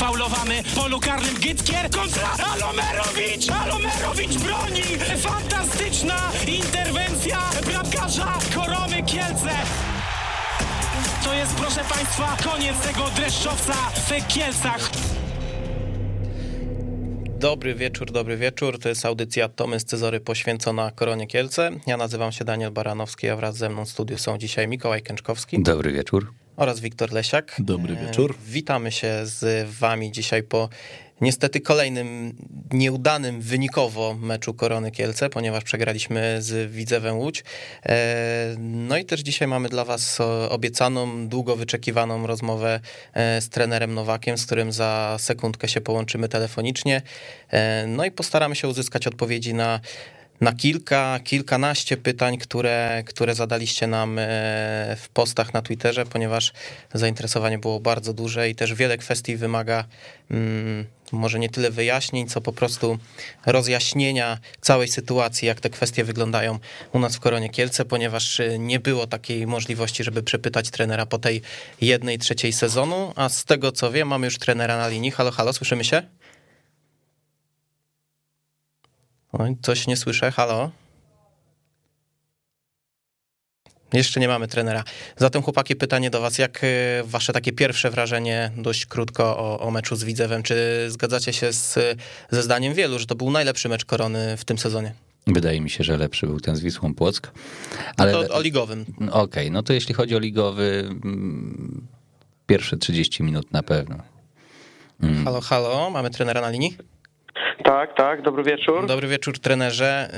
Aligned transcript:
sfaulowany 0.00 0.62
w 0.62 0.74
polu 0.74 1.00
karnym 1.00 1.34
Gytkier 1.34 1.90
kontra 1.90 2.28
Alomerowicz! 2.52 3.50
Alomerowicz 3.50 4.38
broni! 4.38 4.82
Fantastyczna 5.16 6.16
interwencja 6.46 7.38
bramkarza 7.66 8.38
Korony 8.54 9.02
Kielce! 9.02 9.50
To 11.24 11.34
jest, 11.34 11.54
proszę 11.54 11.80
Państwa, 11.94 12.36
koniec 12.44 12.80
tego 12.80 13.10
dreszczowca 13.16 13.74
w 13.74 14.26
Kielcach. 14.28 14.90
Dobry 17.38 17.74
wieczór, 17.74 18.12
dobry 18.12 18.36
wieczór. 18.36 18.78
To 18.78 18.88
jest 18.88 19.06
audycja 19.06 19.48
Tomy 19.48 19.80
z 19.80 19.84
Cezory 19.84 20.20
poświęcona 20.20 20.90
Koronie 20.90 21.26
Kielce. 21.26 21.70
Ja 21.86 21.96
nazywam 21.96 22.32
się 22.32 22.44
Daniel 22.44 22.70
Baranowski, 22.70 23.28
a 23.28 23.36
wraz 23.36 23.56
ze 23.56 23.68
mną 23.68 23.84
w 23.84 23.88
studiu 23.88 24.18
są 24.18 24.38
dzisiaj 24.38 24.68
Mikołaj 24.68 25.02
Kęczkowski. 25.02 25.62
Dobry 25.62 25.92
wieczór. 25.92 26.39
Oraz 26.60 26.80
Wiktor 26.80 27.12
Lesiak. 27.12 27.56
Dobry 27.58 27.96
wieczór. 27.96 28.30
E, 28.30 28.50
witamy 28.50 28.92
się 28.92 29.20
z 29.22 29.68
wami 29.70 30.12
dzisiaj 30.12 30.42
po 30.42 30.68
niestety 31.20 31.60
kolejnym 31.60 32.36
nieudanym 32.72 33.40
wynikowo 33.40 34.14
meczu 34.14 34.54
Korony 34.54 34.90
Kielce, 34.90 35.30
ponieważ 35.30 35.64
przegraliśmy 35.64 36.36
z 36.42 36.72
Widzewem 36.72 37.18
Łódź. 37.18 37.44
E, 37.86 38.54
no 38.58 38.96
i 38.96 39.04
też 39.04 39.20
dzisiaj 39.20 39.48
mamy 39.48 39.68
dla 39.68 39.84
was 39.84 40.18
obiecaną, 40.48 41.28
długo 41.28 41.56
wyczekiwaną 41.56 42.26
rozmowę 42.26 42.80
e, 43.14 43.40
z 43.40 43.48
trenerem 43.48 43.94
Nowakiem, 43.94 44.38
z 44.38 44.46
którym 44.46 44.72
za 44.72 45.16
sekundkę 45.18 45.68
się 45.68 45.80
połączymy 45.80 46.28
telefonicznie. 46.28 47.02
No 47.86 48.04
i 48.04 48.10
postaramy 48.10 48.56
się 48.56 48.68
uzyskać 48.68 49.06
odpowiedzi 49.06 49.54
na 49.54 49.80
na 50.40 50.52
kilka, 50.52 51.20
kilkanaście 51.24 51.96
pytań, 51.96 52.38
które, 52.38 53.02
które 53.06 53.34
zadaliście 53.34 53.86
nam 53.86 54.18
e, 54.18 54.22
w 54.98 55.08
postach 55.08 55.54
na 55.54 55.62
Twitterze, 55.62 56.06
ponieważ 56.06 56.52
zainteresowanie 56.94 57.58
było 57.58 57.80
bardzo 57.80 58.12
duże 58.12 58.50
i 58.50 58.54
też 58.54 58.74
wiele 58.74 58.98
kwestii 58.98 59.36
wymaga 59.36 59.84
mm, 60.30 60.86
może 61.12 61.38
nie 61.38 61.48
tyle 61.48 61.70
wyjaśnień, 61.70 62.28
co 62.28 62.40
po 62.40 62.52
prostu 62.52 62.98
rozjaśnienia 63.46 64.38
całej 64.60 64.88
sytuacji, 64.88 65.48
jak 65.48 65.60
te 65.60 65.70
kwestie 65.70 66.04
wyglądają 66.04 66.58
u 66.92 66.98
nas 66.98 67.16
w 67.16 67.20
Koronie 67.20 67.50
Kielce, 67.50 67.84
ponieważ 67.84 68.40
e, 68.40 68.58
nie 68.58 68.80
było 68.80 69.06
takiej 69.06 69.46
możliwości, 69.46 70.04
żeby 70.04 70.22
przepytać 70.22 70.70
trenera 70.70 71.06
po 71.06 71.18
tej 71.18 71.42
jednej 71.80 72.18
trzeciej 72.18 72.52
sezonu, 72.52 73.12
a 73.16 73.28
z 73.28 73.44
tego 73.44 73.72
co 73.72 73.92
wiem, 73.92 74.08
mamy 74.08 74.26
już 74.26 74.38
trenera 74.38 74.76
na 74.76 74.88
linii. 74.88 75.10
Halo, 75.10 75.30
halo, 75.30 75.52
słyszymy 75.52 75.84
się? 75.84 76.02
Oj, 79.32 79.56
coś 79.62 79.86
nie 79.86 79.96
słyszę, 79.96 80.30
halo? 80.30 80.70
Jeszcze 83.92 84.20
nie 84.20 84.28
mamy 84.28 84.48
trenera. 84.48 84.84
Zatem 85.16 85.42
chłopaki, 85.42 85.76
pytanie 85.76 86.10
do 86.10 86.20
was, 86.20 86.38
jak 86.38 86.64
e, 86.64 86.66
wasze 87.04 87.32
takie 87.32 87.52
pierwsze 87.52 87.90
wrażenie, 87.90 88.50
dość 88.56 88.86
krótko 88.86 89.38
o, 89.38 89.60
o 89.60 89.70
meczu 89.70 89.96
z 89.96 90.04
Widzewem, 90.04 90.42
czy 90.42 90.86
zgadzacie 90.88 91.32
się 91.32 91.52
z, 91.52 91.78
ze 92.30 92.42
zdaniem 92.42 92.74
wielu, 92.74 92.98
że 92.98 93.06
to 93.06 93.14
był 93.14 93.30
najlepszy 93.30 93.68
mecz 93.68 93.84
Korony 93.84 94.36
w 94.36 94.44
tym 94.44 94.58
sezonie? 94.58 94.94
Wydaje 95.26 95.60
mi 95.60 95.70
się, 95.70 95.84
że 95.84 95.96
lepszy 95.96 96.26
był 96.26 96.40
ten 96.40 96.56
z 96.56 96.60
Wisłą 96.60 96.94
Płock. 96.94 97.30
Ale 97.96 98.12
no 98.12 98.22
to 98.24 98.34
o 98.34 98.40
ligowym. 98.40 98.84
Okej, 98.96 99.10
okay, 99.10 99.50
no 99.50 99.62
to 99.62 99.72
jeśli 99.72 99.94
chodzi 99.94 100.16
o 100.16 100.18
ligowy, 100.18 100.88
mm, 101.04 101.86
pierwsze 102.46 102.76
30 102.76 103.22
minut 103.22 103.52
na 103.52 103.62
pewno. 103.62 103.96
Mm. 105.02 105.24
Halo, 105.24 105.40
halo, 105.40 105.90
mamy 105.90 106.10
trenera 106.10 106.40
na 106.40 106.50
linii? 106.50 106.76
Tak, 107.64 107.94
tak, 107.94 108.22
dobry 108.22 108.42
wieczór. 108.42 108.86
Dobry 108.86 109.08
wieczór, 109.08 109.38
trenerze. 109.38 110.10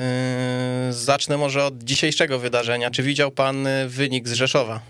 Yy, 0.87 0.92
zacznę 0.92 1.37
może 1.37 1.64
od 1.64 1.79
dzisiejszego 1.79 2.39
wydarzenia. 2.39 2.91
Czy 2.91 3.03
widział 3.03 3.31
pan 3.31 3.67
y, 3.67 3.89
wynik 3.89 4.29
z 4.29 4.33
Rzeszowa? 4.33 4.81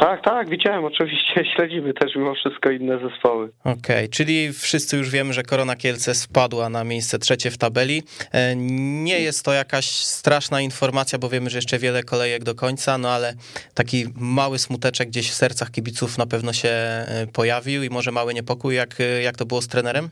Tak, 0.00 0.24
tak, 0.24 0.48
widziałem, 0.48 0.84
oczywiście 0.84 1.44
śledzimy 1.56 1.94
też 1.94 2.16
mimo 2.16 2.34
wszystko 2.34 2.70
inne 2.70 2.98
zespoły. 2.98 3.50
Okej, 3.60 3.78
okay, 3.80 4.08
czyli 4.08 4.52
wszyscy 4.52 4.96
już 4.96 5.10
wiemy, 5.10 5.32
że 5.32 5.42
Korona 5.42 5.76
Kielce 5.76 6.14
spadła 6.14 6.68
na 6.68 6.84
miejsce 6.84 7.18
trzecie 7.18 7.50
w 7.50 7.58
tabeli. 7.58 8.02
E, 8.32 8.56
nie 8.56 9.20
jest 9.20 9.44
to 9.44 9.52
jakaś 9.52 9.86
straszna 9.90 10.60
informacja, 10.60 11.18
bo 11.18 11.28
wiemy, 11.28 11.50
że 11.50 11.58
jeszcze 11.58 11.78
wiele 11.78 12.02
kolejek 12.02 12.44
do 12.44 12.54
końca, 12.54 12.98
no 12.98 13.10
ale 13.10 13.34
taki 13.74 14.04
mały 14.16 14.58
smuteczek 14.58 15.08
gdzieś 15.08 15.30
w 15.30 15.34
sercach 15.34 15.70
kibiców 15.70 16.18
na 16.18 16.26
pewno 16.26 16.52
się 16.52 16.68
e, 16.68 17.26
pojawił 17.32 17.82
i 17.82 17.90
może 17.90 18.12
mały 18.12 18.34
niepokój, 18.34 18.74
jak, 18.74 18.96
jak 19.22 19.36
to 19.36 19.46
było 19.46 19.62
z 19.62 19.68
trenerem? 19.68 20.08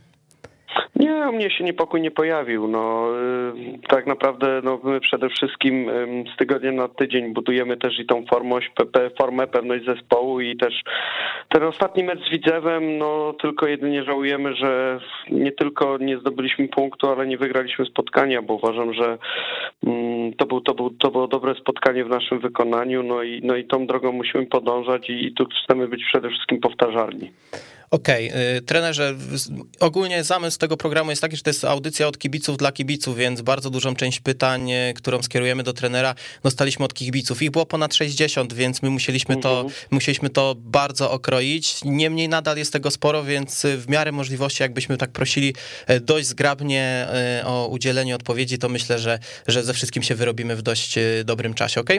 Nie, 0.96 1.28
u 1.28 1.32
mnie 1.32 1.50
się 1.50 1.64
niepokój 1.64 2.00
nie 2.00 2.10
pojawił. 2.10 2.68
No, 2.68 3.08
y, 3.74 3.88
tak 3.88 4.06
naprawdę 4.06 4.60
no, 4.64 4.80
my 4.84 5.00
przede 5.00 5.28
wszystkim 5.28 5.90
z 6.34 6.36
tygodnia 6.36 6.72
na 6.72 6.88
tydzień 6.88 7.34
budujemy 7.34 7.76
też 7.76 7.98
i 7.98 8.06
tą 8.06 8.24
formość, 8.26 8.70
formę, 9.18 9.46
pewność 9.46 9.84
zespołu 9.84 10.40
i 10.40 10.56
też 10.56 10.82
ten 11.48 11.62
ostatni 11.62 12.04
mecz 12.04 12.26
z 12.26 12.30
Widzewem, 12.30 12.98
no 12.98 13.34
tylko 13.40 13.66
jedynie 13.66 14.04
żałujemy, 14.04 14.54
że 14.54 15.00
nie 15.30 15.52
tylko 15.52 15.98
nie 15.98 16.18
zdobyliśmy 16.18 16.68
punktu, 16.68 17.08
ale 17.08 17.26
nie 17.26 17.38
wygraliśmy 17.38 17.86
spotkania, 17.86 18.42
bo 18.42 18.54
uważam, 18.54 18.94
że 18.94 19.18
to, 20.38 20.46
był, 20.46 20.60
to, 20.60 20.74
był, 20.74 20.90
to 20.90 21.10
było 21.10 21.28
dobre 21.28 21.54
spotkanie 21.54 22.04
w 22.04 22.08
naszym 22.08 22.38
wykonaniu, 22.40 23.02
no 23.02 23.22
i, 23.22 23.40
no 23.44 23.56
i 23.56 23.64
tą 23.64 23.86
drogą 23.86 24.12
musimy 24.12 24.46
podążać 24.46 25.10
i, 25.10 25.26
i 25.26 25.34
tu 25.34 25.46
chcemy 25.64 25.88
być 25.88 26.04
przede 26.04 26.28
wszystkim 26.28 26.60
powtarzalni. 26.60 27.30
Okej, 27.90 28.28
okay. 28.28 28.62
trenerze, 28.66 29.14
ogólnie 29.80 30.24
zamysł 30.24 30.58
tego 30.58 30.76
programu 30.76 31.10
jest 31.10 31.22
taki, 31.22 31.36
że 31.36 31.42
to 31.42 31.50
jest 31.50 31.64
audycja 31.64 32.08
od 32.08 32.18
kibiców 32.18 32.56
dla 32.56 32.72
kibiców, 32.72 33.16
więc 33.16 33.42
bardzo 33.42 33.70
dużą 33.70 33.94
część 33.94 34.20
pytań, 34.20 34.70
e, 34.70 34.94
którą 34.94 35.22
skierujemy 35.22 35.62
do 35.62 35.72
trenera, 35.72 36.14
dostaliśmy 36.42 36.84
od 36.84 36.94
kibiców. 36.94 37.42
Ich 37.42 37.50
było 37.50 37.66
ponad 37.66 37.94
60, 37.94 38.54
więc 38.54 38.82
my 38.82 38.90
musieliśmy 38.90 39.36
to, 39.36 39.60
mhm. 39.60 39.74
musieliśmy 39.90 40.30
to 40.30 40.54
bardzo 40.58 41.10
okroić. 41.10 41.84
Niemniej 41.84 42.28
nadal 42.28 42.56
jest 42.56 42.72
tego 42.72 42.90
sporo, 42.90 43.24
więc 43.24 43.66
w 43.76 43.88
miarę 43.88 44.12
możliwości, 44.12 44.62
jakbyśmy 44.62 44.96
tak 44.96 45.10
prosili 45.10 45.54
e, 45.86 46.00
dość 46.00 46.26
zgrabnie 46.26 47.08
o 47.44 47.68
udzielenie 47.68 48.14
odpowiedzi, 48.14 48.58
to 48.58 48.68
myślę, 48.68 48.98
że, 48.98 49.18
że 49.46 49.62
ze 49.62 49.74
wszystkim 49.74 50.02
się 50.02 50.14
wyrobimy 50.14 50.56
w 50.56 50.62
dość 50.62 50.94
dobrym 51.24 51.54
czasie, 51.54 51.80
ok? 51.80 51.90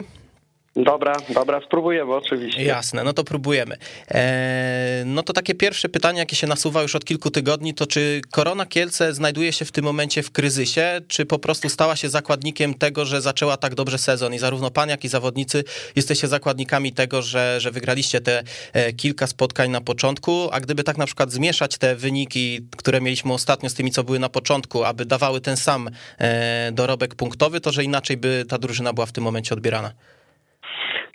Dobra, 0.84 1.16
dobra, 1.28 1.60
spróbujemy 1.66 2.14
oczywiście. 2.14 2.64
Jasne, 2.64 3.04
no 3.04 3.12
to 3.12 3.24
próbujemy. 3.24 3.76
Eee, 4.08 5.04
no 5.06 5.22
to 5.22 5.32
takie 5.32 5.54
pierwsze 5.54 5.88
pytanie, 5.88 6.18
jakie 6.18 6.36
się 6.36 6.46
nasuwa 6.46 6.82
już 6.82 6.94
od 6.94 7.04
kilku 7.04 7.30
tygodni, 7.30 7.74
to 7.74 7.86
czy 7.86 8.20
Korona 8.30 8.66
Kielce 8.66 9.14
znajduje 9.14 9.52
się 9.52 9.64
w 9.64 9.72
tym 9.72 9.84
momencie 9.84 10.22
w 10.22 10.30
kryzysie, 10.30 11.00
czy 11.08 11.26
po 11.26 11.38
prostu 11.38 11.68
stała 11.68 11.96
się 11.96 12.08
zakładnikiem 12.08 12.74
tego, 12.74 13.04
że 13.04 13.20
zaczęła 13.20 13.56
tak 13.56 13.74
dobrze 13.74 13.98
sezon 13.98 14.34
i 14.34 14.38
zarówno 14.38 14.70
pan, 14.70 14.88
jak 14.88 15.04
i 15.04 15.08
zawodnicy 15.08 15.64
jesteście 15.96 16.28
zakładnikami 16.28 16.92
tego, 16.92 17.22
że, 17.22 17.60
że 17.60 17.70
wygraliście 17.70 18.20
te 18.20 18.42
e, 18.72 18.92
kilka 18.92 19.26
spotkań 19.26 19.70
na 19.70 19.80
początku, 19.80 20.48
a 20.52 20.60
gdyby 20.60 20.84
tak 20.84 20.98
na 20.98 21.06
przykład 21.06 21.32
zmieszać 21.32 21.78
te 21.78 21.96
wyniki, 21.96 22.60
które 22.76 23.00
mieliśmy 23.00 23.32
ostatnio 23.32 23.70
z 23.70 23.74
tymi, 23.74 23.90
co 23.90 24.04
były 24.04 24.18
na 24.18 24.28
początku, 24.28 24.84
aby 24.84 25.04
dawały 25.04 25.40
ten 25.40 25.56
sam 25.56 25.90
e, 26.18 26.72
dorobek 26.72 27.14
punktowy, 27.14 27.60
to 27.60 27.72
że 27.72 27.84
inaczej 27.84 28.16
by 28.16 28.44
ta 28.48 28.58
drużyna 28.58 28.92
była 28.92 29.06
w 29.06 29.12
tym 29.12 29.24
momencie 29.24 29.54
odbierana? 29.54 29.92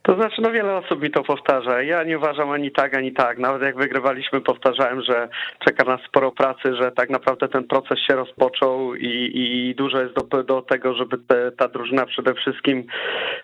To 0.04 0.16
znaczy, 0.16 0.42
no 0.42 0.52
wiele 0.52 0.76
osób 0.76 1.02
mi 1.02 1.12
to 1.12 1.24
powtarza. 1.24 1.82
Ja 1.82 2.04
nie 2.04 2.18
uważam 2.18 2.52
ani 2.52 2.72
tak, 2.72 2.98
ani 2.98 3.14
tak. 3.14 3.38
Nawet 3.38 3.62
jak 3.62 3.78
wygrywaliśmy, 3.78 4.42
powtarzałem, 4.42 5.02
że 5.02 5.30
czeka 5.66 5.84
nas 5.84 6.02
sporo 6.08 6.32
pracy, 6.32 6.76
że 6.82 6.92
tak 6.92 7.10
naprawdę 7.10 7.48
ten 7.48 7.64
proces 7.64 8.00
się 8.00 8.16
rozpoczął 8.16 8.96
i, 8.96 9.32
i 9.34 9.76
dużo 9.76 10.02
jest 10.02 10.14
do, 10.16 10.44
do 10.44 10.62
tego, 10.62 10.94
żeby 10.94 11.18
te, 11.18 11.52
ta 11.52 11.68
drużyna 11.68 12.06
przede 12.06 12.34
wszystkim 12.34 12.84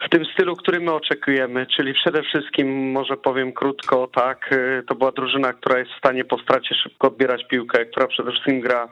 w 0.05 0.09
tym 0.09 0.25
stylu, 0.25 0.55
który 0.55 0.79
my 0.79 0.93
oczekujemy, 0.93 1.65
czyli 1.65 1.93
przede 1.93 2.23
wszystkim, 2.23 2.91
może 2.91 3.17
powiem 3.17 3.53
krótko, 3.53 4.07
tak, 4.07 4.51
y, 4.53 4.83
to 4.87 4.95
była 4.95 5.11
drużyna, 5.11 5.53
która 5.53 5.79
jest 5.79 5.91
w 5.91 5.97
stanie 5.97 6.25
po 6.25 6.39
stracie 6.39 6.75
szybko 6.75 7.07
odbierać 7.07 7.47
piłkę, 7.47 7.85
która 7.85 8.07
przede 8.07 8.31
wszystkim 8.31 8.61
gra, 8.61 8.89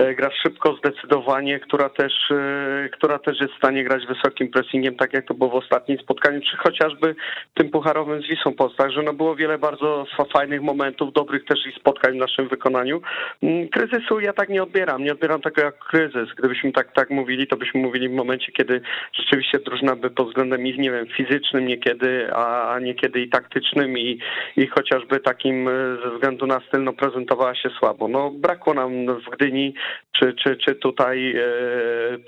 y, 0.00 0.14
gra 0.14 0.30
szybko, 0.42 0.76
zdecydowanie, 0.76 1.60
która 1.60 1.88
też, 1.88 2.30
y, 2.30 2.90
która 2.92 3.18
też 3.18 3.40
jest 3.40 3.54
w 3.54 3.58
stanie 3.58 3.84
grać 3.84 4.06
wysokim 4.06 4.48
pressingiem, 4.48 4.96
tak 4.96 5.12
jak 5.12 5.26
to 5.26 5.34
było 5.34 5.50
w 5.50 5.54
ostatnim 5.54 5.98
spotkaniu, 5.98 6.40
czy 6.40 6.56
chociażby 6.56 6.99
chociażby 7.00 7.14
tym 7.54 7.70
pucharowym 7.70 8.22
z 8.22 8.28
Wisłą 8.28 8.52
Post. 8.52 8.76
Także 8.76 9.02
no 9.02 9.12
było 9.12 9.36
wiele 9.36 9.58
bardzo 9.58 10.06
fajnych 10.32 10.62
momentów, 10.62 11.12
dobrych 11.12 11.44
też 11.44 11.58
i 11.66 11.80
spotkań 11.80 12.12
w 12.12 12.16
naszym 12.20 12.48
wykonaniu. 12.48 13.00
Mm, 13.42 13.68
kryzysu 13.68 14.20
ja 14.20 14.32
tak 14.32 14.48
nie 14.48 14.62
odbieram, 14.62 15.04
nie 15.04 15.12
odbieram 15.12 15.40
tego 15.40 15.62
jak 15.62 15.78
kryzys. 15.78 16.28
Gdybyśmy 16.38 16.72
tak 16.72 16.92
tak 16.92 17.10
mówili, 17.10 17.46
to 17.46 17.56
byśmy 17.56 17.80
mówili 17.80 18.08
w 18.08 18.12
momencie, 18.12 18.52
kiedy 18.52 18.80
rzeczywiście 19.12 19.58
drużyna 19.58 19.96
by 19.96 20.10
pod 20.10 20.28
względem 20.28 20.66
ich, 20.66 20.78
nie 20.78 20.90
wiem, 20.90 21.06
fizycznym 21.06 21.66
niekiedy, 21.66 22.34
a 22.34 22.78
niekiedy 22.82 23.20
i 23.20 23.28
taktycznym 23.28 23.98
i, 23.98 24.18
i 24.56 24.66
chociażby 24.66 25.20
takim 25.20 25.68
e, 25.68 25.72
ze 26.04 26.10
względu 26.14 26.46
na 26.46 26.60
styl 26.68 26.84
no, 26.84 26.92
prezentowała 26.92 27.54
się 27.54 27.70
słabo. 27.78 28.08
No 28.08 28.30
brakło 28.30 28.74
nam 28.74 29.06
w 29.06 29.30
Gdyni, 29.30 29.74
czy, 30.12 30.34
czy, 30.34 30.56
czy 30.56 30.74
tutaj 30.74 31.36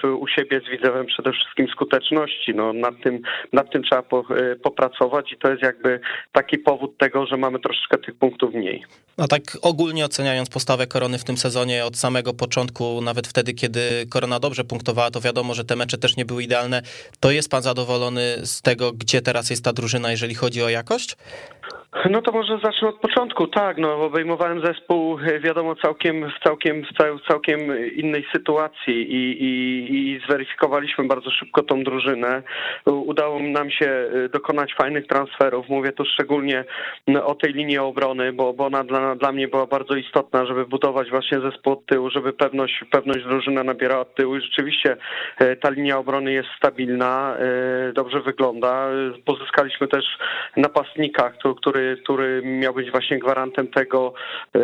e, 0.05 0.13
u 0.13 0.29
siebie 0.29 0.61
z 0.61 0.71
Widzewem 0.71 1.07
przede 1.07 1.33
wszystkim 1.33 1.69
skuteczności. 1.69 2.55
No 2.55 2.73
nad 2.73 3.01
tym, 3.03 3.23
nad 3.53 3.73
tym 3.73 3.83
trzeba 3.83 4.03
po, 4.03 4.25
e, 4.37 4.57
popracować 4.63 5.33
i 5.33 5.37
to 5.37 5.51
jest 5.51 5.63
jakby 5.63 6.01
taki 6.33 6.59
powód 6.59 6.99
tego, 6.99 7.27
że 7.27 7.37
mamy 7.37 7.59
troszeczkę 7.59 7.99
tych 7.99 8.15
punktów 8.15 8.55
mniej. 8.55 8.85
No 9.19 9.29
tak 9.29 9.43
ogólnie 9.63 10.05
oceniając 10.05 10.51
postawę 10.51 10.87
Korony 10.87 11.19
w 11.19 11.25
tym 11.25 11.37
sezonie 11.37 11.85
od 11.85 11.97
samego 11.97 12.35
początku, 12.35 13.01
nawet 13.01 13.27
wtedy, 13.27 13.55
kiedy 13.55 13.81
Korona 14.11 14.41
dobrze 14.41 14.65
punktowała, 14.65 15.11
to 15.11 15.21
wiadomo, 15.21 15.55
że 15.55 15.65
te 15.65 15.77
mecze 15.77 15.99
też 15.99 16.17
nie 16.17 16.25
były 16.25 16.43
idealne. 16.43 16.83
To 17.21 17.31
jest 17.31 17.51
pan 17.51 17.63
zadowolony 17.63 18.37
z 18.47 18.63
tego, 18.63 18.93
gdzie 18.93 19.23
teraz 19.23 19.51
jest 19.51 19.65
ta 19.65 19.73
drużyna, 19.73 20.11
jeżeli 20.11 20.35
chodzi 20.35 20.63
o 20.63 20.69
jakość? 20.69 21.17
No 22.11 22.23
to 22.23 22.33
może 22.33 22.59
zacznę 22.65 22.89
od 22.89 22.99
początku. 22.99 23.47
Tak, 23.47 23.79
no 23.79 24.05
obejmowałem 24.05 24.67
zespół, 24.67 25.19
e, 25.19 25.41
wiadomo, 25.41 25.77
całkiem 25.77 26.31
w 26.31 26.45
całkiem, 26.45 26.83
w 27.25 27.29
całkiem 27.29 27.61
innej 27.95 28.27
sytuacji 28.33 29.13
i, 29.15 29.45
i, 29.45 30.15
i 30.15 30.21
zweryfikowaliśmy 30.29 31.05
bardzo 31.05 31.31
szybko 31.31 31.63
tą 31.63 31.85
drużynę. 31.85 32.43
Udało 32.87 33.39
nam 33.39 33.71
się 33.71 33.87
e, 33.87 34.29
dokonać 34.29 34.75
fajnych 34.75 35.07
transferów. 35.07 35.69
Mówię 35.69 35.93
tu 35.93 36.05
szczególnie 36.05 36.65
o 37.25 37.35
tej 37.35 37.53
linii 37.53 37.79
obrony, 37.79 38.33
bo, 38.33 38.53
bo 38.53 38.67
ona 38.67 38.85
dla, 38.85 39.17
dla 39.17 39.33
mnie 39.33 39.49
była 39.49 39.67
bardzo 39.67 39.95
istotna, 39.95 40.47
żeby 40.47 40.67
budować 40.67 41.11
właśnie 41.11 41.41
zespół 41.41 41.73
od 41.73 41.87
tyłu, 41.87 42.11
żeby 42.11 42.33
pewność, 42.33 42.85
pewność 42.91 43.25
drużyna 43.25 43.65
nabierała 43.65 44.03
od 44.03 44.15
tyłu 44.15 44.37
i 44.37 44.41
rzeczywiście 44.41 44.97
e, 45.39 45.57
ta 45.57 45.71
linia 45.71 45.99
obrony 45.99 46.33
jest 46.33 46.49
stabilna, 46.57 47.37
dobrze 47.95 48.21
wygląda. 48.21 48.89
Pozyskaliśmy 49.25 49.89
też 49.89 50.05
napastnika, 50.57 51.33
który 51.61 51.82
który, 52.03 52.43
miał 52.45 52.75
być 52.75 52.91
właśnie 52.91 53.19
gwarantem 53.19 53.69
tego, 53.69 54.15
e, 54.57 54.61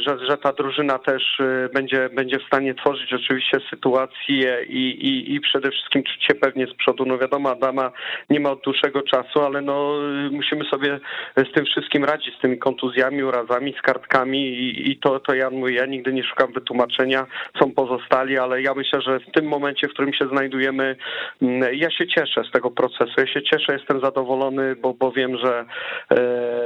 że, 0.00 0.18
że 0.28 0.38
ta 0.38 0.52
drużyna 0.52 0.98
też 0.98 1.40
e, 1.40 1.68
będzie, 1.74 2.08
będzie 2.08 2.38
w 2.38 2.46
stanie 2.46 2.74
tworzyć 2.74 3.12
oczywiście 3.12 3.58
sytuację 3.70 4.64
i, 4.68 4.90
i, 5.08 5.34
i 5.34 5.40
przede 5.40 5.70
wszystkim 5.70 6.02
czuć 6.02 6.24
się 6.24 6.34
pewnie 6.34 6.66
z 6.66 6.74
przodu. 6.74 7.04
No 7.06 7.18
wiadomo, 7.18 7.50
Adama 7.50 7.92
nie 8.30 8.40
ma 8.40 8.50
od 8.50 8.60
dłuższego 8.60 9.02
czasu, 9.02 9.40
ale 9.40 9.62
no 9.62 9.92
musimy 10.30 10.64
sobie 10.64 11.00
z 11.36 11.52
tym 11.54 11.64
wszystkim 11.64 12.04
radzić, 12.04 12.36
z 12.38 12.40
tymi 12.40 12.58
kontuzjami, 12.58 13.22
urazami, 13.22 13.74
z 13.78 13.82
kartkami 13.82 14.38
i, 14.48 14.90
i 14.90 14.98
to, 14.98 15.20
to 15.20 15.34
ja 15.34 15.50
mówię, 15.50 15.74
ja 15.74 15.86
nigdy 15.86 16.12
nie 16.12 16.24
szukam 16.24 16.52
wytłumaczenia, 16.52 17.26
są 17.60 17.70
pozostali, 17.70 18.38
ale 18.38 18.62
ja 18.62 18.74
myślę, 18.74 19.00
że 19.02 19.20
w 19.20 19.32
tym 19.32 19.48
momencie, 19.48 19.88
w 19.88 19.92
którym 19.92 20.12
się 20.12 20.28
znajdujemy, 20.28 20.96
mm, 21.42 21.74
ja 21.74 21.90
się 21.90 22.06
cieszę 22.06 22.42
z 22.48 22.52
tego 22.52 22.70
procesu, 22.70 23.12
ja 23.18 23.26
się 23.26 23.42
cieszę, 23.42 23.72
jestem 23.72 24.00
zadowolony, 24.00 24.76
bo, 24.76 24.94
bo 24.94 25.12
wiem, 25.12 25.36
że 25.38 25.64
e, 26.10 26.16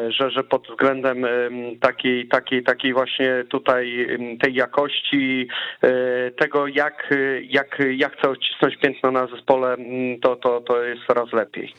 że, 0.08 0.30
że 0.30 0.44
pod 0.44 0.68
względem 0.68 1.26
takiej, 1.80 2.28
takiej, 2.28 2.62
takiej 2.62 2.92
właśnie 2.92 3.44
tutaj 3.48 4.06
tej 4.42 4.54
jakości, 4.54 5.48
e, 5.82 6.30
tego 6.30 6.66
jak, 6.66 7.14
jak, 7.42 7.82
jak 7.96 8.18
chce 8.18 8.30
odcisnąć 8.30 8.76
piętno 8.76 9.10
na 9.10 9.26
zespole, 9.26 9.76
to, 10.22 10.36
to, 10.36 10.60
to 10.60 10.82
jest 10.82 11.02
coraz 11.06 11.32
lepiej. 11.32 11.72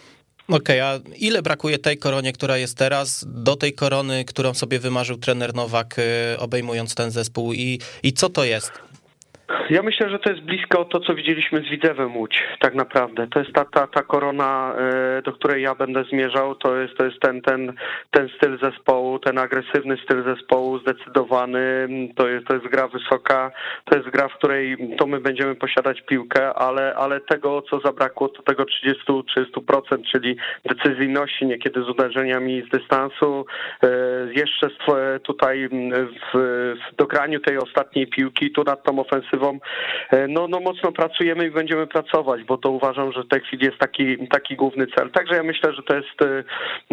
Okej, 0.47 0.81
okay, 0.81 0.83
a 0.83 0.99
ile 1.17 1.41
brakuje 1.41 1.79
tej 1.79 1.97
koronie, 1.97 2.33
która 2.33 2.57
jest 2.57 2.77
teraz, 2.77 3.25
do 3.27 3.55
tej 3.55 3.73
korony, 3.73 4.25
którą 4.25 4.53
sobie 4.53 4.79
wymarzył 4.79 5.17
trener 5.17 5.55
Nowak, 5.55 5.95
e, 5.99 6.39
obejmując 6.39 6.95
ten 6.95 7.11
zespół 7.11 7.53
i, 7.53 7.79
i 8.03 8.13
co 8.13 8.29
to 8.29 8.43
jest? 8.43 8.90
Ja 9.69 9.83
myślę, 9.83 10.09
że 10.09 10.19
to 10.19 10.29
jest 10.29 10.41
blisko 10.43 10.85
to, 10.85 10.99
co 10.99 11.15
widzieliśmy 11.15 11.59
z 11.59 11.69
Widzewem 11.69 12.17
Łódź, 12.17 12.43
tak 12.59 12.75
naprawdę. 12.75 13.27
To 13.27 13.39
jest 13.39 13.53
ta, 13.53 13.65
ta, 13.65 13.87
ta 13.87 14.03
korona, 14.03 14.75
e, 14.77 15.21
do 15.21 15.33
której 15.33 15.63
ja 15.63 15.75
będę 15.75 16.03
zmierzał, 16.03 16.55
to 16.55 16.77
jest, 16.77 16.97
to 16.97 17.05
jest 17.05 17.19
ten, 17.19 17.41
ten, 17.41 17.73
ten 18.11 18.29
styl 18.37 18.59
zespołu, 18.59 19.19
ten 19.19 19.37
agresywny 19.37 19.97
styl 20.03 20.23
zespołu, 20.23 20.79
zdecydowany, 20.79 21.87
to 22.15 22.27
jest, 22.27 22.47
to 22.47 22.53
jest 22.53 22.67
gra 22.67 22.87
wysoka, 22.87 23.51
to 23.85 23.97
jest 23.97 24.09
gra, 24.09 24.27
w 24.27 24.33
której 24.33 24.77
to 24.97 25.07
my 25.07 25.19
będziemy 25.19 25.55
posiadać 25.55 26.01
piłkę, 26.01 26.53
ale, 26.53 26.95
ale 26.95 27.21
tego, 27.21 27.61
co 27.61 27.79
zabrakło, 27.79 28.29
to 28.29 28.43
tego 28.43 28.63
30-30%, 28.63 29.21
czyli 30.11 30.37
decyzyjności, 30.65 31.45
niekiedy 31.45 31.83
z 31.83 31.89
uderzeniami 31.89 32.63
z 32.67 32.69
dystansu, 32.69 33.45
e, 33.83 33.87
jeszcze 34.35 34.67
tutaj 35.23 35.69
w, 36.33 36.37
w 36.91 36.95
dograniu 36.95 37.39
tej 37.39 37.57
ostatniej 37.57 38.07
piłki, 38.07 38.51
tu 38.51 38.63
nad 38.63 38.83
tą 38.83 38.99
ofensywą 38.99 39.40
E, 40.11 40.27
no, 40.27 40.47
no 40.47 40.59
mocno 40.59 40.91
pracujemy 40.91 41.47
i 41.47 41.51
będziemy 41.51 41.87
pracować, 41.87 42.43
bo 42.43 42.57
to 42.57 42.69
uważam, 42.69 43.11
że 43.11 43.23
w 43.23 43.27
tej 43.27 43.41
chwili 43.41 43.65
jest 43.65 43.77
taki, 43.77 44.27
taki 44.27 44.55
główny 44.55 44.87
cel. 44.87 45.11
Także 45.11 45.35
ja 45.35 45.43
myślę, 45.43 45.73
że 45.73 45.83
to 45.83 45.95
jest, 45.95 46.21
e, 46.21 46.43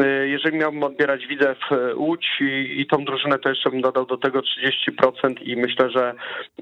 e, 0.05 0.29
jeżeli 0.29 0.59
miałbym 0.59 0.83
odbierać 0.83 1.27
widzę 1.27 1.55
w 1.55 1.95
Łódź 1.95 2.27
i, 2.41 2.81
i 2.81 2.87
tą 2.87 3.05
drużynę, 3.05 3.39
to 3.39 3.49
jeszcze 3.49 3.71
bym 3.71 3.81
dodał 3.81 4.07
do 4.07 4.17
tego 4.17 4.41
30% 4.41 5.43
i 5.43 5.57
myślę, 5.57 5.91
że 5.91 6.15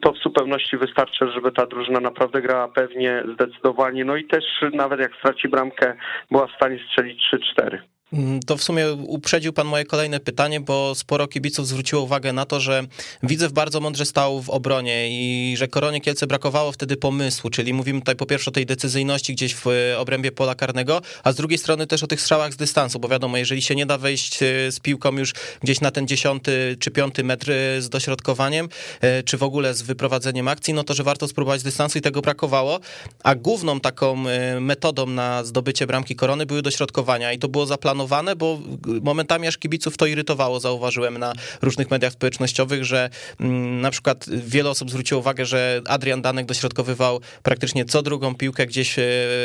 to 0.03 0.13
w 0.13 0.19
zupełności 0.19 0.77
wystarczy, 0.77 1.31
żeby 1.35 1.53
ta 1.53 1.67
drużyna 1.67 2.01
naprawdę 2.01 2.43
grała 2.43 2.69
pewnie, 2.69 3.23
zdecydowanie. 3.35 4.05
No 4.05 4.17
i 4.17 4.25
też 4.25 4.45
nawet 4.73 5.01
jak 5.01 5.17
straci 5.17 5.49
bramkę, 5.49 5.97
była 6.31 6.47
w 6.47 6.57
stanie 6.57 6.79
strzelić 6.89 7.31
3-4. 7.61 7.96
Mm, 8.13 8.41
to 8.41 8.57
w 8.57 8.63
sumie 8.63 8.93
uprzedził 8.93 9.53
pan 9.53 9.67
moje 9.67 9.85
kolejne 9.85 10.21
pytanie, 10.21 10.61
bo 10.61 10.95
sporo 10.95 11.29
kibiców 11.29 11.69
zwróciło 11.69 12.03
uwagę 12.03 12.33
na 12.33 12.45
to, 12.47 12.61
że 12.61 12.83
Widzew 13.23 13.53
bardzo 13.53 13.81
mądrze 13.81 14.07
stał 14.07 14.43
w 14.43 14.51
obronie 14.51 15.09
i 15.11 15.57
że 15.57 15.69
Koronie 15.69 16.01
Kielce 16.01 16.27
brakowało 16.27 16.73
wtedy 16.73 16.97
pomysłu, 16.97 17.51
czyli 17.51 17.73
mówimy 17.73 18.01
tutaj 18.01 18.17
po 18.17 18.27
pierwsze 18.27 18.51
o 18.51 18.53
tej 18.53 18.67
decyzyjności 18.67 19.33
gdzieś 19.33 19.55
w 19.55 19.67
obrębie 19.99 20.33
pola 20.33 20.55
karnego, 20.55 21.03
a 21.25 21.33
z 21.33 21.37
drugiej 21.37 21.59
strony 21.59 21.87
też 21.87 22.03
o 22.03 22.07
tych 22.07 22.21
strzałach 22.21 22.53
z 22.53 22.57
dystansu, 22.57 23.01
bo 23.01 23.09
wiadomo, 23.09 23.37
jeżeli 23.37 23.63
się 23.63 23.75
nie 23.75 23.87
da 23.87 23.99
wejść 23.99 24.43
e, 24.43 24.73
z 24.73 24.81
piłką 24.81 25.19
już 25.19 25.33
gdzieś 25.63 25.81
na 25.81 25.91
ten 25.91 26.09
dziesiąty 26.09 26.77
czy 26.81 26.91
piąty 26.91 27.25
metr 27.25 27.51
e, 27.51 27.83
z 27.83 27.89
dośrodkowaniem, 27.89 28.69
e, 29.01 29.23
czy 29.23 29.37
w 29.37 29.43
ogóle 29.43 29.75
z 29.75 29.83
wyprowadzeniem 29.83 30.49
akcji, 30.49 30.75
no 30.75 30.85
to, 30.85 30.95
że 30.95 31.03
warto 31.03 31.29
spróbować 31.29 31.61
z 31.61 31.65
dystansu 31.65 31.99
i 31.99 32.03
tego 32.03 32.21
brakowało, 32.21 32.81
a 33.23 33.35
główną 33.35 33.81
taką 33.81 34.25
metodą 34.61 35.07
na 35.07 35.45
zdobycie 35.45 35.87
bramki 35.87 36.17
Korony 36.17 36.47
były 36.47 36.63
dośrodkowania 36.63 37.33
i 37.33 37.39
to 37.39 37.49
było 37.49 37.67
zaplanowane 37.67 37.96
zaplanowane, 37.97 38.37
bo 38.37 38.59
momentami 39.03 39.47
aż 39.47 39.59
kibiców 39.59 39.97
to 39.97 40.07
irytowało, 40.07 40.61
zauważyłem 40.61 41.19
na 41.19 41.33
różnych 41.63 41.91
mediach 41.91 42.13
społecznościowych, 42.13 42.85
że 42.85 43.11
mm, 43.41 43.81
na 43.81 43.91
przykład 43.91 44.27
wiele 44.29 44.71
osób 44.71 44.91
zwróciło 44.91 45.21
uwagę, 45.21 45.47
że 45.47 45.83
Adrian 45.89 46.23
Danek 46.23 46.47
dośrodkowywał 46.47 47.21
praktycznie 47.43 47.85
co 47.85 48.03
drugą 48.03 48.35
piłkę 48.35 48.67
gdzieś 48.67 48.99
e, 48.99 49.05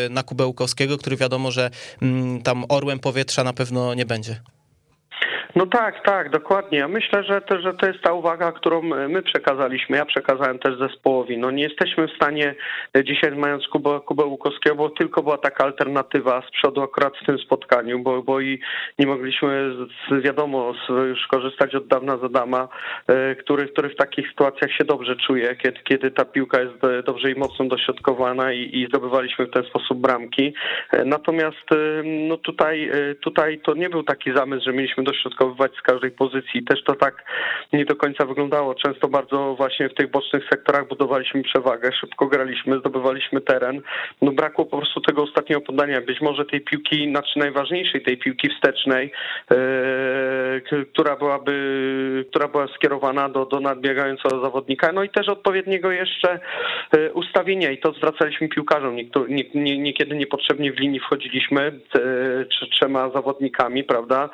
na 0.10 0.24
Kubełkowskiego, 0.24 0.98
który 0.98 1.18
wiadomo, 1.18 1.52
że 1.52 1.70
mm, 2.02 2.42
tam 2.42 2.66
orłem 2.70 3.00
powietrza 3.00 3.44
na 3.44 3.54
pewno 3.54 3.94
nie 3.94 4.06
będzie. 4.06 4.42
No 5.56 5.66
tak, 5.66 6.04
tak, 6.06 6.30
dokładnie. 6.30 6.78
Ja 6.78 6.88
myślę, 6.88 7.24
że 7.24 7.42
to, 7.42 7.62
że 7.62 7.74
to 7.74 7.88
jest 7.88 8.02
ta 8.02 8.14
uwaga, 8.14 8.52
którą 8.52 8.82
my 8.82 9.22
przekazaliśmy. 9.22 9.98
Ja 9.98 10.06
przekazałem 10.06 10.60
też 10.60 10.78
zespołowi. 10.78 11.38
No 11.38 11.52
nie 11.52 11.64
jesteśmy 11.64 12.08
w 12.08 12.16
stanie 12.16 12.56
dzisiaj 13.04 13.32
mając 13.32 13.68
Kubę, 13.68 14.00
Kubę 14.06 14.26
Łukowskiego, 14.26 14.76
bo 14.76 14.90
tylko 14.90 15.24
była 15.24 15.38
taka 15.38 15.64
alternatywa 15.64 16.44
z 16.48 16.52
przodu 16.52 16.82
akurat 16.82 17.14
w 17.18 17.26
tym 17.26 17.40
spotkaniu, 17.40 18.00
bo, 18.00 18.24
bo 18.24 18.40
i 18.40 18.60
nie 19.00 19.08
mogliśmy 19.08 19.72
z, 20.10 20.24
wiadomo 20.24 20.74
już 20.90 21.28
korzystać 21.28 21.76
od 21.76 21.88
dawna 21.88 22.18
z 22.18 22.24
Adama, 22.24 22.68
e, 23.08 23.36
który, 23.36 23.68
który 23.68 23.90
w 23.90 23.96
takich 23.96 24.30
sytuacjach 24.30 24.72
się 24.72 24.84
dobrze 24.84 25.16
czuje, 25.16 25.56
kiedy, 25.56 25.80
kiedy 25.84 26.12
ta 26.12 26.26
piłka 26.26 26.62
jest 26.62 26.74
dobrze 27.06 27.32
i 27.32 27.40
mocno 27.40 27.66
dośrodkowana 27.66 28.54
i, 28.54 28.80
i 28.80 28.88
zdobywaliśmy 28.88 29.46
w 29.46 29.52
ten 29.52 29.64
sposób 29.64 29.98
bramki. 29.98 30.54
E, 30.92 31.06
natomiast 31.06 31.72
e, 31.72 32.04
no 32.04 32.38
tutaj, 32.38 32.92
tutaj 33.22 33.60
to 33.60 33.74
nie 33.74 33.90
był 33.90 34.04
taki 34.04 34.34
zamysł, 34.34 34.66
że 34.66 34.74
mieliśmy 34.74 35.04
dośrodkować 35.04 35.41
z 35.80 35.82
każdej 35.82 36.12
pozycji. 36.12 36.64
Też 36.64 36.84
to 36.84 36.96
tak 36.96 37.24
nie 37.74 37.86
do 37.86 37.96
końca 37.96 38.26
wyglądało. 38.26 38.76
Często 38.76 39.08
bardzo 39.08 39.56
właśnie 39.56 39.90
w 39.90 39.94
tych 39.94 40.12
bocznych 40.12 40.44
sektorach 40.50 40.88
budowaliśmy 40.88 41.44
przewagę, 41.44 41.92
szybko 42.02 42.28
graliśmy, 42.28 42.80
zdobywaliśmy 42.80 43.42
teren. 43.42 43.82
No 44.22 44.32
brakło 44.32 44.66
po 44.66 44.78
prostu 44.78 45.02
tego 45.02 45.24
ostatniego 45.24 45.62
podania. 45.62 46.02
Być 46.02 46.22
może 46.22 46.46
tej 46.46 46.62
piłki, 46.62 47.10
znaczy 47.10 47.40
najważniejszej 47.40 48.02
tej 48.02 48.18
piłki 48.18 48.50
wstecznej, 48.50 49.12
yy, 49.52 50.86
która 50.94 51.16
byłaby, 51.16 52.26
która 52.30 52.48
była 52.48 52.68
skierowana 52.68 53.30
do, 53.30 53.46
do 53.46 53.60
nadbiegającego 53.60 54.42
zawodnika. 54.42 54.92
No 54.92 55.04
i 55.04 55.10
też 55.10 55.30
odpowiedniego 55.30 55.92
jeszcze 55.92 56.40
yy, 56.94 57.14
ustawienia 57.14 57.72
i 57.72 57.78
to 57.78 57.92
zwracaliśmy 57.92 58.50
piłkarzom. 58.50 58.96
Niekiedy 58.96 59.60
nie, 59.60 59.78
niekiedy 59.78 60.16
niepotrzebnie 60.16 60.74
w 60.74 60.80
linii 60.80 61.00
wchodziliśmy 61.00 61.80
yy, 61.96 62.70
trzema 62.72 63.10
zawodnikami, 63.10 63.84
prawda, 63.84 64.30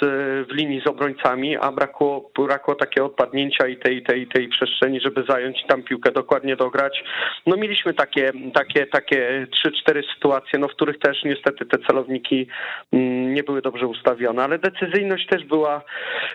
z 0.00 0.11
w 0.50 0.54
linii 0.54 0.80
z 0.80 0.86
obrońcami, 0.86 1.56
a 1.56 1.72
brakło, 1.72 2.30
brakło 2.38 2.74
takiego 2.74 3.06
odpadnięcia 3.06 3.66
i 3.66 3.76
tej, 3.76 4.02
tej, 4.02 4.26
tej 4.26 4.48
przestrzeni, 4.48 5.00
żeby 5.00 5.24
zająć 5.28 5.64
tam 5.68 5.82
piłkę 5.82 6.12
dokładnie 6.12 6.56
dograć. 6.56 7.04
No 7.46 7.56
mieliśmy 7.56 7.94
takie, 7.94 8.32
takie, 8.54 8.86
takie 8.86 9.46
trzy, 9.50 9.72
cztery 9.72 10.02
sytuacje, 10.14 10.58
no 10.58 10.68
w 10.68 10.72
których 10.72 10.98
też 10.98 11.24
niestety 11.24 11.66
te 11.66 11.78
celowniki 11.78 12.46
mm, 12.92 13.34
nie 13.34 13.42
były 13.42 13.62
dobrze 13.62 13.86
ustawione, 13.86 14.44
ale 14.44 14.58
decyzyjność 14.58 15.26
też 15.26 15.44
była 15.44 15.82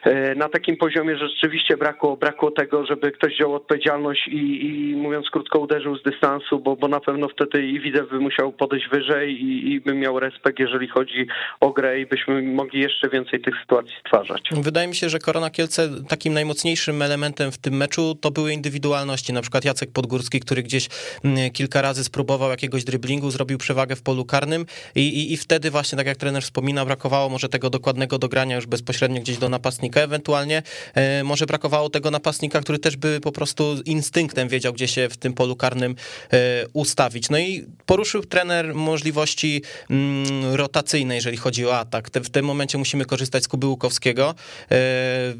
e, 0.03 0.35
na 0.35 0.49
takim 0.49 0.77
poziomie, 0.77 1.17
że 1.17 1.27
rzeczywiście 1.27 1.77
brakło, 1.77 2.17
brakło 2.17 2.51
tego, 2.51 2.85
żeby 2.85 3.11
ktoś 3.11 3.33
wziął 3.33 3.55
odpowiedzialność 3.55 4.27
i, 4.27 4.65
i 4.65 4.95
mówiąc 4.95 5.29
krótko 5.29 5.59
uderzył 5.59 5.97
z 5.97 6.03
dystansu, 6.03 6.59
bo, 6.59 6.75
bo 6.75 6.87
na 6.87 6.99
pewno 6.99 7.27
wtedy 7.27 7.63
i 7.63 7.79
widzę 7.79 8.03
by 8.03 8.19
musiał 8.19 8.51
podejść 8.51 8.89
wyżej 8.89 9.43
i, 9.43 9.73
i 9.73 9.81
by 9.81 9.93
miał 9.93 10.19
respekt, 10.19 10.59
jeżeli 10.59 10.87
chodzi 10.87 11.27
o 11.59 11.69
grę 11.69 11.99
i 11.99 12.05
byśmy 12.05 12.41
mogli 12.41 12.79
jeszcze 12.79 13.09
więcej 13.09 13.41
tych 13.41 13.55
sytuacji 13.67 13.93
stwarzać. 13.99 14.41
Wydaje 14.51 14.87
mi 14.87 14.95
się, 14.95 15.09
że 15.09 15.19
Korona 15.19 15.49
Kielce 15.49 15.89
takim 16.07 16.33
najmocniejszym 16.33 17.01
elementem 17.01 17.51
w 17.51 17.57
tym 17.57 17.73
meczu 17.73 18.15
to 18.15 18.31
były 18.31 18.53
indywidualności. 18.53 19.33
Na 19.33 19.41
przykład 19.41 19.65
Jacek 19.65 19.91
Podgórski, 19.91 20.39
który 20.39 20.63
gdzieś 20.63 20.89
mm, 21.23 21.51
kilka 21.51 21.81
razy 21.81 22.03
spróbował 22.03 22.49
jakiegoś 22.49 22.83
driblingu, 22.83 23.31
zrobił 23.31 23.57
przewagę 23.57 23.95
w 23.95 24.01
polu 24.01 24.25
karnym 24.25 24.65
i, 24.95 25.01
i, 25.01 25.33
i 25.33 25.37
wtedy 25.37 25.71
właśnie, 25.71 25.97
tak 25.97 26.07
jak 26.07 26.17
trener 26.17 26.43
wspomina, 26.43 26.85
brakowało 26.85 27.29
może 27.29 27.49
tego 27.49 27.69
dokładnego 27.69 28.19
dogrania 28.19 28.55
już 28.55 28.65
bezpośrednio 28.65 29.21
gdzieś 29.21 29.37
do 29.37 29.49
napastnika. 29.49 30.01
Ewentualnie 30.01 30.63
e, 30.93 31.23
może 31.23 31.45
brakowało 31.45 31.89
tego 31.89 32.11
napastnika, 32.11 32.61
który 32.61 32.79
też 32.79 32.97
by 32.97 33.19
po 33.21 33.31
prostu 33.31 33.75
instynktem 33.85 34.47
wiedział, 34.47 34.73
gdzie 34.73 34.87
się 34.87 35.09
w 35.09 35.17
tym 35.17 35.33
polu 35.33 35.55
karnym 35.55 35.95
e, 36.33 36.65
ustawić. 36.73 37.29
No 37.29 37.37
i 37.37 37.65
poruszył 37.85 38.23
trener 38.23 38.75
możliwości 38.75 39.61
mm, 39.89 40.55
rotacyjne, 40.55 41.15
jeżeli 41.15 41.37
chodzi 41.37 41.65
o 41.65 41.77
atak. 41.77 42.09
Te, 42.09 42.21
w 42.21 42.29
tym 42.29 42.45
momencie 42.45 42.77
musimy 42.77 43.05
korzystać 43.05 43.43
z 43.43 43.47
Kuby 43.57 43.67
Łukowskiego. 43.67 44.35
E, 44.71 44.75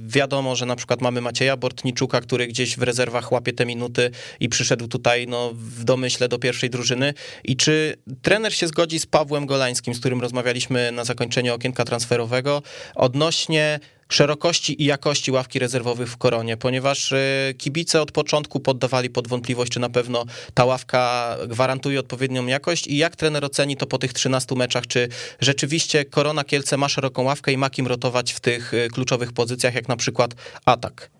wiadomo, 0.06 0.56
że 0.56 0.66
na 0.66 0.76
przykład 0.76 1.02
mamy 1.02 1.22
Macieja 1.22 1.58
Bortniczuka, 1.58 2.22
który 2.22 2.48
gdzieś 2.48 2.78
w 2.78 2.84
rezerwach 2.84 3.32
łapie 3.32 3.54
te 3.54 3.66
minuty 3.66 4.12
i 4.40 4.50
przyszedł 4.50 4.88
tutaj 4.88 5.28
no, 5.28 5.52
w 5.54 5.84
domyśle 5.84 6.28
do 6.28 6.40
pierwszej 6.40 6.70
drużyny. 6.70 7.14
I 7.44 7.56
czy 7.56 7.98
trener 8.22 8.54
się 8.54 8.68
zgodzi 8.68 9.00
z 9.00 9.06
Pawłem 9.06 9.46
Golańskim, 9.46 9.94
z 9.94 10.00
którym 10.00 10.22
rozmawialiśmy 10.22 10.92
na 10.92 11.04
zakończeniu 11.04 11.54
okienka 11.54 11.86
transferowego, 11.86 12.62
odnośnie 12.96 13.80
szerokości 14.10 14.82
i 14.82 14.86
jakości 14.86 15.32
ławki 15.32 15.60
rezerwowych 15.60 16.10
w 16.10 16.18
Koronie, 16.18 16.58
ponieważ 16.58 17.12
y, 17.12 17.56
kibice 17.58 18.02
od 18.02 18.12
początku 18.12 18.60
poddawali 18.60 19.10
pod 19.10 19.28
wątpliwość, 19.28 19.72
czy 19.72 19.80
na 19.80 19.90
pewno 19.90 20.26
ta 20.54 20.66
ławka 20.66 21.36
gwarantuje 21.48 22.00
odpowiednią 22.00 22.46
jakość 22.46 22.88
i 22.88 22.98
jak 22.98 23.16
trener 23.16 23.46
oceni 23.46 23.78
to 23.78 23.88
po 23.88 23.98
tych 23.98 24.14
13 24.14 24.56
meczach, 24.56 24.88
czy 24.88 25.10
rzeczywiście 25.40 26.06
Korona 26.06 26.44
Kielce 26.44 26.78
ma 26.78 26.90
szeroką 26.90 27.24
ławkę 27.24 27.52
i 27.52 27.58
ma 27.58 27.70
kim 27.70 27.88
rotować 27.88 28.34
w 28.34 28.40
tych 28.40 28.74
y, 28.74 28.88
kluczowych 28.94 29.34
pozycjach, 29.34 29.76
jak 29.76 29.88
na 29.88 29.96
przykład 29.96 30.36
atak? 30.66 31.17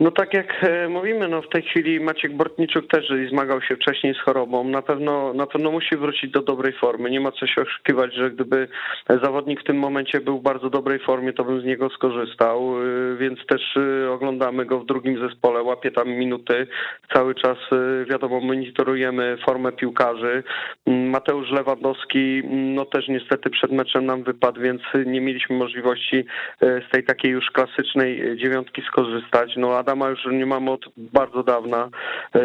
No 0.00 0.10
tak 0.10 0.34
jak 0.34 0.64
e, 0.64 0.88
mówimy, 0.88 1.28
no 1.28 1.42
w 1.42 1.48
tej 1.48 1.62
chwili 1.62 2.00
Maciek 2.00 2.36
Bortniczuk 2.36 2.88
też 2.88 3.12
zmagał 3.30 3.62
się 3.62 3.76
wcześniej 3.76 4.14
z 4.14 4.18
chorobą. 4.18 4.64
Na 4.64 4.82
pewno, 4.82 5.34
na 5.34 5.46
pewno 5.46 5.70
musi 5.70 5.96
wrócić 5.96 6.30
do 6.30 6.42
dobrej 6.42 6.72
formy. 6.72 7.10
Nie 7.10 7.20
ma 7.20 7.32
co 7.32 7.46
się 7.46 7.62
oszukiwać, 7.62 8.14
że 8.14 8.30
gdyby 8.30 8.68
zawodnik 9.22 9.60
w 9.60 9.64
tym 9.64 9.78
momencie 9.78 10.20
był 10.20 10.38
w 10.38 10.42
bardzo 10.42 10.70
dobrej 10.70 10.98
formie, 10.98 11.32
to 11.32 11.44
bym 11.44 11.60
z 11.60 11.64
niego 11.64 11.90
skorzystał, 11.90 12.74
e, 12.82 13.16
więc 13.16 13.46
też 13.46 13.76
e, 13.76 14.10
oglądamy 14.12 14.66
go 14.66 14.80
w 14.80 14.86
drugim 14.86 15.28
zespole, 15.28 15.62
łapie 15.62 15.90
tam 15.90 16.08
minuty. 16.08 16.66
Cały 17.12 17.34
czas, 17.34 17.58
wiadomo, 18.10 18.40
monitorujemy 18.40 19.36
formę 19.46 19.72
piłkarzy. 19.72 20.42
Mm, 20.86 21.10
Mateusz 21.10 21.50
Lewandowski, 21.50 22.42
mm, 22.44 22.74
no 22.74 22.84
też 22.84 23.08
niestety 23.08 23.50
przed 23.50 23.72
meczem 23.72 24.06
nam 24.06 24.22
wypadł, 24.22 24.60
więc 24.60 24.82
nie 25.06 25.20
mieliśmy 25.20 25.56
możliwości 25.56 26.24
z 26.60 26.90
tej 26.92 27.04
takiej 27.04 27.30
już 27.30 27.50
klasycznej 27.50 28.36
dziewiątki 28.36 28.82
skorzystać. 28.82 29.56
No 29.56 29.83
Adama 29.84 30.08
już 30.08 30.26
nie 30.32 30.46
mamy 30.46 30.70
od 30.70 30.84
bardzo 30.96 31.42
dawna, 31.42 31.88
e, 32.34 32.40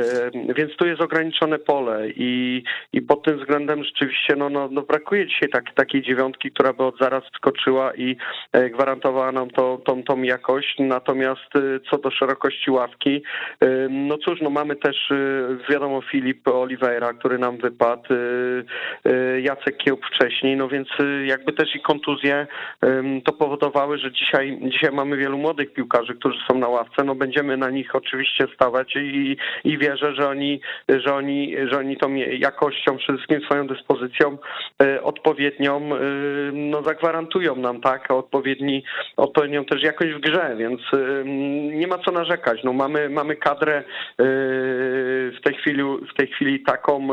więc 0.55 0.75
tu 0.75 0.88
jest 0.88 1.01
ograniczone 1.01 1.60
pole 1.60 2.10
i, 2.10 2.63
i 2.93 3.01
pod 3.01 3.24
tym 3.24 3.39
względem 3.39 3.84
rzeczywiście 3.84 4.36
no, 4.36 4.50
no, 4.50 4.69
no 4.72 4.81
brakuje 4.81 5.27
dzisiaj 5.27 5.50
tak, 5.50 5.74
takiej 5.75 6.01
dziewiątki, 6.01 6.51
która 6.51 6.74
by 6.74 6.84
od 6.84 7.00
zaraz 7.00 7.24
wskoczyła 7.34 7.93
i 7.93 8.17
e, 8.51 8.69
gwarantowała 8.69 9.31
nam 9.31 9.50
to, 9.50 9.81
tą, 9.86 10.03
tą 10.03 10.22
jakość. 10.22 10.75
Natomiast 10.79 11.55
e, 11.55 11.79
co 11.89 11.98
do 11.98 12.12
szerokości 12.12 12.72
ławki, 12.72 13.24
no 13.89 14.17
cóż, 14.17 14.41
no 14.41 14.50
mamy 14.50 14.75
też 14.75 15.13
wiadomo 15.69 16.01
Filip 16.01 16.48
Oliveira, 16.48 17.13
który 17.13 17.38
nam 17.38 17.58
wypadł, 17.58 18.13
Jacek 19.41 19.77
Kiełb 19.77 20.05
wcześniej, 20.05 20.58
no 20.58 20.67
więc 20.67 20.88
jakby 21.25 21.53
też 21.53 21.75
i 21.75 21.81
kontuzje 21.81 22.48
to 23.25 23.34
powodowały, 23.34 23.98
że 23.98 24.12
dzisiaj, 24.12 24.60
dzisiaj 24.62 24.91
mamy 24.91 25.17
wielu 25.17 25.38
młodych 25.38 25.74
piłkarzy, 25.74 26.15
którzy 26.15 26.39
są 26.51 26.58
na 26.58 26.67
ławce, 26.67 27.03
no 27.03 27.15
będziemy 27.29 27.57
na 27.57 27.69
nich 27.69 27.95
oczywiście 27.95 28.45
stawać 28.55 28.95
i, 28.95 29.38
i 29.63 29.77
wierzę, 29.77 30.15
że 30.15 30.27
oni, 30.29 30.62
że 30.89 31.15
oni, 31.15 31.55
że 31.71 31.77
oni 31.77 31.98
tą 31.98 32.15
jakością, 32.15 32.98
wszystkim 32.98 33.41
swoją 33.41 33.67
dyspozycją 33.67 34.38
e, 34.81 35.03
odpowiednią 35.03 35.75
e, 35.77 36.00
no 36.53 36.83
zagwarantują 36.83 37.55
nam 37.55 37.81
tak, 37.81 38.12
odpowiedni, 38.12 38.83
odpowiednią 39.17 39.65
też 39.65 39.83
jakość 39.83 40.12
w 40.12 40.19
grze, 40.19 40.55
więc 40.57 40.81
e, 40.93 41.24
nie 41.79 41.88
ma 41.88 41.98
co 41.98 42.12
narzekać. 42.12 42.63
No 42.63 42.74
mamy, 42.74 43.09
mamy 43.09 43.36
kadrę 43.36 43.83
w 44.17 45.38
tej 45.43 45.53
chwili, 45.53 45.83
w 45.83 46.17
tej 46.17 46.27
chwili 46.27 46.63
taką, 46.63 47.07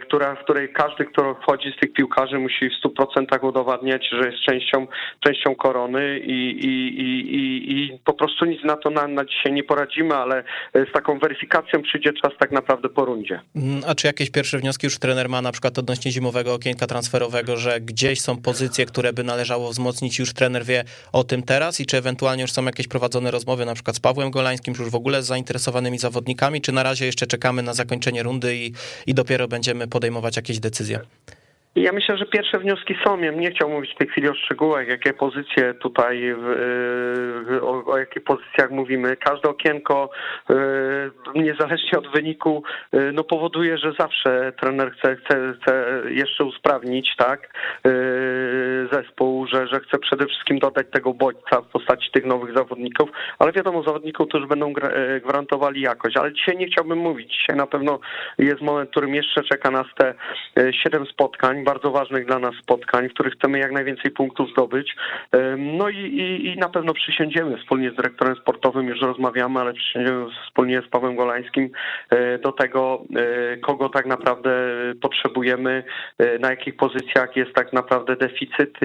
która, 0.00 0.34
w 0.34 0.44
której 0.44 0.72
każdy, 0.72 1.04
kto 1.04 1.34
wchodzi 1.34 1.72
z 1.76 1.80
tych 1.80 1.92
piłkarzy 1.92 2.38
musi 2.38 2.70
w 2.70 2.86
100% 2.86 3.48
udowadniać, 3.48 4.08
że 4.12 4.30
jest 4.30 4.42
częścią, 4.42 4.86
częścią 5.20 5.54
korony 5.54 6.18
i, 6.18 6.66
i, 6.66 7.00
i, 7.00 7.34
i, 7.34 7.72
i 7.72 7.98
po 8.04 8.12
prostu 8.12 8.44
nic 8.44 8.64
na 8.64 8.76
to 8.76 8.90
na, 8.90 9.06
na 9.06 9.24
dzisiaj 9.28 9.52
nie 9.52 9.64
poradzimy, 9.64 10.14
ale 10.14 10.44
e, 10.74 10.86
z 10.86 10.92
taką 10.92 11.18
weryfikacją 11.18 11.82
przyjdzie 11.82 12.12
czas 12.12 12.32
tak 12.38 12.50
naprawdę 12.50 12.88
po 12.88 13.04
rundzie. 13.04 13.40
Mm, 13.56 13.82
a 13.86 13.94
czy 13.94 14.06
jakieś 14.06 14.30
pierwsze 14.30 14.58
wnioski 14.58 14.86
już 14.86 14.98
trener 14.98 15.28
ma 15.28 15.42
na 15.42 15.52
przykład 15.52 15.78
odnośnie 15.78 16.12
zimowego 16.12 16.54
okienka 16.54 16.86
transferowego, 16.86 17.56
że 17.56 17.80
gdzieś 17.80 18.20
są 18.20 18.42
pozycje, 18.42 18.86
które 18.86 19.12
by 19.12 19.24
należało 19.24 19.70
wzmocnić, 19.70 20.18
już 20.18 20.32
trener 20.32 20.64
wie 20.64 20.84
o 21.12 21.24
tym 21.24 21.42
teraz 21.42 21.80
i 21.80 21.86
czy 21.86 21.96
ewentualnie 21.96 22.42
już 22.42 22.52
są 22.52 22.64
jakieś 22.64 22.88
prowadzone 22.88 23.30
rozmowy 23.30 23.64
na 23.64 23.74
przykład 23.74 23.96
z 23.96 24.00
Pawłem 24.00 24.30
Golańskim, 24.30 24.74
czy 24.74 24.82
już 24.82 24.90
w 24.90 24.94
ogóle 24.94 25.22
z 25.22 25.26
zainteresowanymi 25.26 25.98
zawodnikami, 25.98 26.60
czy 26.60 26.72
na 26.72 26.82
razie 26.82 27.06
jeszcze 27.06 27.26
czekamy 27.26 27.62
na 27.62 27.74
zakończenie 27.74 28.22
rundy 28.22 28.56
i, 28.56 28.72
i 29.06 29.14
dopiero 29.14 29.48
będziemy 29.48 29.88
podejmować 29.88 30.36
jakieś 30.36 30.58
decyzje? 30.58 31.00
Ja 31.74 31.92
myślę, 31.92 32.16
że 32.16 32.26
pierwsze 32.26 32.58
wnioski 32.58 32.94
są. 33.04 33.18
Ja 33.20 33.32
nie 33.32 33.50
chciał 33.50 33.70
mówić 33.70 33.94
w 33.94 33.98
tej 33.98 34.08
chwili 34.08 34.28
o 34.28 34.34
szczegółach, 34.34 34.88
jakie 34.88 35.12
pozycje 35.12 35.74
tutaj, 35.74 36.34
o, 37.62 37.84
o 37.84 37.98
jakich 37.98 38.24
pozycjach 38.24 38.70
mówimy. 38.70 39.16
Każde 39.16 39.48
okienko, 39.48 40.10
e, 40.50 40.54
niezależnie 41.34 41.98
od 41.98 42.12
wyniku, 42.12 42.62
e, 42.92 43.12
no 43.12 43.24
powoduje, 43.24 43.78
że 43.78 43.92
zawsze 43.98 44.52
trener 44.60 44.92
chce, 44.92 45.16
chce, 45.16 45.54
chce 45.60 46.02
jeszcze 46.08 46.44
usprawnić 46.44 47.16
tak, 47.16 47.48
zespół, 48.92 49.46
że, 49.46 49.66
że 49.66 49.80
chce 49.80 49.98
przede 49.98 50.26
wszystkim 50.26 50.58
dodać 50.58 50.86
tego 50.92 51.14
bodźca 51.14 51.60
w 51.60 51.66
postaci 51.66 52.10
tych 52.10 52.24
nowych 52.24 52.56
zawodników, 52.56 53.10
ale 53.38 53.52
wiadomo, 53.52 53.82
zawodników, 53.82 54.28
którzy 54.28 54.46
będą 54.46 54.72
gwarantowali 55.22 55.80
jakość. 55.80 56.16
Ale 56.16 56.32
dzisiaj 56.32 56.56
nie 56.56 56.66
chciałbym 56.66 56.98
mówić. 56.98 57.32
Dzisiaj 57.32 57.56
na 57.56 57.66
pewno 57.66 57.98
jest 58.38 58.60
moment, 58.60 58.88
w 58.88 58.90
którym 58.90 59.14
jeszcze 59.14 59.42
czeka 59.42 59.70
nas 59.70 59.86
te 59.98 60.14
siedem 60.72 61.06
spotkań 61.06 61.57
bardzo 61.64 61.90
ważnych 61.90 62.26
dla 62.26 62.38
nas 62.38 62.54
spotkań, 62.62 63.08
w 63.08 63.14
których 63.14 63.34
chcemy 63.34 63.58
jak 63.58 63.72
najwięcej 63.72 64.10
punktów 64.10 64.50
zdobyć. 64.50 64.96
No 65.58 65.88
i, 65.88 65.96
i, 65.96 66.46
i 66.46 66.56
na 66.56 66.68
pewno 66.68 66.94
przysiądziemy 66.94 67.58
wspólnie 67.58 67.90
z 67.90 67.96
dyrektorem 67.96 68.36
sportowym, 68.36 68.86
już 68.86 69.00
rozmawiamy, 69.00 69.60
ale 69.60 69.72
przysiądziemy 69.72 70.26
wspólnie 70.46 70.82
z 70.82 70.88
Pawłem 70.88 71.16
Golańskim 71.16 71.70
e, 72.10 72.38
do 72.38 72.52
tego, 72.52 73.02
e, 73.16 73.56
kogo 73.56 73.88
tak 73.88 74.06
naprawdę 74.06 74.50
potrzebujemy, 75.02 75.84
e, 76.18 76.38
na 76.38 76.50
jakich 76.50 76.76
pozycjach 76.76 77.36
jest 77.36 77.52
tak 77.54 77.72
naprawdę 77.72 78.16
deficyt, 78.16 78.78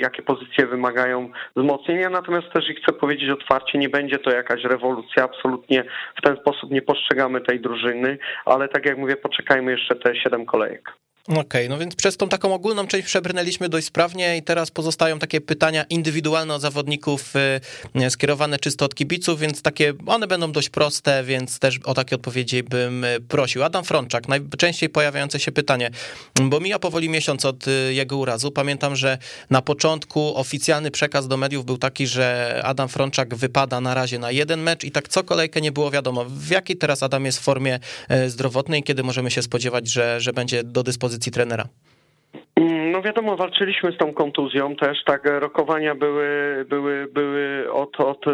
jakie 0.00 0.22
pozycje 0.22 0.66
wymagają 0.66 1.30
wzmocnienia. 1.56 2.10
Natomiast 2.10 2.52
też 2.52 2.70
i 2.70 2.74
chcę 2.74 2.92
powiedzieć 2.92 3.30
otwarcie, 3.30 3.78
nie 3.78 3.88
będzie 3.88 4.18
to 4.18 4.30
jakaś 4.30 4.64
rewolucja, 4.64 5.24
absolutnie 5.24 5.84
w 6.18 6.22
ten 6.22 6.36
sposób 6.36 6.70
nie 6.70 6.82
postrzegamy 6.82 7.40
tej 7.40 7.60
drużyny, 7.60 8.18
ale 8.44 8.68
tak 8.68 8.86
jak 8.86 8.98
mówię, 8.98 9.16
poczekajmy 9.16 9.72
jeszcze 9.72 9.96
te 9.96 10.16
siedem 10.16 10.46
kolejek. 10.46 11.05
Okej, 11.28 11.40
okay, 11.40 11.68
no 11.68 11.78
więc 11.78 11.94
przez 11.94 12.16
tą 12.16 12.28
taką 12.28 12.54
ogólną 12.54 12.86
część 12.86 13.06
przebrnęliśmy 13.06 13.68
dość 13.68 13.86
sprawnie 13.86 14.36
i 14.36 14.42
teraz 14.42 14.70
pozostają 14.70 15.18
takie 15.18 15.40
pytania 15.40 15.84
indywidualne 15.84 16.54
od 16.54 16.62
zawodników 16.62 17.32
y, 17.96 18.10
skierowane 18.10 18.58
czysto 18.58 18.84
od 18.84 18.94
kibiców, 18.94 19.40
więc 19.40 19.62
takie, 19.62 19.92
one 20.06 20.26
będą 20.26 20.52
dość 20.52 20.68
proste, 20.68 21.24
więc 21.24 21.58
też 21.58 21.78
o 21.84 21.94
takie 21.94 22.16
odpowiedzi 22.16 22.62
bym 22.62 23.04
y, 23.04 23.20
prosił. 23.28 23.62
Adam 23.62 23.84
Frączak, 23.84 24.28
najczęściej 24.28 24.88
pojawiające 24.88 25.40
się 25.40 25.52
pytanie, 25.52 25.90
bo 26.42 26.60
mija 26.60 26.78
powoli 26.78 27.08
miesiąc 27.08 27.44
od 27.44 27.68
y, 27.68 27.94
jego 27.94 28.16
urazu. 28.16 28.50
Pamiętam, 28.50 28.96
że 28.96 29.18
na 29.50 29.62
początku 29.62 30.36
oficjalny 30.36 30.90
przekaz 30.90 31.28
do 31.28 31.36
mediów 31.36 31.64
był 31.64 31.78
taki, 31.78 32.06
że 32.06 32.60
Adam 32.64 32.88
Frączak 32.88 33.34
wypada 33.34 33.80
na 33.80 33.94
razie 33.94 34.18
na 34.18 34.30
jeden 34.30 34.62
mecz 34.62 34.84
i 34.84 34.90
tak 34.90 35.08
co 35.08 35.24
kolejkę 35.24 35.60
nie 35.60 35.72
było 35.72 35.90
wiadomo, 35.90 36.24
w 36.28 36.50
jakiej 36.50 36.76
teraz 36.76 37.02
Adam 37.02 37.24
jest 37.24 37.38
w 37.38 37.42
formie 37.42 37.80
zdrowotnej, 38.28 38.82
kiedy 38.82 39.02
możemy 39.02 39.30
się 39.30 39.42
spodziewać, 39.42 39.88
że, 39.88 40.20
że 40.20 40.32
będzie 40.32 40.64
do 40.64 40.82
dyspozycji 40.82 41.15
ci 41.18 41.30
trenera? 41.30 41.68
No 42.96 43.02
wiadomo, 43.02 43.36
walczyliśmy 43.36 43.92
z 43.92 43.96
tą 43.96 44.14
kontuzją 44.14 44.76
też, 44.76 45.04
tak, 45.04 45.22
rokowania 45.24 45.94
były, 45.94 46.28
były, 46.68 47.06
były 47.12 47.72
od, 47.72 48.00
od 48.00 48.26
e, 48.28 48.30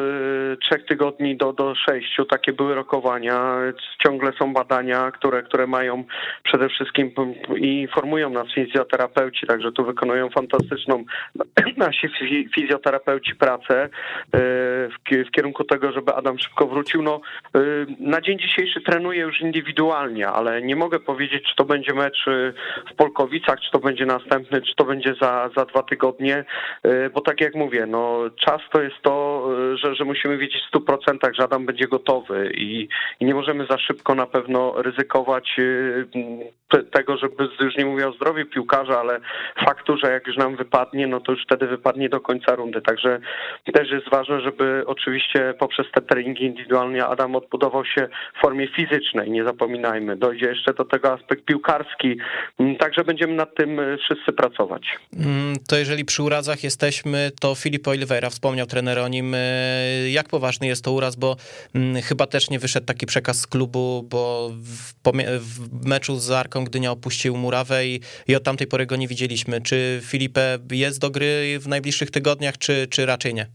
trzech 0.57 0.87
tygodni 0.87 1.37
do, 1.37 1.53
do 1.53 1.75
sześciu, 1.75 2.25
takie 2.25 2.53
były 2.53 2.75
rokowania, 2.75 3.57
ciągle 4.03 4.33
są 4.39 4.53
badania, 4.53 5.11
które, 5.11 5.43
które 5.43 5.67
mają 5.67 6.05
przede 6.43 6.69
wszystkim 6.69 7.11
i 7.57 7.81
informują 7.81 8.31
nas 8.31 8.47
fizjoterapeuci, 8.55 9.47
także 9.47 9.73
tu 9.73 9.85
wykonują 9.85 10.31
fantastyczną 10.31 11.05
nasi 11.77 12.09
fizjoterapeuci 12.55 13.35
pracę 13.35 13.83
e, 13.83 13.89
w, 14.29 15.31
kierunku 15.33 15.65
tego, 15.65 15.93
żeby 15.93 16.15
Adam 16.15 16.39
szybko 16.39 16.67
wrócił. 16.67 17.03
No, 17.03 17.21
e, 17.55 17.61
na 18.01 18.21
dzień 18.21 18.39
dzisiejszy 18.39 18.81
trenuję 18.81 19.21
już 19.21 19.41
indywidualnie, 19.41 20.29
ale 20.29 20.63
nie 20.63 20.77
mogę 20.77 21.01
powiedzieć, 21.01 21.43
czy 21.49 21.57
to 21.57 21.65
będzie 21.65 21.95
mecz 21.95 22.25
w 22.93 22.95
Polkowicach, 22.97 23.61
czy 23.61 23.71
to 23.71 23.79
będzie 23.79 24.07
następny 24.07 24.52
czy 24.61 24.75
to 24.77 24.85
będzie 24.85 25.15
za, 25.21 25.51
za 25.57 25.65
dwa 25.65 25.83
tygodnie, 25.83 26.45
bo 27.15 27.21
tak 27.21 27.41
jak 27.41 27.55
mówię, 27.55 27.87
no 27.87 28.21
czas 28.37 28.61
to 28.73 28.83
jest 28.83 28.97
to, 29.03 29.32
że, 29.75 29.95
że 29.95 30.05
musimy 30.05 30.39
wiedzieć 30.39 30.63
w 30.73 30.77
100%, 30.77 31.35
że 31.35 31.45
Adam 31.45 31.67
będzie 31.67 31.89
gotowy 31.89 32.53
i, 32.55 32.89
i 33.21 33.25
nie 33.25 33.35
możemy 33.35 33.67
za 33.67 33.79
szybko 33.79 34.15
na 34.15 34.27
pewno 34.27 34.83
ryzykować 34.83 35.57
te, 36.73 36.83
tego, 36.83 37.17
żeby 37.17 37.49
już 37.61 37.77
nie 37.77 37.85
mówię 37.85 38.09
o 38.09 38.13
zdrowiu 38.13 38.47
piłkarza, 38.47 39.01
ale 39.01 39.21
faktu, 39.67 39.97
że 39.97 40.13
jak 40.13 40.27
już 40.27 40.37
nam 40.37 40.57
wypadnie, 40.57 41.07
no 41.07 41.21
to 41.21 41.33
już 41.33 41.45
wtedy 41.45 41.67
wypadnie 41.67 42.09
do 42.09 42.21
końca 42.21 42.55
rundy. 42.55 42.83
Także 42.83 43.21
też 43.75 43.91
jest 43.91 44.11
ważne, 44.11 44.41
żeby 44.41 44.85
oczywiście 44.87 45.55
poprzez 45.59 45.87
te 45.95 46.01
treningi 46.01 46.45
indywidualnie 46.45 47.07
Adam 47.07 47.37
odbudował 47.37 47.85
się 47.85 48.09
w 48.39 48.41
formie 48.41 48.69
fizycznej, 48.69 49.31
nie 49.31 49.45
zapominajmy. 49.45 50.17
Dojdzie 50.17 50.47
jeszcze 50.47 50.75
do 50.75 50.85
tego 50.85 51.13
aspekt 51.13 51.45
piłkarski, 51.45 52.17
mm, 52.59 52.77
także 52.77 53.05
będziemy 53.05 53.35
nad 53.35 53.55
tym 53.55 53.81
e, 53.81 53.97
wszyscy 53.97 54.33
pracować. 54.33 54.83
Mm, 55.19 55.57
to 55.69 55.77
jeżeli 55.77 56.05
przy 56.05 56.23
urazach 56.23 56.65
jesteśmy, 56.65 57.31
to 57.41 57.55
Filip 57.55 57.89
Oliveira 57.89 58.31
wspomniał 58.31 58.67
trener 58.67 58.99
o 58.99 59.09
nim. 59.09 59.32
E, 59.35 60.11
jak 60.11 60.29
poważny 60.29 60.67
jest 60.67 60.85
to 60.85 60.93
uraz, 60.93 61.17
bo 61.17 61.37
mm, 61.75 62.03
chyba 62.03 62.27
też 62.27 62.51
nie 62.51 62.59
wyszedł 62.59 62.87
taki 62.87 63.07
przekaz 63.07 63.39
z 63.39 63.47
klubu, 63.47 64.07
bo 64.11 64.51
w, 64.55 64.93
w 65.39 65.87
meczu 65.87 66.19
z 66.19 66.31
Arką 66.31 66.65
Gdynia 66.65 66.91
opuścił 66.91 67.37
murawę 67.37 67.87
i, 67.87 68.01
i 68.29 68.37
od 68.37 68.45
tamtej 68.45 68.67
pory 68.67 68.87
go 68.87 68.97
nie 68.97 69.09
widzieliśmy. 69.09 69.61
Czy 69.61 70.01
Filipe 70.05 70.59
jest 70.71 70.99
do 70.99 71.11
gry 71.11 71.59
w 71.61 71.69
najbliższych 71.69 72.11
tygodniach, 72.11 72.59
czy, 72.59 72.87
czy 72.91 73.07
raczej 73.07 73.35
nie? 73.35 73.47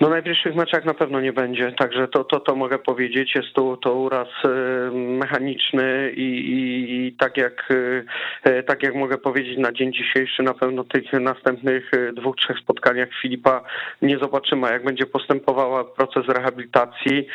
No 0.00 0.08
najbliższych 0.08 0.54
meczach 0.54 0.84
na 0.84 0.94
pewno 0.94 1.20
nie 1.20 1.32
będzie, 1.32 1.72
także 1.72 2.08
to, 2.08 2.24
to, 2.24 2.40
to 2.40 2.54
mogę 2.54 2.78
powiedzieć. 2.78 3.34
Jest 3.34 3.52
to, 3.54 3.76
to 3.76 3.94
uraz 3.94 4.28
y, 4.44 4.48
mechaniczny 4.94 6.12
i, 6.16 6.22
i, 6.22 7.06
i 7.06 7.12
tak, 7.12 7.36
jak, 7.36 7.70
y, 7.70 8.62
tak 8.62 8.82
jak 8.82 8.94
mogę 8.94 9.18
powiedzieć 9.18 9.58
na 9.58 9.72
dzień 9.72 9.92
dzisiejszy, 9.92 10.42
na 10.42 10.54
pewno 10.54 10.84
tych 10.84 11.12
następnych 11.12 11.90
dwóch, 12.12 12.36
trzech 12.36 12.58
spotkaniach 12.58 13.08
Filipa 13.22 13.62
nie 14.02 14.18
zobaczymy. 14.18 14.70
Jak 14.70 14.84
będzie 14.84 15.06
postępowała 15.06 15.84
proces 15.84 16.28
rehabilitacji, 16.28 17.26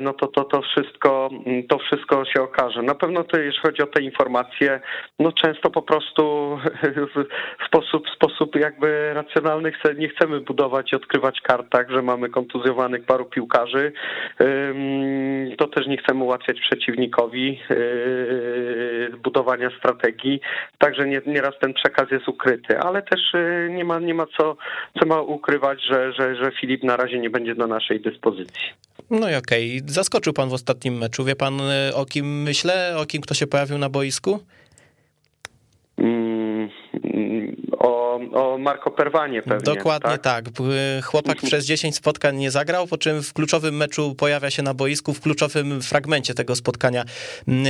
no 0.00 0.12
to, 0.12 0.26
to, 0.26 0.44
to, 0.44 0.62
wszystko, 0.62 1.30
to 1.68 1.78
wszystko 1.78 2.24
się 2.24 2.42
okaże. 2.42 2.82
Na 2.82 2.94
pewno 2.94 3.24
to, 3.24 3.40
jeśli 3.40 3.60
chodzi 3.60 3.82
o 3.82 3.86
te 3.86 4.02
informacje, 4.02 4.80
no 5.18 5.32
często 5.32 5.70
po 5.70 5.82
prostu 5.82 6.22
w 7.60 7.66
sposób, 7.66 8.10
sposób 8.10 8.56
jakby 8.56 9.14
racjonalny 9.14 9.72
nie 9.98 10.08
chcemy 10.08 10.40
budować 10.40 10.92
i 10.92 10.96
odkrywać 10.96 11.40
kart 11.40 11.66
tak, 11.70 11.91
że 11.92 12.02
mamy 12.02 12.28
kontuzjowanych 12.28 13.04
paru 13.04 13.24
piłkarzy. 13.24 13.92
To 15.58 15.66
też 15.68 15.86
nie 15.86 15.96
chcemy 15.96 16.24
ułatwiać 16.24 16.60
przeciwnikowi 16.60 17.60
yy, 17.70 19.12
budowania 19.24 19.70
strategii, 19.78 20.40
także 20.78 21.08
nieraz 21.26 21.54
ten 21.60 21.74
przekaz 21.74 22.10
jest 22.10 22.28
ukryty, 22.28 22.78
ale 22.78 23.02
też 23.02 23.20
yy, 23.34 23.70
nie 23.70 23.84
ma, 23.84 23.98
nie 23.98 24.14
ma 24.14 24.26
co, 24.38 24.56
co 25.00 25.06
ma 25.06 25.20
ukrywać, 25.20 25.82
że, 25.90 26.12
że, 26.12 26.36
że 26.36 26.52
Filip 26.60 26.82
na 26.82 26.96
razie 26.96 27.18
nie 27.18 27.30
będzie 27.30 27.54
do 27.54 27.66
naszej 27.66 28.00
dyspozycji. 28.00 28.62
No 29.10 29.30
i 29.30 29.34
okej, 29.34 29.76
okay. 29.78 29.92
zaskoczył 29.92 30.32
pan 30.32 30.48
w 30.48 30.52
ostatnim 30.52 30.98
meczu. 30.98 31.24
Wie 31.24 31.36
pan 31.36 31.58
yy, 31.58 31.94
o 31.94 32.04
kim 32.04 32.42
myślę, 32.42 32.94
o 32.98 33.06
kim 33.06 33.22
kto 33.22 33.34
się 33.34 33.46
pojawił 33.46 33.78
na 33.78 33.88
boisku? 33.88 34.40
O, 38.32 38.58
Marco 38.58 38.90
Perwanie 38.90 39.42
pewnie. 39.42 39.74
Dokładnie 39.74 40.18
tak? 40.18 40.44
tak. 40.44 40.44
Chłopak 41.04 41.38
przez 41.42 41.64
10 41.64 41.96
spotkań 41.96 42.36
nie 42.36 42.50
zagrał, 42.50 42.86
po 42.86 42.98
czym 42.98 43.22
w 43.22 43.32
kluczowym 43.32 43.76
meczu 43.76 44.14
pojawia 44.14 44.50
się 44.50 44.62
na 44.62 44.74
boisku, 44.74 45.14
w 45.14 45.20
kluczowym 45.20 45.82
fragmencie 45.82 46.34
tego 46.34 46.56
spotkania. 46.56 47.04
Mm, 47.48 47.66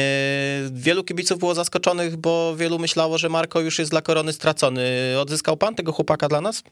wielu 0.72 1.04
kibiców 1.04 1.38
było 1.38 1.54
zaskoczonych, 1.54 2.16
bo 2.16 2.56
wielu 2.56 2.78
myślało, 2.78 3.18
że 3.18 3.28
Marco 3.28 3.60
już 3.60 3.78
jest 3.78 3.90
dla 3.90 4.02
korony 4.02 4.32
stracony. 4.32 4.82
Odzyskał 5.20 5.56
pan 5.56 5.74
tego 5.74 5.92
chłopaka 5.92 6.28
dla 6.28 6.40
nas? 6.40 6.62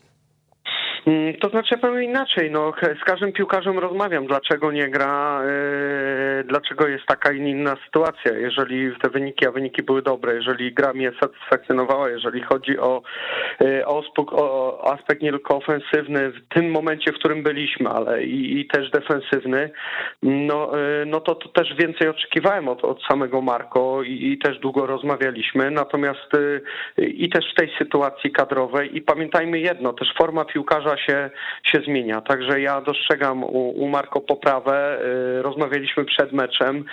Mm, 1.06 1.34
to 1.34 1.48
znaczy, 1.48 1.68
ja 1.70 1.78
powiem 1.78 2.02
inaczej, 2.02 2.50
no, 2.50 2.72
z 3.02 3.04
każdym 3.04 3.32
piłkarzem 3.32 3.78
rozmawiam, 3.78 4.26
dlaczego 4.26 4.72
nie 4.72 4.88
gra, 4.88 5.42
yy, 5.44 6.44
dlaczego 6.44 6.88
jest 6.88 7.06
taka 7.06 7.32
inna 7.32 7.76
sytuacja, 7.84 8.32
jeżeli 8.38 8.96
te 9.02 9.10
wyniki, 9.10 9.46
a 9.46 9.50
wyniki 9.50 9.82
były 9.82 10.02
dobre, 10.02 10.34
jeżeli 10.34 10.72
gra 10.72 10.92
mnie 10.92 11.12
satysfakcjonowała, 11.20 12.08
jeżeli 12.08 12.42
chodzi 12.42 12.78
o, 12.78 13.02
yy, 13.60 13.86
o, 13.86 14.04
o, 14.32 14.92
aspekt 14.92 15.22
nie 15.22 15.30
tylko 15.30 15.56
ofensywny 15.56 16.30
w 16.30 16.54
tym 16.54 16.70
momencie, 16.70 17.12
w 17.12 17.18
którym 17.18 17.42
byliśmy, 17.42 17.90
ale 17.90 18.24
i, 18.24 18.60
i 18.60 18.66
też 18.66 18.90
defensywny, 18.90 19.70
no, 20.22 20.70
yy, 20.76 21.06
no 21.06 21.20
to, 21.20 21.34
to, 21.34 21.48
też 21.48 21.74
więcej 21.74 22.08
oczekiwałem 22.08 22.68
od, 22.68 22.84
od 22.84 23.02
samego 23.02 23.40
Marko 23.40 24.02
i, 24.02 24.32
i 24.32 24.38
też 24.38 24.58
długo 24.58 24.86
rozmawialiśmy, 24.86 25.70
natomiast 25.70 26.30
i 26.98 27.30
też 27.30 27.44
w 27.52 27.58
tej 27.58 27.70
sytuacji 27.78 28.30
kadrowej. 28.30 28.96
I 28.96 29.02
pamiętajmy 29.02 29.58
jedno, 29.58 29.92
też 29.92 30.14
forma 30.18 30.44
piłkarza 30.44 30.89
się, 30.96 31.30
się 31.64 31.80
zmienia. 31.80 32.20
Także 32.20 32.60
ja 32.60 32.80
dostrzegam 32.80 33.44
u, 33.44 33.70
u 33.70 33.88
Marko 33.88 34.20
poprawę. 34.20 35.00
Y, 35.38 35.42
rozmawialiśmy 35.42 36.04
przed 36.04 36.32
meczem, 36.32 36.84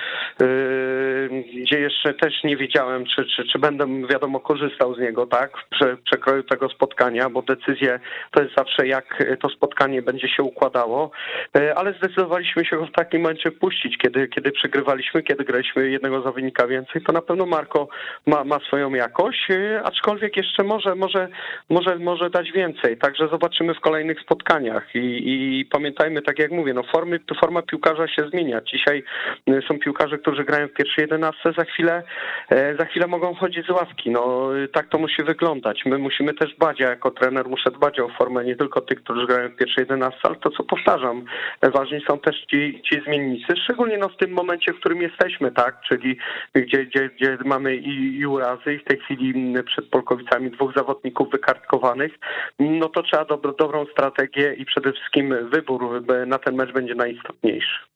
y, 0.42 1.44
gdzie 1.64 1.80
jeszcze 1.80 2.14
też 2.14 2.44
nie 2.44 2.58
wiedziałem, 2.58 3.06
czy, 3.06 3.26
czy, 3.26 3.44
czy 3.52 3.60
będę, 3.60 4.08
wiadomo, 4.10 4.40
korzystał 4.40 4.96
z 4.96 5.00
niego, 5.00 5.28
tak, 5.28 5.52
w 5.58 6.02
przekroju 6.04 6.44
tego 6.44 6.70
spotkania, 6.70 7.30
bo 7.30 7.42
decyzje 7.42 8.00
to 8.32 8.42
jest 8.42 8.56
zawsze 8.56 8.88
jak 8.88 9.24
to 9.42 9.50
spotkanie 9.50 10.02
będzie 10.02 10.30
się 10.30 10.44
układało, 10.44 11.12
y, 11.58 11.76
ale 11.76 11.94
zdecydowaliśmy 11.94 12.66
się 12.66 12.78
go 12.78 12.86
w 12.86 12.92
takim 12.92 13.22
momencie 13.22 13.52
puścić, 13.52 13.98
kiedy, 13.98 14.28
kiedy 14.28 14.52
przegrywaliśmy, 14.52 15.24
kiedy 15.24 15.44
graliśmy 15.44 15.90
jednego 15.90 16.22
zawodnika 16.22 16.68
więcej, 16.68 17.02
to 17.02 17.14
na 17.14 17.22
pewno 17.22 17.46
Marko 17.46 17.88
ma, 18.26 18.44
ma 18.44 18.60
swoją 18.60 18.94
jakość, 18.94 19.48
aczkolwiek 19.84 20.38
jeszcze 20.38 20.64
może, 20.64 20.96
może, 20.96 21.28
może, 21.70 22.00
może 22.00 22.30
dać 22.30 22.52
więcej, 22.52 22.98
także 22.98 23.28
zobaczymy 23.28 23.74
w 23.74 23.80
kolejnych 23.88 24.22
spotkaniach 24.22 24.96
i, 24.96 25.00
i 25.00 25.66
pamiętajmy, 25.66 26.22
tak 26.22 26.40
jak 26.40 26.52
mówię, 26.52 26.74
no 26.74 26.84
formy, 26.84 27.20
forma 27.40 27.62
piłkarza 27.62 28.08
się 28.08 28.30
zmienia. 28.30 28.62
Dzisiaj 28.62 29.04
y, 29.50 29.62
są 29.68 29.80
piłkarze, 29.80 30.18
którzy 30.18 30.44
grają 30.44 30.68
w 30.68 30.74
pierwszej 30.74 31.02
jedenastce, 31.02 31.54
za 31.58 31.66
chwilę, 31.66 32.04
e, 32.50 32.76
za 32.80 32.86
chwilę 32.86 33.08
mogą 33.08 33.36
wchodzić 33.36 33.66
z 33.66 33.70
ławki. 33.70 34.10
No 34.12 34.50
tak 34.74 34.90
to 34.90 34.98
musi 34.98 35.24
wyglądać. 35.24 35.86
My 35.86 35.98
musimy 35.98 36.34
też 36.34 36.56
dbać, 36.56 36.80
ja 36.80 36.90
jako 36.90 37.12
trener 37.12 37.50
muszę 37.50 37.72
dbać 37.72 38.00
o 38.00 38.10
formę 38.10 38.46
nie 38.46 38.56
tylko 38.56 38.82
tych, 38.82 39.04
którzy 39.04 39.28
grają 39.28 39.50
w 39.50 39.56
pierwszej 39.56 39.82
jedenastce, 39.82 40.20
ale 40.24 40.36
to 40.36 40.50
co 40.50 40.64
powtarzam, 40.64 41.26
ważni 41.62 42.02
są 42.08 42.20
też 42.20 42.46
ci, 42.52 42.82
ci 42.90 43.02
zmiennicy, 43.02 43.54
szczególnie 43.64 43.98
no 43.98 44.10
w 44.10 44.18
tym 44.18 44.32
momencie, 44.32 44.74
w 44.74 44.80
którym 44.80 45.02
jesteśmy, 45.02 45.52
tak, 45.52 45.82
czyli 45.88 46.18
gdzie, 46.54 46.86
gdzie, 46.86 47.10
gdzie 47.10 47.38
mamy 47.46 47.76
i, 47.76 48.18
i 48.20 48.26
urazy 48.26 48.74
i 48.74 48.80
w 48.80 48.84
tej 48.84 49.00
chwili 49.00 49.54
przed 49.66 49.86
Polkowicami 49.90 50.52
dwóch 50.52 50.74
zawodników 50.76 51.32
wykartkowanych, 51.32 52.12
no 52.60 52.90
to 52.90 53.04
trzeba 53.04 53.26
dobro, 53.26 53.54
dobrą 53.54 53.77
dobrą 53.78 53.92
strategię 53.92 54.54
i 54.54 54.66
przede 54.66 54.94
wszystkim 54.94 55.50
wybór 55.50 56.04
na 56.28 56.40
ten 56.40 56.56
mecz 56.56 56.74
będzie 56.74 56.96
najistotniejszy 56.96 57.88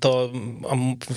to 0.00 0.30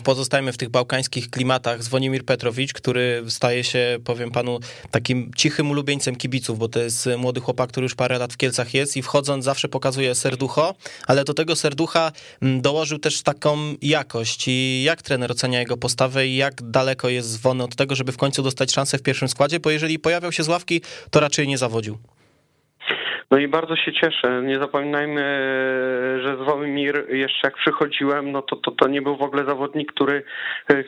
pozostajemy 0.04 0.52
w 0.52 0.58
tych 0.58 0.69
bałkańskich 0.69 1.30
klimatach. 1.30 1.84
Zwonimir 1.84 2.25
Petrowicz, 2.25 2.73
który 2.73 3.23
staje 3.28 3.63
się, 3.63 3.97
powiem 4.06 4.32
panu, 4.32 4.60
takim 4.91 5.32
cichym 5.36 5.71
ulubieńcem 5.71 6.15
kibiców, 6.15 6.60
bo 6.60 6.67
to 6.67 6.80
jest 6.80 7.10
młody 7.17 7.39
chłopak, 7.39 7.69
który 7.69 7.86
już 7.86 7.95
parę 7.95 8.17
lat 8.17 8.34
w 8.34 8.38
Kielcach 8.38 8.73
jest 8.73 8.97
i 8.97 9.02
wchodząc 9.02 9.45
zawsze 9.45 9.67
pokazuje 9.67 10.15
serducho, 10.15 10.75
ale 11.08 11.23
do 11.23 11.34
tego 11.34 11.56
serducha 11.56 12.12
dołożył 12.41 12.99
też 12.99 13.23
taką 13.23 13.58
jakość. 13.82 14.47
I 14.47 14.84
jak 14.84 15.02
trener 15.02 15.32
ocenia 15.32 15.60
jego 15.60 15.78
postawę 15.78 16.28
i 16.28 16.36
jak 16.36 16.54
daleko 16.62 17.10
jest 17.10 17.30
zwony 17.30 17.63
od 17.63 17.75
tego, 17.75 17.95
żeby 17.95 18.12
w 18.12 18.17
końcu 18.17 18.43
dostać 18.43 18.71
szansę 18.71 18.97
w 18.97 19.04
pierwszym 19.04 19.28
składzie, 19.28 19.60
bo 19.60 19.69
jeżeli 19.69 19.99
pojawiał 19.99 20.32
się 20.32 20.43
z 20.43 20.47
ławki, 20.47 20.82
to 21.12 21.19
raczej 21.19 21.47
nie 21.47 21.58
zawodził. 21.58 21.97
No 23.32 23.38
i 23.38 23.47
bardzo 23.47 23.75
się 23.75 23.93
cieszę. 23.93 24.41
Nie 24.43 24.60
zapominajmy, 24.60 25.21
że 26.23 26.38
Zwomir 26.41 27.06
jeszcze 27.10 27.47
jak 27.47 27.56
przychodziłem, 27.56 28.32
no 28.32 28.41
to, 28.41 28.56
to, 28.56 28.71
to 28.71 28.88
nie 28.88 29.02
był 29.02 29.17
w 29.17 29.21
ogóle 29.21 29.45
zawodnik, 29.45 29.93
który, 29.93 30.23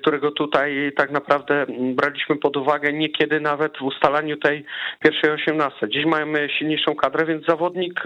którego 0.02 0.32
tutaj 0.32 0.92
tak 0.98 1.12
naprawdę 1.12 1.66
braliśmy 1.96 2.36
pod 2.36 2.58
uwagę 2.58 2.94
niekiedy 2.94 3.40
nawet 3.40 3.78
w 3.78 3.82
ustalaniu 3.82 4.38
tej 4.38 4.66
pierwszej 5.00 5.32
osiemnastce. 5.32 5.90
Dziś 5.90 6.06
mamy 6.06 6.50
silniejszą 6.60 6.96
kadrę, 6.96 7.26
więc 7.26 7.46
zawodnik 7.46 8.04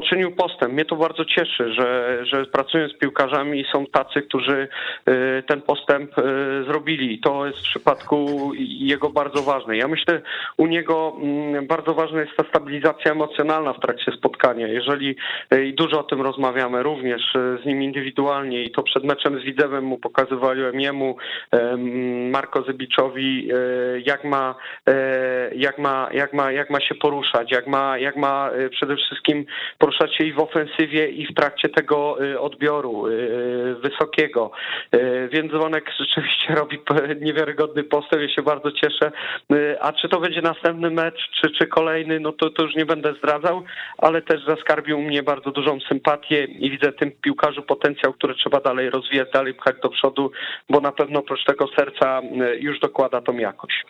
poczynił 0.00 0.32
postęp. 0.32 0.72
Mnie 0.72 0.84
to 0.84 0.96
bardzo 0.96 1.24
cieszy, 1.24 1.74
że, 1.74 2.18
że 2.26 2.46
pracując 2.46 2.92
z 2.92 2.98
piłkarzami 2.98 3.64
są 3.72 3.86
tacy, 3.86 4.22
którzy 4.22 4.68
y, 5.08 5.42
ten 5.46 5.62
postęp 5.62 6.18
y, 6.18 6.22
zrobili. 6.64 7.20
To 7.20 7.46
jest 7.46 7.58
w 7.58 7.62
przypadku 7.62 8.50
jego 8.68 9.10
bardzo 9.10 9.42
ważne. 9.42 9.76
Ja 9.76 9.88
myślę, 9.88 10.20
u 10.56 10.66
niego 10.66 11.16
mm, 11.22 11.66
bardzo 11.66 11.94
ważna 11.94 12.20
jest 12.20 12.36
ta 12.36 12.44
stabilizacja 12.48 13.12
emocjonalna 13.12 13.72
w 13.72 13.80
trakcie 13.80 14.12
spotkania. 14.12 14.68
Jeżeli 14.68 15.16
y, 15.54 15.66
i 15.66 15.74
dużo 15.74 16.00
o 16.00 16.04
tym 16.04 16.22
rozmawiamy, 16.22 16.82
również 16.82 17.22
z 17.62 17.66
nim 17.66 17.82
indywidualnie 17.82 18.62
i 18.62 18.70
to 18.70 18.82
przed 18.82 19.04
meczem 19.04 19.40
z 19.40 19.44
Widzewem 19.44 19.84
mu 19.84 19.98
pokazywałem 19.98 20.80
jemu, 20.80 21.16
Marko 22.30 22.62
Zybiczowi, 22.62 23.48
jak 24.04 24.24
ma, 24.24 24.54
jak 25.56 25.78
ma, 25.78 26.08
jak 26.12 26.32
ma, 26.32 26.52
jak 26.52 26.70
ma 26.70 26.80
się 26.80 26.94
poruszać, 26.94 27.52
jak 27.52 27.66
ma, 27.66 27.98
jak 27.98 28.16
ma 28.16 28.50
przede 28.70 28.96
wszystkim 28.96 29.46
poruszać 29.86 30.16
się 30.16 30.24
i 30.24 30.32
w 30.32 30.38
ofensywie, 30.38 31.08
i 31.08 31.26
w 31.26 31.34
trakcie 31.34 31.68
tego 31.68 32.16
odbioru 32.38 33.04
wysokiego. 33.82 34.50
Więc 35.30 35.52
Dzwonek 35.52 35.90
rzeczywiście 36.00 36.54
robi 36.54 36.78
niewiarygodny 37.20 37.84
postęp, 37.84 38.22
ja 38.22 38.28
się 38.28 38.42
bardzo 38.42 38.72
cieszę. 38.72 39.12
A 39.80 39.92
czy 39.92 40.08
to 40.08 40.20
będzie 40.20 40.42
następny 40.42 40.90
mecz, 40.90 41.30
czy, 41.40 41.50
czy 41.50 41.66
kolejny, 41.66 42.20
no 42.20 42.32
to, 42.32 42.50
to 42.50 42.62
już 42.62 42.74
nie 42.74 42.86
będę 42.86 43.14
zdradzał, 43.14 43.62
ale 43.98 44.22
też 44.22 44.44
zaskarbił 44.44 44.98
mnie 44.98 45.22
bardzo 45.22 45.50
dużą 45.50 45.78
sympatię 45.80 46.44
i 46.44 46.70
widzę 46.70 46.92
tym 46.92 47.12
piłkarzu 47.22 47.62
potencjał, 47.62 48.12
który 48.12 48.34
trzeba 48.34 48.60
dalej 48.60 48.90
rozwijać, 48.90 49.28
dalej 49.32 49.54
pchać 49.54 49.76
do 49.82 49.88
przodu, 49.88 50.30
bo 50.70 50.80
na 50.80 50.92
pewno 50.92 51.20
oprócz 51.20 51.44
tego 51.44 51.68
serca 51.76 52.20
już 52.58 52.80
dokłada 52.80 53.20
tą 53.20 53.38
jakość. 53.38 53.84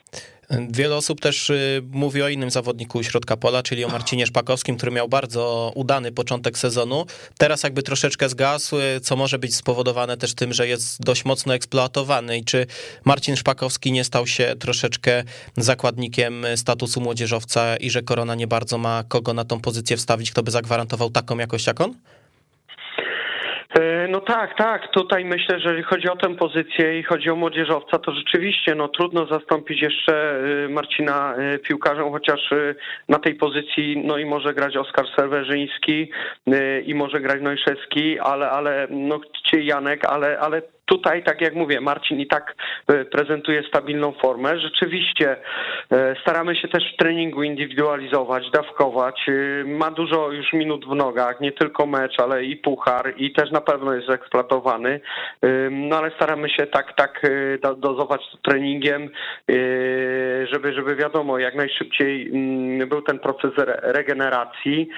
Wiele 0.51 0.97
osób 0.97 1.21
też 1.21 1.51
y, 1.51 1.83
mówi 1.91 2.23
o 2.23 2.29
innym 2.29 2.51
zawodniku 2.51 3.03
środka 3.03 3.37
pola, 3.37 3.63
czyli 3.63 3.85
o 3.85 3.89
Marcinie 3.89 4.27
Szpakowskim, 4.27 4.77
który 4.77 4.93
miał 4.93 5.09
bardzo 5.09 5.73
udany 5.75 6.13
początek 6.13 6.59
sezonu. 6.59 7.07
Teraz 7.39 7.63
jakby 7.63 7.83
troszeczkę 7.83 8.29
zgasł, 8.29 8.77
y, 8.77 9.01
co 9.01 9.17
może 9.17 9.39
być 9.39 9.57
spowodowane 9.57 10.17
też 10.17 10.35
tym, 10.35 10.53
że 10.53 10.69
jest 10.69 11.01
dość 11.01 11.25
mocno 11.25 11.55
eksploatowany. 11.55 12.39
I 12.39 12.45
czy 12.45 12.67
Marcin 13.05 13.37
Szpakowski 13.37 13.93
nie 13.93 14.05
stał 14.05 14.27
się 14.27 14.55
troszeczkę 14.59 15.25
zakładnikiem 15.57 16.47
statusu 16.57 17.01
młodzieżowca 17.01 17.77
i 17.77 17.91
że 17.91 18.03
Korona 18.03 18.35
nie 18.35 18.47
bardzo 18.47 18.79
ma 18.79 19.05
kogo 19.09 19.35
na 19.35 19.45
tą 19.45 19.61
pozycję 19.61 19.97
wstawić, 19.97 20.31
kto 20.31 20.43
by 20.43 20.51
zagwarantował 20.51 21.11
taką 21.11 21.39
jakość 21.39 21.67
jak 21.67 21.81
on? 21.81 21.95
E, 23.71 24.09
no 24.09 24.21
tak, 24.21 24.57
tak. 24.59 24.93
Tutaj 24.93 25.25
myślę, 25.25 25.59
że 25.59 25.69
jeżeli 25.69 25.83
chodzi 25.83 26.09
o 26.09 26.17
tę 26.17 26.37
pozycję 26.37 26.99
i 26.99 27.03
chodzi 27.03 27.31
o 27.31 27.37
młodzieżowca, 27.37 27.99
to 27.99 28.13
rzeczywiście 28.13 28.75
no, 28.75 28.89
trudno 28.89 29.27
zastąpić 29.27 29.83
jeszcze 29.83 30.41
e, 30.65 30.69
Marcina 30.69 31.35
e, 31.35 31.59
piłkarzem, 31.59 32.11
chociaż 32.11 32.41
na 33.09 33.19
tej 33.19 33.35
pozycji 33.35 34.03
no 34.05 34.19
i 34.19 34.25
może 34.25 34.55
grać 34.55 34.77
Oskar 34.77 35.07
Serwerzyński 35.17 36.11
i 36.87 36.95
może 36.95 37.21
grać 37.21 37.43
Nojszewski, 37.43 38.19
ale, 38.19 38.51
ale 38.51 38.87
no, 38.91 39.21
Janek, 39.53 40.05
ale, 40.05 40.39
ale 40.39 40.63
tutaj, 40.87 41.23
tak 41.23 41.41
jak 41.41 41.55
mówię, 41.55 41.81
Marcin 41.81 42.21
i 42.21 42.27
tak 42.27 42.55
e, 42.89 43.05
prezentuje 43.05 43.63
stabilną 43.69 44.13
formę. 44.13 44.59
Rzeczywiście 44.59 45.37
e, 45.93 46.17
staramy 46.23 46.57
się 46.57 46.69
też 46.69 46.95
w 46.95 46.97
treningu 46.97 47.43
indywidualizować, 47.43 48.51
dawkować. 48.51 49.29
E, 49.29 49.65
ma 49.65 49.91
dużo 49.91 50.33
już 50.33 50.53
minut 50.53 50.87
w 50.87 50.95
nogach, 50.95 51.41
nie 51.41 51.53
tylko 51.53 51.87
mecz, 51.87 52.21
ale 52.21 52.45
i 52.45 52.57
puchar 52.57 53.15
i 53.17 53.33
też 53.33 53.51
na 53.51 53.61
pewno 53.61 53.95
jest 53.95 54.11
eksploatowany. 54.11 55.01
No 55.71 55.97
ale 55.99 56.11
staramy 56.11 56.51
się 56.51 56.67
tak, 56.67 56.97
tak 56.97 57.23
dozować 57.77 58.21
treningiem, 58.43 59.11
żeby, 60.53 60.73
żeby 60.73 60.97
wiadomo, 60.97 61.39
jak 61.39 61.55
najszybciej 61.55 62.29
mm, 62.29 62.89
był 62.89 63.03
ten 63.03 63.19
proces 63.19 63.51
regeneracji. 63.83 64.89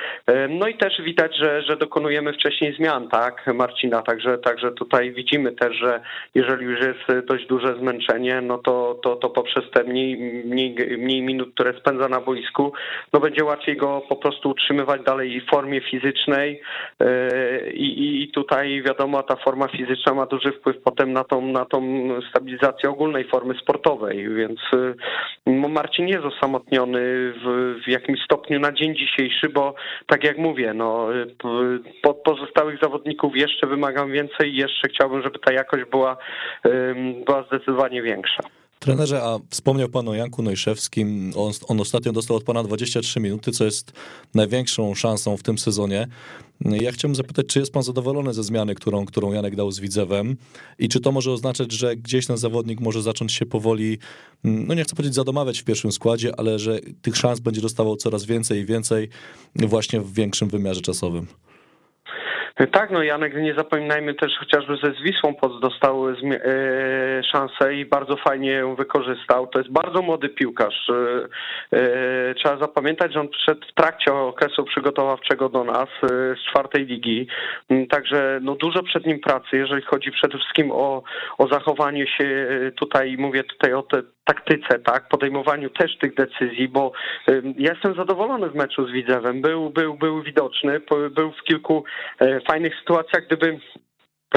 No 0.49 0.69
i 0.69 0.75
też 0.75 1.03
widać, 1.03 1.37
że, 1.37 1.63
że 1.63 1.77
dokonujemy 1.77 2.33
wcześniej 2.33 2.75
zmian, 2.75 3.09
tak, 3.09 3.47
Marcina, 3.55 4.03
także, 4.03 4.39
także 4.39 4.73
tutaj 4.73 5.13
widzimy 5.13 5.53
też, 5.53 5.78
że 5.79 6.01
jeżeli 6.35 6.65
już 6.65 6.81
jest 6.81 7.27
dość 7.27 7.47
duże 7.47 7.75
zmęczenie, 7.75 8.41
no 8.41 8.59
to, 8.59 8.99
to, 9.03 9.17
to 9.17 9.31
poprzez 9.31 9.65
te 9.71 9.85
mniej, 9.85 10.17
mniej, 10.45 10.75
mniej 10.99 11.23
minut, 11.23 11.55
które 11.55 11.81
spędza 11.81 12.09
na 12.09 12.21
boisku, 12.21 12.73
no 13.13 13.21
będzie 13.21 13.45
łatwiej 13.45 13.77
go 13.77 14.03
po 14.09 14.17
prostu 14.17 14.51
utrzymywać 14.51 15.03
dalej 15.03 15.41
w 15.41 15.51
formie 15.51 15.81
fizycznej. 15.81 16.61
E, 17.01 17.71
i, 17.71 18.23
i 18.23 18.29
tutaj 18.29 18.83
wiadomo, 18.83 19.23
ta 19.23 19.37
forma 19.37 19.69
fizyczna 19.69 20.15
ma 20.15 20.27
duży 20.27 20.53
wpływ 20.53 20.77
potem 20.85 21.13
na 21.13 21.25
tą, 21.25 21.47
na 21.47 21.65
tą 21.65 22.09
stabilizację 22.31 22.91
ogólnej 22.91 23.25
formy 23.25 23.55
sportowej, 23.55 24.35
więc 24.35 24.61
e, 25.47 25.69
Marcin 25.69 26.09
jest 26.09 26.25
osamotniony 26.25 27.01
w, 27.45 27.75
w 27.87 27.89
jakimś 27.89 28.21
stopniu 28.25 28.61
na 28.61 28.73
dzień 28.73 28.97
dzisiejszy, 28.97 29.49
bo 29.49 29.75
tak 30.07 30.25
jak 30.25 30.39
mówię, 30.39 30.75
no, 30.75 31.09
po, 32.03 32.15
pozostałych 32.15 32.79
zawodników 32.83 33.37
jeszcze 33.37 33.67
wymagam 33.67 34.13
więcej 34.13 34.55
jeszcze 34.55 34.89
chciałbym, 34.89 35.23
żeby 35.23 35.39
ta 35.39 35.53
jakość 35.53 35.68
była, 35.91 36.17
była 37.27 37.43
zdecydowanie 37.43 38.03
większa. 38.03 38.43
Trenerze, 38.79 39.23
a 39.23 39.39
wspomniał 39.51 39.89
pan 39.89 40.09
o 40.09 40.15
Janku 40.15 40.43
Nojszewskim. 40.43 41.33
On, 41.37 41.53
on, 41.69 41.81
ostatnio 41.81 42.13
dostał 42.13 42.37
od 42.37 42.45
pana 42.45 42.63
23 42.63 43.21
minuty, 43.21 43.53
co 43.53 43.65
jest 43.65 43.93
największą 44.35 44.95
szansą 44.95 45.37
w 45.37 45.43
tym 45.43 45.59
sezonie. 45.59 46.07
Ja 46.61 46.93
chciałbym 46.93 47.15
zapytać, 47.15 47.47
czy 47.47 47.59
jest 47.59 47.73
pan 47.73 47.83
zadowolony 47.83 48.35
ze 48.35 48.43
zmiany, 48.43 48.75
którą, 48.75 49.07
którą 49.07 49.33
Janek 49.33 49.57
dał 49.57 49.71
z 49.71 49.81
Widzewem 49.81 50.37
i 50.79 50.89
czy 50.89 51.01
to 51.01 51.13
może 51.13 51.33
oznaczać, 51.33 51.73
że 51.73 51.97
gdzieś 51.97 52.27
ten 52.27 52.37
zawodnik 52.37 52.81
może 52.81 53.03
zacząć 53.03 53.33
się 53.33 53.47
powoli, 53.47 53.99
no 54.45 54.75
nie 54.75 54.85
chcę 54.85 54.97
powiedzieć 54.97 55.15
zadomawiać 55.15 55.61
w 55.61 55.65
pierwszym 55.65 55.93
składzie, 55.93 56.33
ale 56.39 56.59
że 56.59 56.79
tych 57.03 57.17
szans 57.17 57.41
będzie 57.41 57.61
dostawał 57.61 57.97
coraz 57.97 58.25
więcej 58.25 58.61
i 58.61 58.65
więcej 58.65 59.09
właśnie 59.57 60.01
w 60.01 60.13
większym 60.13 60.49
wymiarze 60.49 60.81
czasowym? 60.81 61.27
Tak, 62.67 62.91
no 62.91 63.03
Janek, 63.03 63.35
nie 63.35 63.55
zapominajmy 63.55 64.15
też 64.15 64.33
chociażby 64.39 64.77
ze 64.77 64.93
Zwisłą 64.93 65.35
Poc 65.35 65.61
dostał 65.61 66.09
e, 66.09 66.15
szansę 67.33 67.75
i 67.75 67.87
bardzo 67.87 68.17
fajnie 68.17 68.51
ją 68.51 68.75
wykorzystał. 68.75 69.47
To 69.47 69.59
jest 69.59 69.73
bardzo 69.73 70.03
młody 70.03 70.29
piłkarz. 70.29 70.91
E, 70.91 71.79
e, 71.79 72.35
trzeba 72.35 72.57
zapamiętać, 72.57 73.13
że 73.13 73.21
on 73.21 73.29
przyszedł 73.29 73.61
w 73.71 73.75
trakcie 73.75 74.15
okresu 74.15 74.65
przygotowawczego 74.65 75.49
do 75.49 75.65
nas 75.65 75.89
z 76.11 76.51
czwartej 76.51 76.87
ligi. 76.87 77.27
Mm, 77.69 77.87
także 77.87 78.39
no 78.43 78.55
dużo 78.55 78.83
przed 78.83 79.07
nim 79.07 79.21
pracy, 79.21 79.49
jeżeli 79.53 79.83
chodzi 79.83 80.11
przede 80.11 80.39
wszystkim 80.39 80.71
o, 80.73 81.03
o 81.39 81.49
zachowanie 81.49 82.07
się 82.07 82.49
tutaj, 82.77 83.17
mówię 83.19 83.45
tutaj 83.45 83.73
o 83.73 83.83
te 83.83 84.03
taktyce, 84.29 84.79
tak, 84.79 85.09
podejmowaniu 85.09 85.71
też 85.71 85.99
tych 85.99 86.15
decyzji, 86.15 86.69
bo 86.69 86.93
ja 87.59 87.73
jestem 87.73 87.95
zadowolony 87.95 88.51
w 88.51 88.55
meczu 88.55 88.89
z 88.89 88.91
Widzewem. 88.91 89.43
Był, 89.43 89.71
był, 89.71 89.95
był 89.95 90.23
widoczny, 90.23 90.81
był 91.11 91.33
w 91.33 91.43
kilku 91.43 91.85
fajnych 92.49 92.75
sytuacjach, 92.79 93.27
gdyby 93.27 93.59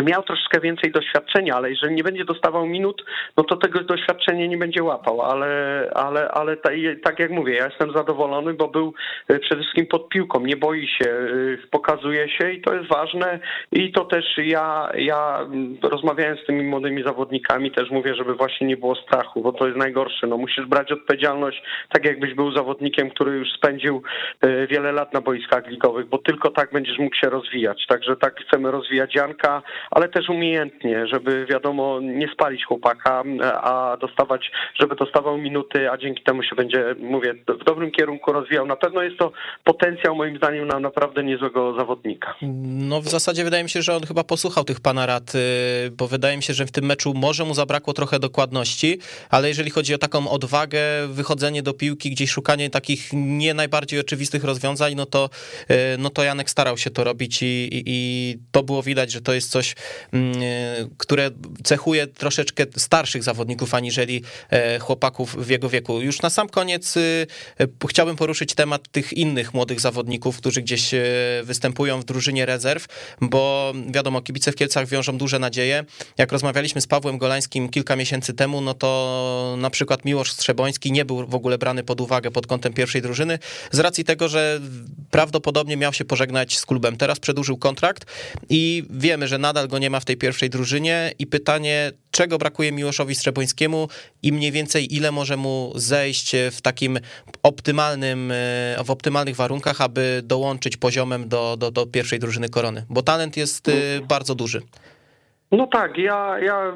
miał 0.04 0.23
troszkę 0.23 0.60
więcej 0.60 0.91
doświadczenia, 0.91 1.56
ale 1.56 1.69
jeżeli 1.69 1.95
nie 1.95 2.04
będzie 2.04 2.25
dostawał 2.25 2.65
minut, 2.65 3.06
no 3.38 3.43
to 3.43 3.58
tego 3.58 3.80
doświadczenia 3.80 4.47
nie 4.47 4.58
będzie 4.58 4.84
łapał, 4.84 5.21
ale, 5.21 5.91
ale, 5.95 6.32
ale 6.32 6.58
tak 7.04 7.19
jak 7.19 7.32
mówię, 7.32 7.54
ja 7.54 7.65
jestem 7.65 7.91
zadowolony, 7.91 8.54
bo 8.54 8.67
był 8.67 8.93
e, 9.27 9.39
przede 9.39 9.62
wszystkim 9.62 9.88
pod 9.88 10.10
piłką, 10.10 10.39
nie 10.39 10.58
boi 10.58 10.88
się, 10.88 11.10
e, 11.10 11.27
pokazuje 11.71 12.30
się 12.30 12.51
i 12.51 12.62
to 12.62 12.73
jest 12.73 12.89
ważne. 12.89 13.39
I 13.71 13.91
to 13.91 14.06
też 14.06 14.25
ja, 14.38 14.91
ja 14.95 15.39
rozmawiając 15.82 16.39
z 16.39 16.45
tymi 16.45 16.63
młodymi 16.63 17.04
zawodnikami 17.04 17.71
też 17.71 17.89
mówię, 17.89 18.15
żeby 18.15 18.36
właśnie 18.36 18.67
nie 18.67 18.77
było 18.77 18.95
strachu, 18.95 19.41
bo 19.41 19.54
to 19.54 19.67
jest 19.67 19.77
najgorsze, 19.77 20.27
no 20.27 20.38
musisz 20.38 20.65
brać 20.65 20.91
odpowiedzialność 20.91 21.63
tak 21.89 22.06
jakbyś 22.06 22.34
był 22.34 22.56
zawodnikiem, 22.56 23.10
który 23.10 23.32
już 23.32 23.47
spędził 23.58 24.01
e, 24.41 24.67
wiele 24.67 24.91
lat 24.91 25.13
na 25.13 25.21
boiskach 25.21 25.67
ligowych, 25.67 26.06
bo 26.06 26.17
tylko 26.17 26.49
tak 26.49 26.71
będziesz 26.71 26.97
mógł 26.97 27.15
się 27.15 27.30
rozwijać, 27.30 27.86
także 27.88 28.15
tak 28.15 28.39
chcemy 28.47 28.71
rozwijać 28.71 29.15
Janka, 29.15 29.62
ale 29.91 30.09
też 30.09 30.29
umiejętnie, 30.29 31.07
żeby 31.07 31.45
wiadomo, 31.45 31.99
nie 32.01 32.27
spalić 32.33 32.65
chłopaka, 32.65 33.23
a 33.61 33.97
dostawać, 34.01 34.51
żeby 34.81 34.95
dostawał 34.95 35.37
minuty, 35.37 35.91
a 35.91 35.97
dzięki 35.97 36.23
temu 36.23 36.43
się 36.43 36.55
będzie, 36.55 36.95
mówię, 36.99 37.33
w 37.61 37.63
dobrym 37.63 37.91
kierunku 37.91 38.31
rozwijał. 38.31 38.65
Na 38.65 38.75
pewno 38.75 39.01
jest 39.01 39.17
to 39.17 39.31
potencjał 39.63 40.15
moim 40.15 40.37
zdaniem 40.37 40.67
na 40.67 40.79
naprawdę 40.79 41.23
niezłego 41.23 41.73
zawodnika. 41.77 42.35
No 42.91 43.01
w 43.01 43.07
zasadzie 43.07 43.43
wydaje 43.43 43.63
mi 43.63 43.69
się, 43.69 43.81
że 43.81 43.95
on 43.95 44.03
chyba 44.03 44.23
posłuchał 44.23 44.63
tych 44.63 44.79
pana 44.79 45.05
rad, 45.05 45.35
y, 45.35 45.91
bo 45.91 46.07
wydaje 46.07 46.37
mi 46.37 46.43
się, 46.43 46.53
że 46.53 46.65
w 46.65 46.71
tym 46.71 46.85
meczu 46.85 47.13
może 47.13 47.45
mu 47.45 47.53
zabrakło 47.53 47.93
trochę 47.93 48.19
dokładności, 48.19 48.99
ale 49.29 49.47
jeżeli 49.47 49.69
chodzi 49.69 49.93
o 49.93 49.97
taką 49.97 50.29
odwagę, 50.29 50.79
wychodzenie 51.07 51.63
do 51.63 51.73
piłki, 51.73 52.11
gdzieś 52.11 52.31
szukanie 52.31 52.69
takich 52.69 53.09
nie 53.13 53.53
najbardziej 53.53 53.99
oczywistych 53.99 54.43
rozwiązań, 54.43 54.95
no 54.95 55.05
to, 55.05 55.29
y, 55.71 55.75
no 55.99 56.09
to 56.09 56.23
Janek 56.23 56.49
starał 56.49 56.77
się 56.77 56.89
to 56.89 57.03
robić 57.03 57.43
i, 57.43 57.45
i, 57.45 57.83
i 57.85 58.37
to 58.51 58.63
było 58.63 58.83
widać, 58.83 59.11
że 59.11 59.21
to 59.21 59.33
jest 59.33 59.51
coś, 59.51 59.70
Mm, 60.13 60.34
e, 60.43 60.88
które 60.97 61.31
cechuje 61.63 62.07
troszeczkę 62.07 62.65
starszych 62.77 63.23
zawodników 63.23 63.73
aniżeli 63.73 64.23
e, 64.49 64.79
chłopaków 64.79 65.36
w 65.45 65.49
jego 65.49 65.69
wieku. 65.69 66.01
Już 66.01 66.21
na 66.21 66.29
sam 66.29 66.49
koniec 66.49 66.97
e, 66.97 67.01
chciałbym 67.89 68.15
poruszyć 68.15 68.53
temat 68.53 68.91
tych 68.91 69.13
innych 69.13 69.53
młodych 69.53 69.79
zawodników, 69.79 70.38
którzy 70.38 70.62
gdzieś 70.62 70.91
występują 71.43 72.01
w 72.01 72.05
drużynie 72.05 72.45
rezerw, 72.45 72.86
bo 73.21 73.73
wiadomo, 73.91 74.21
kibice 74.21 74.51
w 74.51 74.55
Kielcach 74.55 74.88
wiążą 74.88 75.17
duże 75.17 75.39
nadzieje. 75.39 75.86
Jak 76.17 76.31
rozmawialiśmy 76.31 76.81
z 76.81 76.88
Pawłem 76.88 77.17
Golańskim 77.17 77.69
kilka 77.69 77.95
miesięcy 77.95 78.34
temu, 78.34 78.62
no 78.62 78.73
to 78.73 79.55
na 79.57 79.69
przykład 79.69 80.05
Miłosz 80.05 80.31
Strzeboński 80.31 80.91
nie 80.91 81.05
był 81.05 81.27
w 81.27 81.36
ogóle 81.36 81.57
brany 81.57 81.84
pod 81.84 82.01
uwagę 82.01 82.31
pod 82.31 82.47
kątem 82.47 82.73
pierwszej 82.73 83.01
drużyny, 83.01 83.39
z 83.71 83.79
racji 83.79 84.03
tego, 84.03 84.29
że 84.29 84.60
prawdopodobnie 85.12 85.77
miał 85.77 85.93
się 85.93 86.05
pożegnać 86.05 86.57
z 86.57 86.65
klubem. 86.65 86.97
Teraz 86.97 87.19
przedłużył 87.19 87.57
kontrakt 87.57 88.05
i 88.49 88.84
wiemy, 88.89 89.27
że 89.27 89.38
nadal 89.38 89.61
go 89.67 89.80
nie 89.80 89.89
ma 89.89 90.00
w 90.00 90.06
tej 90.06 90.17
pierwszej 90.17 90.50
drużynie. 90.50 91.12
I 91.19 91.28
pytanie, 91.28 91.91
czego 92.12 92.38
brakuje 92.38 92.71
Miłoszowi 92.71 93.15
Strzebońskiemu 93.15 93.88
i 94.24 94.32
mniej 94.32 94.52
więcej 94.52 94.95
ile 94.95 95.12
może 95.12 95.38
mu 95.38 95.74
zejść 95.76 96.32
w 96.52 96.62
takim 96.62 97.00
optymalnym, 97.43 98.32
e, 98.32 98.36
w 98.86 98.91
optymalnych 98.91 99.36
warunkach, 99.36 99.82
aby 99.82 100.21
dołączyć 100.26 100.78
poziomem 100.78 101.30
do, 101.30 101.58
do, 101.58 101.71
do 101.71 101.86
pierwszej 101.86 102.19
drużyny 102.19 102.50
Korony, 102.50 102.86
bo 102.89 103.02
talent 103.02 103.38
jest 103.38 103.67
e, 103.67 103.71
bardzo 104.08 104.36
duży. 104.36 104.62
No 105.51 105.67
tak, 105.67 105.97
ja, 105.97 106.39
ja 106.39 106.73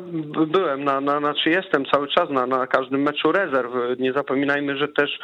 byłem 0.48 0.84
na, 0.84 1.02
na, 1.02 1.20
znaczy 1.20 1.50
jestem 1.50 1.86
cały 1.86 2.08
czas 2.08 2.30
na, 2.30 2.48
na 2.48 2.68
każdym 2.68 3.02
meczu 3.02 3.32
rezerw. 3.32 3.72
Nie 4.00 4.14
zapominajmy, 4.14 4.78
że 4.78 4.88
też 4.88 5.20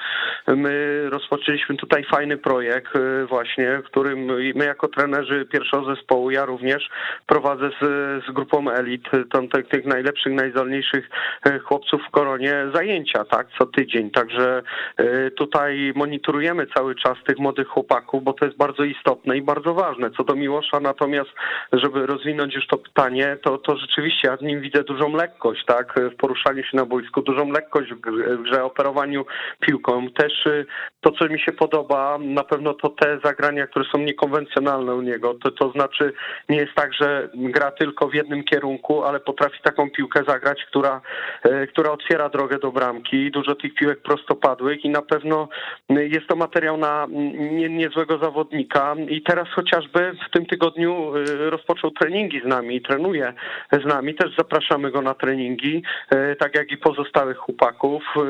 my 0.47 1.05
rozpoczęliśmy 1.09 1.77
tutaj 1.77 2.03
fajny 2.03 2.37
projekt 2.37 2.95
y, 2.95 3.25
właśnie, 3.25 3.81
którym 3.85 4.19
my 4.55 4.65
jako 4.65 4.87
trenerzy 4.87 5.45
pierwszego 5.45 5.95
zespołu, 5.95 6.31
ja 6.31 6.45
również 6.45 6.89
prowadzę 7.25 7.69
z, 7.81 7.85
z 8.25 8.31
grupą 8.31 8.69
elit, 8.69 9.03
tam 9.31 9.47
tych, 9.47 9.67
tych 9.67 9.85
najlepszych, 9.85 10.33
najzdolniejszych 10.33 11.09
y, 11.47 11.59
chłopców 11.59 12.01
w 12.07 12.11
koronie 12.11 12.53
zajęcia, 12.73 13.25
tak, 13.25 13.47
co 13.59 13.65
tydzień. 13.65 14.11
Także 14.11 14.63
y, 14.99 15.31
tutaj 15.31 15.93
monitorujemy 15.95 16.67
cały 16.75 16.95
czas 16.95 17.17
tych 17.27 17.39
młodych 17.39 17.67
chłopaków, 17.67 18.23
bo 18.23 18.33
to 18.33 18.45
jest 18.45 18.57
bardzo 18.57 18.83
istotne 18.83 19.37
i 19.37 19.41
bardzo 19.41 19.73
ważne. 19.73 20.11
Co 20.11 20.23
do 20.23 20.35
Miłosza, 20.35 20.79
natomiast, 20.79 21.29
żeby 21.73 22.05
rozwinąć 22.05 22.55
już 22.55 22.67
to 22.67 22.77
pytanie, 22.77 23.37
to, 23.43 23.57
to 23.57 23.77
rzeczywiście 23.77 24.27
ja 24.27 24.37
w 24.37 24.41
nim 24.41 24.61
widzę 24.61 24.83
dużą 24.83 25.15
lekkość, 25.15 25.65
tak, 25.65 25.99
w 26.13 26.15
poruszaniu 26.15 26.63
się 26.63 26.77
na 26.77 26.85
boisku, 26.85 27.21
dużą 27.21 27.51
lekkość 27.51 27.93
w 27.93 27.99
grze, 28.43 28.63
operowaniu 28.63 29.25
piłką. 29.59 30.09
Też 30.09 30.45
y, 30.45 30.65
to, 31.01 31.11
co 31.11 31.27
mi 31.27 31.39
się 31.39 31.51
podoba, 31.51 32.17
na 32.21 32.43
pewno 32.43 32.73
to 32.73 32.89
te 32.89 33.19
zagrania, 33.23 33.67
które 33.67 33.85
są 33.91 33.97
niekonwencjonalne 33.97 34.95
u 34.95 35.01
niego. 35.01 35.33
To, 35.33 35.51
to 35.51 35.71
znaczy 35.71 36.13
nie 36.49 36.57
jest 36.57 36.73
tak, 36.75 36.93
że 36.93 37.29
gra 37.33 37.71
tylko 37.71 38.07
w 38.07 38.13
jednym 38.13 38.43
kierunku, 38.43 39.03
ale 39.03 39.19
potrafi 39.19 39.61
taką 39.63 39.89
piłkę 39.89 40.23
zagrać, 40.27 40.65
która, 40.65 41.01
y, 41.45 41.67
która 41.67 41.91
otwiera 41.91 42.29
drogę 42.29 42.59
do 42.59 42.71
bramki. 42.71 43.31
Dużo 43.31 43.55
tych 43.55 43.73
piłek 43.73 44.01
prostopadłych 44.01 44.85
i 44.85 44.89
na 44.89 45.01
pewno 45.01 45.47
jest 45.89 46.27
to 46.27 46.35
materiał 46.35 46.77
na 46.77 47.07
nie, 47.51 47.69
niezłego 47.69 48.17
zawodnika. 48.17 48.95
I 49.09 49.21
teraz 49.21 49.47
chociażby 49.55 50.13
w 50.27 50.31
tym 50.33 50.45
tygodniu 50.45 51.15
y, 51.15 51.49
rozpoczął 51.49 51.91
treningi 51.91 52.41
z 52.41 52.45
nami 52.45 52.75
i 52.75 52.81
trenuje 52.81 53.30
z 53.71 53.85
nami. 53.85 54.15
Też 54.15 54.35
zapraszamy 54.37 54.91
go 54.91 55.01
na 55.01 55.13
treningi, 55.13 55.83
e, 56.09 56.35
tak 56.35 56.55
jak 56.55 56.71
i 56.71 56.77
pozostałych 56.77 57.37
chłopaków. 57.37 58.03
E, 58.15 58.21
e, 58.21 58.23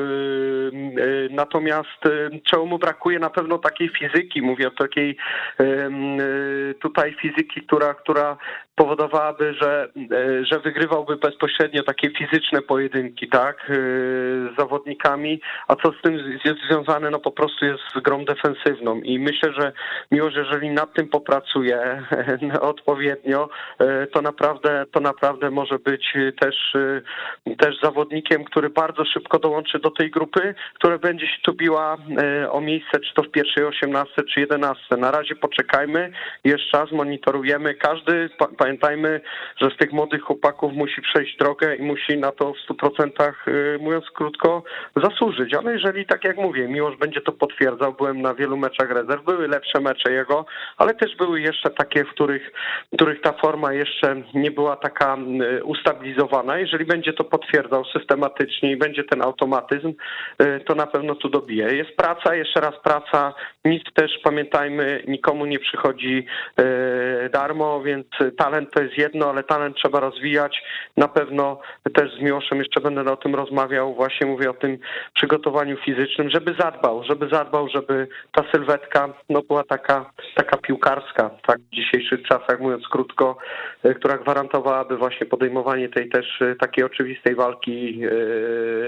natomiast 1.30 2.02
czemu 2.50 2.66
mu 2.66 2.78
brakuje 2.78 3.18
na 3.18 3.30
pewno 3.30 3.58
takiej 3.58 3.88
fizyki, 3.88 4.42
mówię 4.42 4.68
o 4.68 4.70
takiej 4.70 5.16
tutaj 6.80 7.14
fizyki, 7.14 7.60
która, 7.60 7.94
która 7.94 8.36
powodowałaby, 8.74 9.54
że, 9.60 9.88
że 10.52 10.60
wygrywałby 10.60 11.16
bezpośrednio 11.16 11.82
takie 11.82 12.10
fizyczne 12.10 12.62
pojedynki, 12.62 13.28
tak, 13.28 13.56
z 13.68 14.56
zawodnikami, 14.58 15.40
a 15.68 15.76
co 15.76 15.92
z 15.92 16.02
tym 16.02 16.38
jest 16.44 16.58
związane, 16.68 17.10
no 17.10 17.18
po 17.18 17.30
prostu 17.30 17.64
jest 17.64 17.82
z 17.96 18.00
grą 18.00 18.24
defensywną 18.24 19.00
i 19.00 19.18
myślę, 19.18 19.52
że 19.52 19.72
miło, 20.10 20.30
że 20.30 20.40
jeżeli 20.40 20.70
nad 20.70 20.94
tym 20.94 21.08
popracuje 21.08 22.02
odpowiednio, 22.60 23.48
to 24.12 24.22
naprawdę, 24.22 24.84
to 24.92 25.00
naprawdę 25.00 25.50
może 25.50 25.78
być 25.78 26.14
też, 26.40 26.76
też 27.58 27.80
zawodnikiem, 27.82 28.44
który 28.44 28.70
bardzo 28.70 29.04
szybko 29.04 29.38
dołączy 29.38 29.78
do 29.78 29.90
tej 29.90 30.10
grupy, 30.10 30.54
która 30.74 30.98
będzie 30.98 31.26
się 31.26 31.38
tu 31.42 31.54
biła 31.54 31.96
o 32.50 32.60
miejsce, 32.60 33.00
czy 33.00 33.14
to 33.14 33.22
w 33.22 33.30
pierwszej 33.30 33.64
osiemnastce, 33.64 34.22
czy 34.22 34.40
jedenastce. 34.40 34.96
Na 34.96 35.10
razie 35.10 35.34
poczekajmy, 35.34 36.12
jest 36.44 36.64
czas, 36.72 36.92
monitorujemy. 36.92 37.74
Każdy, 37.74 38.30
pamiętajmy, 38.62 39.20
że 39.60 39.70
z 39.70 39.76
tych 39.76 39.92
młodych 39.92 40.22
chłopaków 40.22 40.72
musi 40.72 41.02
przejść 41.02 41.36
drogę 41.36 41.76
i 41.76 41.82
musi 41.82 42.18
na 42.18 42.32
to 42.32 42.52
w 42.52 42.58
stu 42.58 42.74
procentach, 42.74 43.48
y, 43.48 43.78
mówiąc 43.80 44.04
krótko, 44.14 44.62
zasłużyć. 44.96 45.54
Ale 45.54 45.72
jeżeli, 45.72 46.06
tak 46.06 46.24
jak 46.24 46.36
mówię, 46.36 46.68
Miłosz 46.68 46.96
będzie 46.96 47.20
to 47.20 47.32
potwierdzał, 47.32 47.92
byłem 47.92 48.22
na 48.22 48.34
wielu 48.34 48.56
meczach 48.56 48.90
rezerw, 48.90 49.24
były 49.24 49.48
lepsze 49.48 49.80
mecze 49.80 50.12
jego, 50.12 50.46
ale 50.76 50.94
też 50.94 51.16
były 51.16 51.40
jeszcze 51.40 51.70
takie, 51.70 52.04
w 52.04 52.08
których, 52.08 52.52
w 52.92 52.96
których 52.96 53.20
ta 53.20 53.32
forma 53.32 53.72
jeszcze 53.72 54.22
nie 54.34 54.50
była 54.50 54.76
taka 54.76 55.16
y, 55.58 55.64
ustabilizowana. 55.64 56.58
Jeżeli 56.58 56.84
będzie 56.84 57.12
to 57.12 57.24
potwierdzał 57.24 57.84
systematycznie 57.84 58.72
i 58.72 58.76
będzie 58.76 59.04
ten 59.04 59.22
automatyzm, 59.22 59.92
y, 60.42 60.60
to 60.66 60.74
na 60.74 60.86
pewno 60.86 61.14
tu 61.14 61.28
dobije. 61.28 61.76
Jest 61.76 61.96
praca, 61.96 62.34
jeszcze 62.34 62.60
raz 62.60 62.74
praca, 62.84 63.34
nic 63.64 63.82
też 63.94 64.18
pamiętajmy, 64.24 65.02
nikomu 65.08 65.46
nie 65.46 65.58
przychodzi 65.58 66.26
darmo, 67.32 67.82
więc 67.82 68.06
talent 68.36 68.51
to 68.74 68.82
jest 68.82 68.98
jedno, 68.98 69.30
ale 69.30 69.42
talent 69.42 69.76
trzeba 69.76 70.00
rozwijać. 70.00 70.62
Na 70.96 71.08
pewno 71.08 71.60
też 71.94 72.14
z 72.18 72.20
Miłoszem 72.20 72.58
jeszcze 72.58 72.80
będę 72.80 73.12
o 73.12 73.16
tym 73.16 73.34
rozmawiał, 73.34 73.94
właśnie 73.94 74.26
mówię 74.26 74.50
o 74.50 74.54
tym 74.54 74.78
przygotowaniu 75.14 75.76
fizycznym, 75.76 76.30
żeby 76.30 76.54
zadbał, 76.60 77.04
żeby 77.04 77.28
zadbał, 77.28 77.68
żeby 77.68 78.08
ta 78.32 78.44
sylwetka 78.52 79.08
no, 79.28 79.42
była 79.42 79.64
taka, 79.64 80.10
taka 80.34 80.56
piłkarska, 80.56 81.30
tak 81.46 81.58
w 81.58 81.74
dzisiejszych 81.74 82.22
czasach, 82.22 82.60
mówiąc 82.60 82.88
krótko, 82.88 83.36
e, 83.82 83.94
która 83.94 84.18
gwarantowałaby 84.18 84.96
właśnie 84.96 85.26
podejmowanie 85.26 85.88
tej 85.88 86.08
też 86.08 86.42
e, 86.42 86.54
takiej 86.54 86.84
oczywistej 86.84 87.34
walki 87.34 88.00
e, 88.04 88.08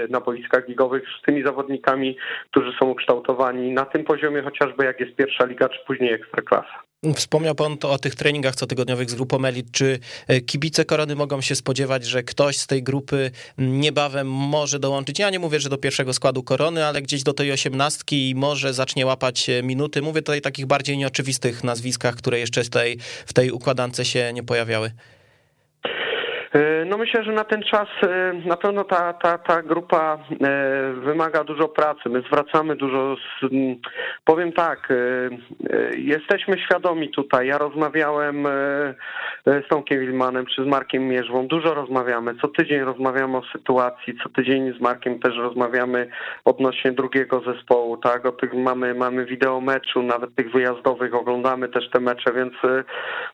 na 0.09 0.21
boiskach 0.21 0.67
ligowych 0.67 1.03
z 1.19 1.25
tymi 1.25 1.43
zawodnikami, 1.43 2.17
którzy 2.51 2.71
są 2.79 2.85
ukształtowani 2.85 3.71
na 3.71 3.85
tym 3.85 4.03
poziomie 4.03 4.41
chociażby 4.41 4.85
jak 4.85 4.99
jest 4.99 5.15
pierwsza 5.15 5.45
liga, 5.45 5.69
czy 5.69 5.79
później 5.87 6.13
ekstraklasa. 6.13 6.85
Wspomniał 7.15 7.55
pan 7.55 7.77
to 7.77 7.91
o 7.91 7.97
tych 7.97 8.15
treningach 8.15 8.55
cotygodniowych 8.55 9.09
z 9.09 9.15
grupą 9.15 9.45
Elit. 9.45 9.71
Czy 9.71 9.99
e, 10.27 10.41
kibice 10.41 10.85
Korony 10.85 11.15
mogą 11.15 11.41
się 11.41 11.55
spodziewać, 11.55 12.05
że 12.05 12.23
ktoś 12.23 12.57
z 12.57 12.67
tej 12.67 12.83
grupy 12.83 13.31
niebawem 13.57 14.31
może 14.31 14.79
dołączyć? 14.79 15.19
Ja 15.19 15.29
nie 15.29 15.39
mówię, 15.39 15.59
że 15.59 15.69
do 15.69 15.77
pierwszego 15.77 16.13
składu 16.13 16.43
Korony, 16.43 16.85
ale 16.85 17.01
gdzieś 17.01 17.23
do 17.23 17.33
tej 17.33 17.51
osiemnastki 17.51 18.29
i 18.29 18.35
może 18.35 18.73
zacznie 18.73 19.05
łapać 19.05 19.49
e, 19.49 19.63
minuty. 19.63 20.01
Mówię 20.01 20.21
tutaj 20.21 20.37
o 20.37 20.41
takich 20.41 20.65
bardziej 20.65 20.97
nieoczywistych 20.97 21.63
nazwiskach, 21.63 22.15
które 22.15 22.39
jeszcze 22.39 22.63
w 22.63 22.69
tej, 22.69 22.97
w 23.25 23.33
tej 23.33 23.51
układance 23.51 24.03
się 24.03 24.33
nie 24.33 24.43
pojawiały. 24.43 24.91
E, 26.55 26.85
no 26.85 26.97
myślę, 26.97 27.23
że 27.23 27.31
na 27.31 27.43
ten 27.43 27.63
czas 27.63 27.87
e, 28.03 28.33
na 28.45 28.57
pewno 28.57 28.83
ta, 28.83 29.13
ta, 29.13 29.37
ta 29.37 29.61
grupa 29.61 30.17
e, 30.43 30.93
wymaga 30.93 31.43
dużo 31.43 31.67
pracy. 31.67 32.09
My 32.09 32.21
zwracamy 32.21 32.75
dużo, 32.75 33.15
z, 33.15 33.45
powiem 34.25 34.51
tak, 34.51 34.93
jesteśmy 35.97 36.59
świadomi 36.59 37.09
tutaj. 37.09 37.47
Ja 37.47 37.57
rozmawiałem 37.57 38.47
z 39.45 39.67
Tomkiem 39.69 39.99
Wilmanem 39.99 40.45
czy 40.45 40.63
z 40.63 40.67
Markiem 40.67 41.07
Mierzwą. 41.07 41.47
Dużo 41.47 41.73
rozmawiamy. 41.73 42.35
Co 42.41 42.47
tydzień 42.47 42.79
rozmawiamy 42.79 43.37
o 43.37 43.41
sytuacji. 43.51 44.13
Co 44.23 44.29
tydzień 44.29 44.73
z 44.77 44.81
Markiem 44.81 45.19
też 45.19 45.37
rozmawiamy 45.37 46.07
odnośnie 46.45 46.91
drugiego 46.91 47.41
zespołu. 47.53 47.97
Tak, 47.97 48.25
o 48.25 48.31
tych 48.31 48.53
mamy, 48.53 48.93
mamy 48.93 49.25
wideo 49.25 49.61
meczu, 49.61 50.03
nawet 50.03 50.35
tych 50.35 50.51
wyjazdowych. 50.51 51.15
Oglądamy 51.15 51.69
też 51.69 51.89
te 51.89 51.99
mecze, 51.99 52.33
więc, 52.33 52.53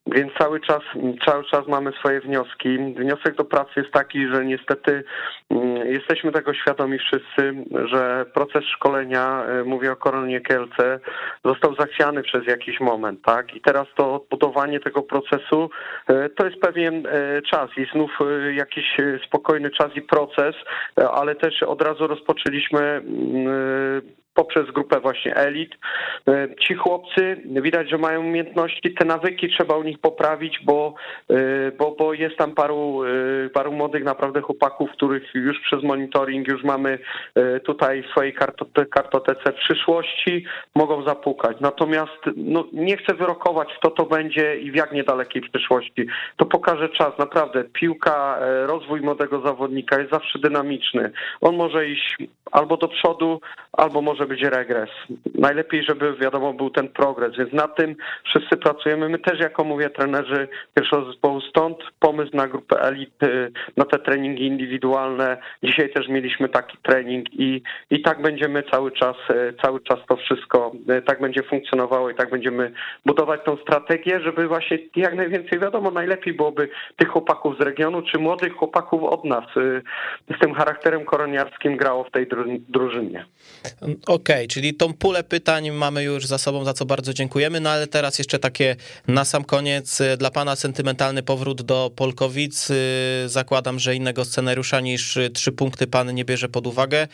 więc 0.07 0.34
cały 0.38 0.60
czas, 0.60 0.81
cały 1.25 1.43
czas 1.43 1.67
mamy 1.67 1.91
swoje 1.91 2.21
wnioski 2.21 2.79
wniosek 3.12 3.36
do 3.36 3.45
pracy 3.45 3.71
jest 3.78 3.91
taki, 3.91 4.28
że 4.28 4.45
niestety 4.45 5.04
mm, 5.50 5.88
jesteśmy 5.88 6.32
tego 6.32 6.54
świadomi 6.54 7.00
wszyscy, 7.00 7.54
że 7.86 8.26
proces 8.34 8.63
szkolenia, 8.65 9.43
e, 9.45 9.63
mówię 9.63 9.91
o 9.91 9.95
Koronie 9.95 10.41
Kielce, 10.41 11.00
został 11.45 11.76
zachwiany 11.76 12.24
przez 12.24 12.47
jakiś 12.47 12.80
moment, 12.80 13.21
tak? 13.26 13.56
I 13.56 13.62
teraz 13.62 13.88
to 13.95 14.15
odbudowanie 14.15 14.80
tego 14.80 15.04
procesu 15.04 15.69
e, 16.08 16.30
to 16.30 16.45
jest 16.45 16.60
pewien 16.60 17.08
e, 17.08 17.41
czas 17.41 17.69
i 17.78 17.86
znów 17.93 18.19
jakiś 18.54 18.97
spokojny 19.28 19.69
czas 19.69 19.95
i 19.95 20.02
proces, 20.02 20.56
ale 21.13 21.36
też 21.36 21.63
od 21.63 21.82
razu 21.82 22.08
rozpoczęliśmy 22.08 22.80
mm, 22.80 24.02
poprzez 24.41 24.71
grupę 24.71 24.99
właśnie 24.99 25.36
elit. 25.36 25.71
E, 26.27 26.47
ci 26.56 26.73
chłopcy 26.75 27.41
widać, 27.45 27.89
że 27.89 27.97
mają 27.97 28.19
umiejętności, 28.19 28.93
te 28.93 29.06
nawyki 29.06 29.49
trzeba 29.49 29.77
u 29.77 29.84
nich 29.84 29.99
poprawić, 29.99 30.60
bo, 30.63 30.93
e, 31.30 31.71
bo, 31.71 31.95
bo 31.99 32.13
jest 32.13 32.38
tam 32.38 32.51
paru, 32.51 33.04
e, 33.04 33.49
paru 33.49 33.71
młodych 33.71 34.04
naprawdę 34.04 34.41
chłopaków, 34.41 34.91
których 34.91 35.36
już 35.36 35.60
przez 35.60 35.84
monitoring 35.84 36.47
już 36.47 36.63
mamy 36.63 36.99
tutaj 37.63 38.04
w 38.04 38.08
swojej 38.12 38.34
kartotece 38.89 39.54
przyszłości, 39.54 40.45
mogą 40.75 41.04
zapukać. 41.04 41.58
Natomiast 41.60 42.21
no, 42.36 42.65
nie 42.73 42.97
chcę 42.97 43.13
wyrokować, 43.13 43.69
kto 43.80 43.91
to 43.91 44.06
będzie 44.06 44.56
i 44.56 44.71
w 44.71 44.75
jak 44.75 44.91
niedalekiej 44.91 45.41
przyszłości. 45.41 46.08
To 46.38 46.45
pokaże 46.45 46.89
czas, 46.89 47.17
naprawdę. 47.19 47.63
Piłka, 47.63 48.39
rozwój 48.65 49.01
młodego 49.01 49.41
zawodnika 49.41 49.99
jest 49.99 50.12
zawsze 50.12 50.39
dynamiczny. 50.39 51.12
On 51.41 51.56
może 51.56 51.88
iść 51.88 52.17
albo 52.51 52.77
do 52.77 52.88
przodu, 52.88 53.41
albo 53.73 54.01
może 54.01 54.25
być 54.31 54.41
regres. 54.41 54.89
Najlepiej, 55.35 55.83
żeby 55.83 56.13
wiadomo 56.13 56.53
był 56.53 56.69
ten 56.69 56.87
progres, 56.87 57.37
więc 57.37 57.53
na 57.53 57.67
tym 57.67 57.95
wszyscy 58.25 58.57
pracujemy. 58.57 59.09
My 59.09 59.19
też, 59.19 59.39
jako 59.39 59.63
mówię, 59.63 59.89
trenerzy 59.89 60.47
pierwszego 60.73 61.05
zespołu, 61.05 61.41
stąd 61.41 61.77
pomysł 61.99 62.35
na 62.35 62.47
grupę 62.47 62.81
elit, 62.81 63.23
y, 63.23 63.51
na 63.77 63.85
te 63.85 63.99
treningi 63.99 64.45
indywidualne. 64.45 65.37
Dzisiaj 65.63 65.93
też 65.93 66.07
mieliśmy 66.07 66.49
taki 66.49 66.77
trening 66.77 67.33
i, 67.33 67.61
i 67.89 68.01
tak 68.01 68.21
będziemy 68.21 68.63
cały 68.71 68.91
czas, 68.91 69.15
y, 69.29 69.53
cały 69.63 69.79
czas 69.81 69.99
to 70.07 70.15
wszystko, 70.15 70.71
y, 70.97 71.01
tak 71.01 71.21
będzie 71.21 71.43
funkcjonowało 71.43 72.09
i 72.09 72.15
tak 72.15 72.29
będziemy 72.29 72.71
budować 73.05 73.41
tą 73.45 73.57
strategię, 73.57 74.19
żeby 74.19 74.47
właśnie 74.47 74.77
jak 74.95 75.15
najwięcej, 75.15 75.59
wiadomo, 75.59 75.91
najlepiej 75.91 76.33
byłoby 76.33 76.69
tych 76.95 77.09
chłopaków 77.09 77.57
z 77.57 77.61
regionu, 77.61 78.01
czy 78.01 78.19
młodych 78.19 78.53
chłopaków 78.53 79.03
od 79.03 79.25
nas 79.25 79.45
z 80.35 80.39
tym 80.39 80.53
charakterem 80.53 81.05
koroniarskim 81.05 81.77
grało 81.77 82.03
w 82.03 82.11
tej 82.11 82.27
drużynie. 82.69 83.25
Okej, 84.12 84.36
okay, 84.36 84.47
czyli 84.47 84.74
tą 84.74 84.93
pulę 84.93 85.24
pytań 85.24 85.71
mamy 85.71 86.04
już 86.04 86.26
za 86.26 86.38
sobą, 86.38 86.63
za 86.63 86.74
co 86.74 86.86
bardzo 86.86 87.13
dziękujemy, 87.13 87.60
no 87.60 87.69
ale 87.69 87.88
teraz 87.88 88.19
jeszcze 88.19 88.39
takie 88.39 88.76
na 89.08 89.26
sam 89.26 89.43
koniec 89.43 90.02
y, 90.02 90.17
dla 90.17 90.32
pana 90.32 90.56
sentymentalny 90.56 91.24
powrót 91.24 91.62
do 91.62 91.91
Polkowic. 91.95 92.69
Y, 92.69 92.76
zakładam, 93.26 93.80
że 93.80 93.95
innego 93.95 94.26
scenariusza 94.26 94.80
niż 94.80 95.17
y, 95.17 95.30
trzy 95.30 95.52
punkty 95.52 95.88
pan 95.88 96.13
nie 96.13 96.26
bierze 96.26 96.50
pod 96.50 96.67
uwagę. 96.67 97.08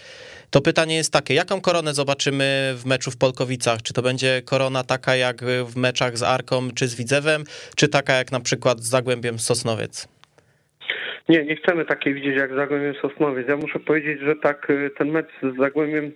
To 0.50 0.62
pytanie 0.62 0.96
jest 0.96 1.14
takie, 1.14 1.34
jaką 1.34 1.62
koronę 1.62 1.94
zobaczymy 1.94 2.74
w 2.76 2.86
meczu 2.86 3.12
w 3.12 3.18
Polkowicach? 3.18 3.82
Czy 3.82 3.94
to 3.94 4.02
będzie 4.02 4.42
korona 4.46 4.84
taka 4.84 5.16
jak 5.16 5.42
w 5.66 5.76
meczach 5.76 6.18
z 6.18 6.24
Arką 6.24 6.72
czy 6.76 6.88
z 6.88 6.96
Widzewem, 6.96 7.44
czy 7.76 7.88
taka 7.88 8.14
jak 8.14 8.32
na 8.32 8.40
przykład 8.40 8.80
z 8.80 8.90
Zagłębiem 8.90 9.40
Sosnowiec? 9.40 10.08
Nie, 11.30 11.46
nie 11.46 11.56
chcemy 11.56 11.86
takiej 11.86 12.14
widzieć 12.14 12.36
jak 12.38 12.56
Zagłębiem 12.56 12.94
Sosnowiec. 13.02 13.48
Ja 13.48 13.58
muszę 13.58 13.80
powiedzieć, 13.80 14.20
że 14.22 14.36
tak 14.36 14.68
ten 14.98 15.12
mecz 15.12 15.30
z 15.44 15.58
Zagłębiem 15.58 16.12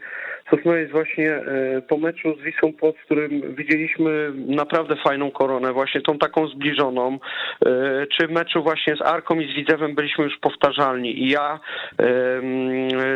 jest 0.65 0.91
właśnie 0.91 1.31
e, 1.31 1.81
po 1.81 1.97
meczu 1.97 2.35
z 2.39 2.41
Wisłą 2.41 2.73
Płoc, 2.73 2.95
w 2.95 3.05
którym 3.05 3.55
widzieliśmy 3.55 4.31
naprawdę 4.35 4.95
fajną 4.95 5.31
koronę, 5.31 5.73
właśnie 5.73 6.01
tą 6.01 6.17
taką 6.17 6.47
zbliżoną, 6.47 7.19
e, 7.65 8.07
czy 8.07 8.27
meczu 8.27 8.63
właśnie 8.63 8.95
z 8.95 9.01
Arką 9.01 9.39
i 9.39 9.53
z 9.53 9.55
Widzewem 9.55 9.95
byliśmy 9.95 10.23
już 10.23 10.37
powtarzalni? 10.37 11.23
I 11.23 11.29
ja 11.29 11.59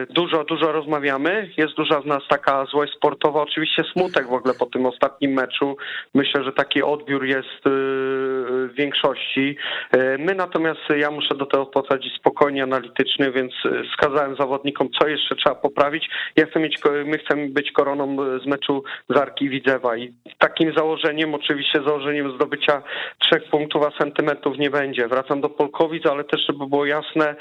dużo, 0.09 0.43
dużo 0.43 0.71
rozmawiamy, 0.71 1.49
jest 1.57 1.73
duża 1.73 2.01
z 2.01 2.05
nas 2.05 2.23
taka 2.29 2.65
złość 2.65 2.93
sportowa, 2.93 3.41
oczywiście 3.41 3.83
smutek 3.93 4.27
w 4.27 4.33
ogóle 4.33 4.53
po 4.59 4.65
tym 4.65 4.85
ostatnim 4.85 5.31
meczu, 5.31 5.77
myślę, 6.13 6.43
że 6.43 6.53
taki 6.53 6.83
odbiór 6.83 7.25
jest 7.25 7.67
e, 7.67 7.69
w 7.69 8.73
większości. 8.77 9.57
My 10.19 10.35
natomiast, 10.35 10.79
ja 10.97 11.11
muszę 11.11 11.35
do 11.35 11.45
tego 11.45 11.65
podchodzić 11.65 12.13
spokojnie, 12.15 12.63
analitycznie, 12.63 13.31
więc 13.31 13.53
wskazałem 13.91 14.35
zawodnikom, 14.35 14.89
co 14.99 15.07
jeszcze 15.07 15.35
trzeba 15.35 15.55
poprawić. 15.55 16.09
Ja 16.35 16.45
chcę 16.45 16.59
mieć, 16.59 16.77
my 17.05 17.17
chcemy 17.25 17.49
być 17.49 17.71
koroną 17.71 18.17
z 18.43 18.45
meczu 18.45 18.83
z 19.09 19.17
Arki 19.17 19.49
Widzewa 19.49 19.97
i 19.97 20.13
takim 20.37 20.73
założeniem, 20.77 21.33
oczywiście 21.33 21.81
założeniem 21.87 22.35
zdobycia 22.35 22.83
trzech 23.19 23.49
punktów, 23.49 23.83
a 23.83 23.99
sentymentów 23.99 24.57
nie 24.57 24.69
będzie. 24.69 25.07
Wracam 25.07 25.41
do 25.41 25.49
Polkowic, 25.49 26.05
ale 26.05 26.23
też, 26.23 26.41
żeby 26.47 26.67
było 26.67 26.85
jasne, 26.85 27.35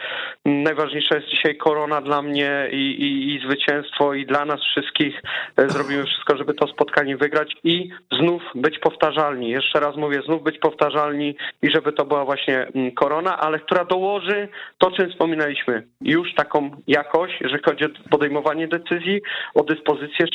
najważniejsza 0.44 1.14
jest 1.14 1.28
dzisiaj 1.28 1.56
korona 1.56 2.00
dla 2.00 2.22
mnie 2.22 2.68
i, 2.72 2.76
i, 2.76 3.34
i 3.34 3.40
zwycięstwo 3.46 4.14
i 4.14 4.26
dla 4.26 4.44
nas 4.44 4.60
wszystkich. 4.60 5.22
E, 5.56 5.68
zrobimy 5.68 6.04
wszystko, 6.04 6.36
żeby 6.36 6.54
to 6.54 6.66
spotkanie 6.66 7.16
wygrać 7.16 7.52
i 7.64 7.90
znów 8.20 8.42
być 8.54 8.78
powtarzalni. 8.78 9.50
Jeszcze 9.50 9.80
raz 9.80 9.96
mówię, 9.96 10.22
znów 10.26 10.42
być 10.42 10.58
powtarzalni 10.58 11.36
i 11.62 11.70
żeby 11.70 11.92
to 11.92 12.04
była 12.04 12.24
właśnie 12.24 12.66
korona, 12.96 13.38
ale 13.38 13.58
która 13.58 13.84
dołoży 13.84 14.48
to, 14.78 14.90
czym 14.90 15.10
wspominaliśmy, 15.10 15.86
już 16.00 16.34
taką 16.34 16.70
jakość, 16.86 17.34
jeżeli 17.40 17.62
chodzi 17.62 17.84
o 17.84 17.88
podejmowanie 18.10 18.68
decyzji, 18.68 19.20
o 19.54 19.64
dyspozycję 19.74 20.26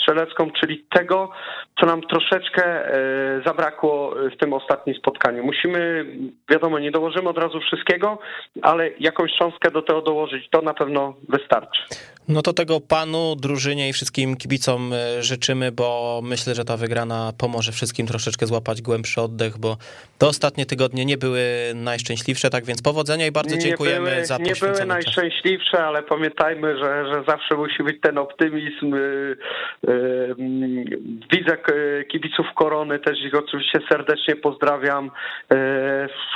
strzelecką, 0.00 0.50
czyli 0.60 0.84
tego, 0.90 1.30
co 1.80 1.86
nam 1.86 2.02
troszeczkę 2.02 2.64
e, 2.64 3.42
zabrakło 3.46 4.14
w 4.34 4.36
tym 4.36 4.52
ostatnim 4.52 4.96
spotkaniu. 4.96 5.44
Musimy, 5.44 6.06
wiadomo, 6.50 6.78
nie 6.78 6.90
dołożymy 6.90 7.28
od 7.28 7.38
razu 7.38 7.60
wszystkiego, 7.60 8.18
ale 8.62 8.90
jakąś 9.00 9.32
cząstkę 9.38 9.70
do 9.70 9.82
tego 9.82 10.02
dołożyć, 10.02 10.48
to 10.50 10.62
na 10.62 10.74
pewno 10.74 11.14
wystarczy. 11.28 11.82
No 12.28 12.42
to 12.42 12.52
tego 12.52 12.80
panu, 12.80 13.36
drużynie 13.36 13.88
i 13.88 13.92
wszystkim 13.92 14.36
kibicom 14.36 14.92
e, 14.92 15.22
życzymy, 15.22 15.72
bo 15.72 16.20
myślę, 16.24 16.54
że 16.54 16.64
ta 16.64 16.76
wygrana 16.76 17.32
pomoże 17.38 17.72
wszystkim 17.72 18.06
troszeczkę 18.06 18.46
złapać 18.46 18.82
głębszy 18.82 19.20
oddech, 19.20 19.58
bo 19.58 19.76
te 20.18 20.26
ostatnie 20.26 20.66
tygodnie 20.66 21.04
nie 21.04 21.16
były 21.16 21.42
najszczęśliwsze, 21.74 22.50
tak 22.50 22.64
więc 22.64 22.82
powodzenia 22.82 23.26
i 23.26 23.30
bardzo 23.30 23.56
dziękujemy 23.56 24.10
były, 24.10 24.26
za 24.26 24.38
Nie 24.38 24.52
były 24.54 24.86
najszczęśliwsze, 24.86 25.84
ale 25.84 26.02
pamiętajmy, 26.02 26.78
że, 26.78 27.06
że 27.12 27.24
zawsze 27.28 27.54
musi 27.54 27.82
być 27.82 28.00
ten 28.00 28.18
optymizm. 28.18 28.75
E, 28.82 28.88
e, 28.88 30.34
widzę 31.32 31.56
kibiców 32.12 32.46
Korony, 32.54 32.98
też 32.98 33.18
ich 33.24 33.34
oczywiście 33.34 33.78
serdecznie 33.88 34.36
pozdrawiam. 34.36 35.10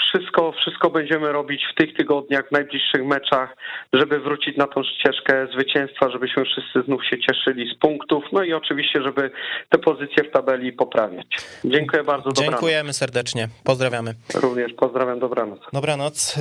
Wszystko, 0.03 0.53
wszystko 0.53 0.91
będziemy 0.91 1.33
robić 1.33 1.63
w 1.73 1.75
tych 1.75 1.97
tygodniach, 1.97 2.49
w 2.49 2.53
najbliższych 2.53 3.05
meczach, 3.05 3.57
żeby 3.93 4.21
wrócić 4.21 4.57
na 4.57 4.67
tą 4.67 4.83
ścieżkę 4.83 5.47
zwycięstwa 5.53 5.81
zwycięstwa, 5.81 6.11
żebyśmy 6.11 6.45
wszyscy 6.45 6.83
znów 6.87 7.05
się 7.05 7.19
cieszyli 7.19 7.75
z 7.75 7.79
punktów, 7.79 8.25
no 8.33 8.43
i 8.43 8.53
oczywiście, 8.53 9.03
żeby 9.03 9.31
te 9.69 9.79
pozycje 9.79 10.25
w 10.25 10.33
tabeli 10.33 10.73
poprawiać. 10.73 11.27
Dziękuję 11.65 12.05
bardzo, 12.05 12.29
dobranoc. 12.29 12.51
Dziękujemy 12.51 12.93
serdecznie, 12.93 13.49
pozdrawiamy. 13.65 14.15
Również 14.35 14.73
pozdrawiam, 14.73 15.19
dobranoc. 15.19 15.61
Dobranoc. 15.73 16.39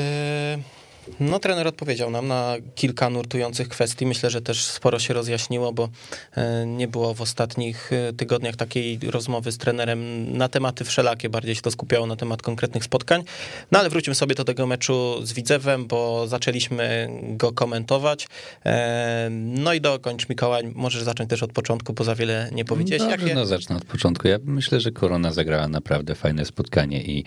No, 1.20 1.40
trener 1.40 1.68
odpowiedział 1.68 2.12
nam 2.12 2.28
na 2.28 2.56
kilka 2.76 3.10
nurtujących 3.10 3.70
kwestii. 3.70 4.06
Myślę, 4.06 4.30
że 4.30 4.42
też 4.42 4.66
sporo 4.66 5.00
się 5.00 5.14
rozjaśniło, 5.14 5.74
bo 5.74 5.90
e, 6.36 6.66
nie 6.66 6.88
było 6.88 7.14
w 7.14 7.22
ostatnich 7.22 7.94
e, 7.94 8.14
tygodniach 8.14 8.56
takiej 8.56 9.00
rozmowy 9.08 9.52
z 9.52 9.58
trenerem 9.58 10.32
na 10.38 10.50
tematy 10.50 10.84
wszelakie, 10.86 11.30
bardziej 11.30 11.56
się 11.56 11.62
to 11.62 11.72
skupiało 11.72 12.06
na 12.06 12.16
temat 12.16 12.42
konkretnych 12.42 12.84
spotkań. 12.84 13.24
No 13.72 13.80
ale 13.80 13.90
wróćmy 13.90 14.16
sobie 14.16 14.36
do 14.36 14.44
tego 14.46 14.68
meczu 14.68 15.20
z 15.24 15.34
Widzewem, 15.34 15.88
bo 15.88 16.28
zaczęliśmy 16.28 17.10
go 17.22 17.52
komentować. 17.52 18.28
E, 18.66 19.28
no 19.32 19.74
i 19.74 19.82
dokończ 19.82 20.30
Mikołaj, 20.30 20.72
możesz 20.76 21.04
zacząć 21.04 21.30
też 21.30 21.44
od 21.44 21.52
początku, 21.52 21.94
bo 21.94 22.04
za 22.04 22.16
wiele 22.16 22.50
nie 22.52 22.66
powiedzieć. 22.66 23.00
Dobrze, 23.00 23.18
Jakie... 23.18 23.36
no 23.36 23.46
zacznę 23.46 23.76
od 23.76 23.86
początku. 23.86 24.28
Ja 24.28 24.38
myślę, 24.44 24.80
że 24.80 24.92
Korona 24.92 25.34
zagrała 25.34 25.68
naprawdę 25.68 26.16
fajne 26.16 26.46
spotkanie 26.46 27.02
i 27.02 27.26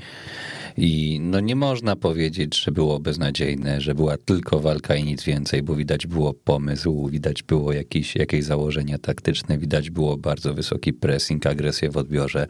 i 0.77 1.21
no 1.23 1.41
nie 1.41 1.57
można 1.57 1.97
powiedzieć, 1.97 2.63
że 2.65 2.73
było 2.73 3.01
beznadziejne, 3.01 3.81
że 3.81 3.95
była 3.95 4.17
tylko 4.17 4.61
walka 4.61 4.97
i 4.97 5.05
nic 5.05 5.25
więcej, 5.25 5.63
bo 5.63 5.75
widać 5.75 6.07
było 6.07 6.35
pomysł, 6.35 7.09
widać 7.09 7.43
było 7.43 7.73
jakieś, 7.73 8.17
jakieś 8.17 8.45
założenia 8.45 8.99
taktyczne, 8.99 9.59
widać 9.59 9.91
było 9.91 10.17
bardzo 10.17 10.55
wysoki 10.55 10.93
pressing, 10.93 11.47
agresję 11.47 11.91
w 11.91 11.97
odbiorze. 11.97 12.47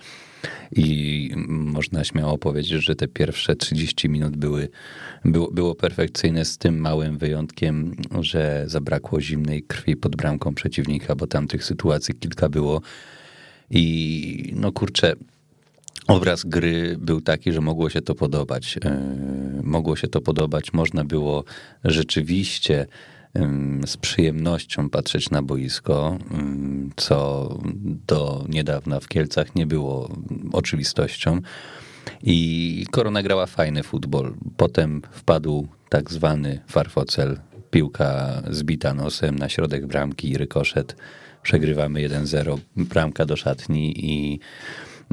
I 0.76 1.30
można 1.48 2.04
śmiało 2.04 2.38
powiedzieć, 2.38 2.84
że 2.84 2.96
te 2.96 3.08
pierwsze 3.08 3.56
30 3.56 4.08
minut 4.08 4.36
były, 4.36 4.68
było, 5.24 5.50
było 5.50 5.74
perfekcyjne 5.74 6.44
z 6.44 6.58
tym 6.58 6.78
małym 6.78 7.18
wyjątkiem, 7.18 7.96
że 8.20 8.64
zabrakło 8.66 9.20
zimnej 9.20 9.62
krwi 9.62 9.96
pod 9.96 10.16
bramką 10.16 10.54
przeciwnika, 10.54 11.16
bo 11.16 11.26
tam 11.26 11.48
tych 11.48 11.64
sytuacji 11.64 12.14
kilka 12.14 12.48
było. 12.48 12.80
I 13.70 14.52
no 14.56 14.72
kurczę, 14.72 15.14
obraz 16.08 16.44
gry 16.44 16.96
był 16.98 17.20
taki, 17.20 17.52
że 17.52 17.60
mogło 17.60 17.90
się 17.90 18.02
to 18.02 18.14
podobać. 18.14 18.78
E, 18.84 18.98
mogło 19.62 19.96
się 19.96 20.08
to 20.08 20.20
podobać, 20.20 20.72
można 20.72 21.04
było 21.04 21.44
rzeczywiście 21.84 22.86
z 23.86 23.96
przyjemnością 23.96 24.90
patrzeć 24.90 25.30
na 25.30 25.42
boisko, 25.42 26.18
co 26.96 27.48
do 28.06 28.44
niedawna 28.48 29.00
w 29.00 29.08
Kielcach 29.08 29.54
nie 29.54 29.66
było 29.66 30.16
oczywistością. 30.52 31.40
I 32.22 32.86
Korona 32.90 33.22
grała 33.22 33.46
fajny 33.46 33.82
futbol. 33.82 34.34
Potem 34.56 35.02
wpadł 35.12 35.68
tak 35.88 36.10
zwany 36.10 36.60
farfocel, 36.66 37.40
piłka 37.70 38.42
zbita 38.50 38.94
nosem 38.94 39.38
na 39.38 39.48
środek 39.48 39.86
bramki 39.86 40.30
i 40.30 40.38
rykoszet. 40.38 40.96
Przegrywamy 41.42 42.00
1-0, 42.00 42.58
bramka 42.76 43.26
do 43.26 43.36
szatni 43.36 44.06
i 44.06 44.40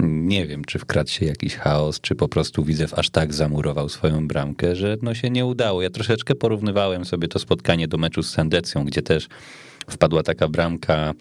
nie 0.03 0.47
wiem, 0.47 0.65
czy 0.65 0.79
wkradł 0.79 1.09
się 1.09 1.25
jakiś 1.25 1.55
chaos, 1.55 2.01
czy 2.01 2.15
po 2.15 2.27
prostu 2.27 2.63
Widzew 2.63 2.93
aż 2.93 3.09
tak 3.09 3.33
zamurował 3.33 3.89
swoją 3.89 4.27
bramkę, 4.27 4.75
że 4.75 4.97
no 5.01 5.13
się 5.13 5.29
nie 5.29 5.45
udało. 5.45 5.81
Ja 5.81 5.89
troszeczkę 5.89 6.35
porównywałem 6.35 7.05
sobie 7.05 7.27
to 7.27 7.39
spotkanie 7.39 7.87
do 7.87 7.97
meczu 7.97 8.23
z 8.23 8.29
Sandecją, 8.29 8.85
gdzie 8.85 9.01
też 9.01 9.27
wpadła 9.89 10.23
taka 10.23 10.47
bramka, 10.47 11.13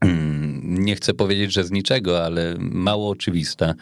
mm, 0.00 0.84
nie 0.84 0.94
chcę 0.94 1.14
powiedzieć, 1.14 1.52
że 1.52 1.64
z 1.64 1.70
niczego, 1.70 2.24
ale 2.24 2.54
mało 2.58 3.10
oczywista. 3.10 3.74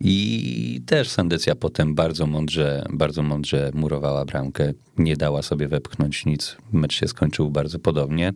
I 0.00 0.80
też 0.86 1.08
Sandecja 1.08 1.54
potem 1.54 1.94
bardzo 1.94 2.26
mądrze, 2.26 2.84
bardzo 2.90 3.22
mądrze 3.22 3.70
murowała 3.74 4.24
bramkę, 4.24 4.72
nie 4.98 5.16
dała 5.16 5.42
sobie 5.42 5.68
wepchnąć 5.68 6.26
nic. 6.26 6.56
Mecz 6.72 6.94
się 6.94 7.08
skończył 7.08 7.50
bardzo 7.50 7.78
podobnie. 7.78 8.32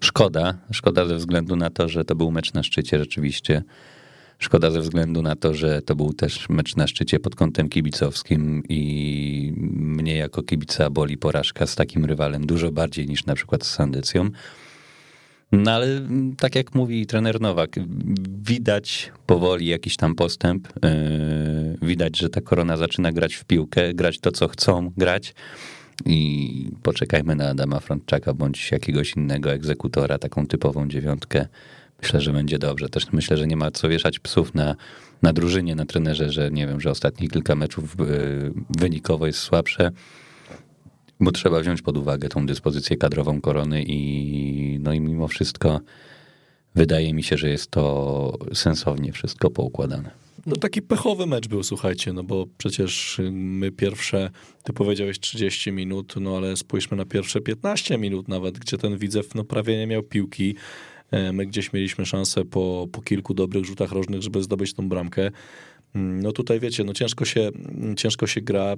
Szkoda, 0.00 0.58
szkoda 0.72 1.06
ze 1.06 1.16
względu 1.16 1.56
na 1.56 1.70
to, 1.70 1.88
że 1.88 2.04
to 2.04 2.14
był 2.14 2.30
mecz 2.30 2.52
na 2.52 2.62
szczycie 2.62 2.98
rzeczywiście 2.98 3.62
Szkoda 4.42 4.70
ze 4.70 4.80
względu 4.80 5.22
na 5.22 5.36
to, 5.36 5.54
że 5.54 5.82
to 5.82 5.96
był 5.96 6.12
też 6.12 6.48
mecz 6.48 6.76
na 6.76 6.86
szczycie 6.86 7.20
pod 7.20 7.36
kątem 7.36 7.68
kibicowskim 7.68 8.62
i 8.68 9.52
mnie 9.76 10.16
jako 10.16 10.42
kibica 10.42 10.90
boli 10.90 11.18
porażka 11.18 11.66
z 11.66 11.74
takim 11.74 12.04
rywalem 12.04 12.46
dużo 12.46 12.72
bardziej 12.72 13.06
niż 13.06 13.26
na 13.26 13.34
przykład 13.34 13.64
z 13.64 13.70
Sandycją. 13.70 14.30
No 15.52 15.70
ale 15.70 15.86
tak 16.38 16.54
jak 16.54 16.74
mówi 16.74 17.06
trener 17.06 17.40
Nowak, 17.40 17.70
widać 18.42 19.12
powoli 19.26 19.66
jakiś 19.66 19.96
tam 19.96 20.14
postęp. 20.14 20.68
Yy, 20.82 21.88
widać, 21.88 22.18
że 22.18 22.28
ta 22.28 22.40
korona 22.40 22.76
zaczyna 22.76 23.12
grać 23.12 23.34
w 23.34 23.44
piłkę, 23.44 23.94
grać 23.94 24.18
to, 24.20 24.32
co 24.32 24.48
chcą 24.48 24.90
grać. 24.96 25.34
I 26.06 26.70
poczekajmy 26.82 27.36
na 27.36 27.48
Adama 27.48 27.80
Frontczaka 27.80 28.34
bądź 28.34 28.72
jakiegoś 28.72 29.16
innego 29.16 29.52
egzekutora, 29.52 30.18
taką 30.18 30.46
typową 30.46 30.88
dziewiątkę 30.88 31.46
myślę, 32.02 32.20
że 32.20 32.32
będzie 32.32 32.58
dobrze. 32.58 32.88
Też 32.88 33.12
myślę, 33.12 33.36
że 33.36 33.46
nie 33.46 33.56
ma 33.56 33.70
co 33.70 33.88
wieszać 33.88 34.18
psów 34.18 34.54
na, 34.54 34.76
na 35.22 35.32
drużynie, 35.32 35.74
na 35.74 35.86
trenerze, 35.86 36.32
że 36.32 36.50
nie 36.50 36.66
wiem, 36.66 36.80
że 36.80 36.90
ostatnich 36.90 37.30
kilka 37.30 37.54
meczów 37.54 37.84
e, 37.84 38.04
wynikowo 38.78 39.26
jest 39.26 39.38
słabsze, 39.38 39.90
bo 41.20 41.32
trzeba 41.32 41.60
wziąć 41.60 41.82
pod 41.82 41.96
uwagę 41.96 42.28
tą 42.28 42.46
dyspozycję 42.46 42.96
kadrową 42.96 43.40
korony 43.40 43.82
i 43.86 44.78
no 44.80 44.92
i 44.92 45.00
mimo 45.00 45.28
wszystko 45.28 45.80
wydaje 46.74 47.14
mi 47.14 47.22
się, 47.22 47.36
że 47.36 47.48
jest 47.48 47.70
to 47.70 48.38
sensownie 48.54 49.12
wszystko 49.12 49.50
poukładane. 49.50 50.22
No 50.46 50.56
taki 50.56 50.82
pechowy 50.82 51.26
mecz 51.26 51.48
był, 51.48 51.62
słuchajcie, 51.62 52.12
no 52.12 52.22
bo 52.22 52.46
przecież 52.58 53.20
my 53.32 53.70
pierwsze, 53.70 54.30
ty 54.62 54.72
powiedziałeś 54.72 55.20
30 55.20 55.72
minut, 55.72 56.14
no 56.20 56.36
ale 56.36 56.56
spójrzmy 56.56 56.96
na 56.96 57.04
pierwsze 57.04 57.40
15 57.40 57.98
minut 57.98 58.28
nawet, 58.28 58.58
gdzie 58.58 58.78
ten 58.78 58.98
Widzew 58.98 59.34
no 59.34 59.44
prawie 59.44 59.78
nie 59.78 59.86
miał 59.86 60.02
piłki. 60.02 60.54
E, 61.12 61.32
my 61.32 61.46
gdzieś 61.46 61.72
mieliśmy 61.72 62.06
szansę 62.06 62.44
po, 62.44 62.88
po 62.92 63.02
kilku 63.02 63.34
dobrych 63.34 63.64
rzutach 63.64 63.92
rożnych, 63.92 64.22
żeby 64.22 64.42
zdobyć 64.42 64.74
tą 64.74 64.88
bramkę. 64.88 65.30
Mm, 65.94 66.22
no 66.22 66.32
tutaj 66.32 66.60
wiecie, 66.60 66.84
no 66.84 66.92
ciężko 66.92 67.24
się, 67.24 67.50
ciężko 67.96 68.26
się 68.26 68.40
gra, 68.40 68.76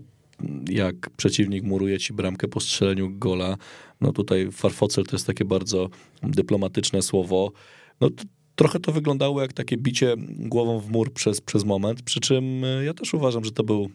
jak 0.68 1.10
przeciwnik 1.10 1.64
muruje 1.64 1.98
ci 1.98 2.12
bramkę 2.12 2.48
po 2.48 2.60
strzeleniu 2.60 3.10
gola. 3.18 3.56
No 4.00 4.12
tutaj 4.12 4.48
farfocel 4.52 5.04
to 5.04 5.16
jest 5.16 5.26
takie 5.26 5.44
bardzo 5.44 5.88
dyplomatyczne 6.22 7.02
słowo. 7.02 7.52
No 8.00 8.08
trochę 8.56 8.80
to 8.80 8.92
wyglądało 8.92 9.42
jak 9.42 9.52
takie 9.52 9.76
bicie 9.76 10.14
głową 10.38 10.80
w 10.80 10.90
mur 10.90 11.12
przez, 11.12 11.40
przez 11.40 11.64
moment, 11.64 12.02
przy 12.02 12.20
czym 12.20 12.64
e, 12.64 12.84
ja 12.84 12.94
też 12.94 13.14
uważam, 13.14 13.44
że 13.44 13.52
to 13.52 13.64
był 13.64 13.90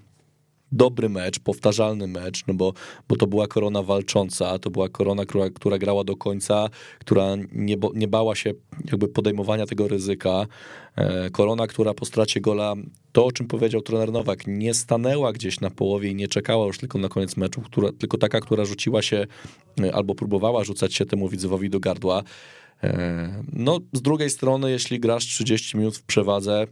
dobry 0.72 1.09
mecz, 1.09 1.39
powtarzalny 1.39 2.07
mecz, 2.07 2.43
no 2.47 2.53
bo, 2.53 2.74
bo 3.09 3.15
to 3.15 3.28
była 3.28 3.47
korona 3.47 3.84
walcząca, 3.84 4.59
to 4.59 4.70
była 4.70 4.89
korona, 4.89 5.26
która, 5.26 5.49
która 5.49 5.78
grała 5.78 6.03
do 6.03 6.15
końca, 6.15 6.70
która 6.99 7.36
nie, 7.51 7.76
nie 7.93 8.07
bała 8.07 8.36
się 8.36 8.53
jakby 8.86 9.07
podejmowania 9.07 9.65
tego 9.65 9.88
ryzyka. 9.88 10.45
E, 10.95 11.30
korona, 11.30 11.67
która 11.67 11.93
po 11.93 12.05
stracie 12.05 12.41
gola, 12.41 12.76
to 13.11 13.26
o 13.26 13.32
czym 13.32 13.47
powiedział 13.47 13.82
trener 13.82 14.11
Nowak, 14.11 14.47
nie 14.47 14.74
stanęła 14.74 15.34
gdzieś 15.34 15.59
na 15.59 15.70
połowie 15.70 16.09
i 16.09 16.15
nie 16.15 16.28
czekała 16.28 16.67
już 16.67 16.78
tylko 16.78 16.99
na 16.99 17.09
koniec 17.09 17.38
meczu, 17.38 17.61
która, 17.61 17.91
tylko 17.91 18.17
taka, 18.17 18.39
która 18.39 18.65
rzuciła 18.65 19.01
się 19.01 19.28
e, 19.84 19.95
albo 19.95 20.15
próbowała 20.15 20.63
rzucać 20.63 20.95
się 20.95 21.05
temu 21.05 21.30
widzowi 21.30 21.70
do 21.70 21.80
gardła. 21.80 22.24
E, 22.84 23.43
no, 23.53 23.80
z 23.93 24.01
drugiej 24.01 24.30
strony, 24.30 24.72
jeśli 24.72 24.99
grasz 24.99 25.26
30 25.26 25.78
minut 25.78 25.97
w 25.97 26.03
przewadze 26.03 26.67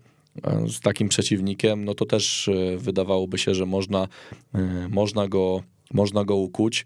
z 0.67 0.79
takim 0.79 1.09
przeciwnikiem, 1.09 1.85
no 1.85 1.93
to 1.93 2.05
też 2.05 2.47
e, 2.47 2.77
wydawałoby 2.77 3.37
się, 3.37 3.55
że 3.55 3.65
można, 3.65 4.07
można, 4.89 5.27
go, 5.27 5.63
można 5.93 6.23
go 6.23 6.35
ukuć. 6.35 6.85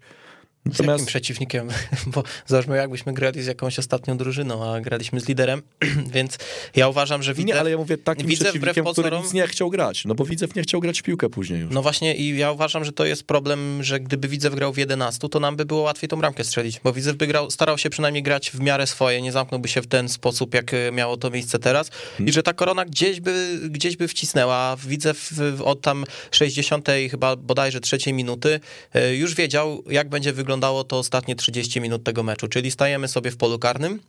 Natomiast... 0.64 0.84
Z 0.84 0.88
jakim 0.88 1.06
przeciwnikiem? 1.06 1.68
Bo 2.14 2.22
zobaczmy, 2.46 2.76
jakbyśmy 2.76 3.12
grali 3.12 3.42
z 3.42 3.46
jakąś 3.46 3.78
ostatnią 3.78 4.16
drużyną, 4.16 4.72
a 4.72 4.80
graliśmy 4.80 5.20
z 5.20 5.28
liderem, 5.28 5.62
więc 6.14 6.38
ja 6.76 6.88
uważam, 6.88 7.22
że 7.22 7.34
widzę. 7.34 7.46
Nie, 7.46 7.60
ale 7.60 7.70
ja 7.70 7.76
mówię 7.76 7.98
takim 7.98 8.26
widzę 8.26 8.44
przeciwnikiem, 8.44 8.84
pozorom... 8.84 9.10
który 9.10 9.22
nic 9.22 9.32
nie 9.32 9.46
chciał 9.46 9.70
grać, 9.70 10.04
no 10.04 10.14
bo 10.14 10.24
Widzew 10.24 10.54
nie 10.54 10.62
chciał 10.62 10.80
grać 10.80 11.00
w 11.00 11.02
piłkę 11.02 11.28
później 11.28 11.60
już. 11.60 11.72
No 11.72 11.82
właśnie 11.82 12.14
i 12.16 12.38
ja 12.38 12.52
uważam, 12.52 12.84
że 12.84 12.92
to 12.92 13.04
jest 13.04 13.24
problem, 13.24 13.82
że 13.82 14.00
gdyby 14.00 14.28
Widzew 14.28 14.54
grał 14.54 14.72
w 14.72 14.78
11, 14.78 15.28
to 15.28 15.40
nam 15.40 15.56
by 15.56 15.64
było 15.64 15.82
łatwiej 15.82 16.08
tą 16.08 16.16
bramkę 16.16 16.44
strzelić, 16.44 16.80
bo 16.84 16.92
Widzew 16.92 17.16
by 17.16 17.26
grał, 17.26 17.50
starał 17.50 17.78
się 17.78 17.90
przynajmniej 17.90 18.22
grać 18.22 18.50
w 18.50 18.60
miarę 18.60 18.86
swoje, 18.86 19.22
nie 19.22 19.32
zamknąłby 19.32 19.68
się 19.68 19.82
w 19.82 19.86
ten 19.86 20.08
sposób, 20.08 20.54
jak 20.54 20.74
e, 20.74 20.92
miało 20.92 21.16
to 21.16 21.30
miejsce 21.30 21.58
teraz 21.58 21.90
hmm. 21.90 22.28
i 22.28 22.32
że 22.32 22.42
ta 22.42 22.52
korona 22.52 22.84
gdzieś 22.84 23.20
by, 23.20 23.58
gdzieś 23.70 23.96
by 23.96 24.08
wcisnęła. 24.08 24.76
Widzew 24.86 25.32
od 25.64 25.80
tam 25.80 26.04
60 26.30 26.88
chyba 27.10 27.36
bodajże 27.36 27.80
trzeciej 27.80 28.14
minuty 28.14 28.60
e, 28.94 29.16
już 29.16 29.34
wiedział, 29.34 29.82
jak 29.90 30.08
będzie 30.08 30.32
wyglądało 30.52 30.84
to 30.84 30.98
ostatnie 30.98 31.36
30 31.36 31.80
minut 31.80 32.04
tego 32.04 32.22
meczu, 32.22 32.48
czyli 32.48 32.70
stajemy 32.70 33.08
sobie 33.08 33.30
w 33.30 33.36
polu 33.36 33.58
karnym, 33.58 34.00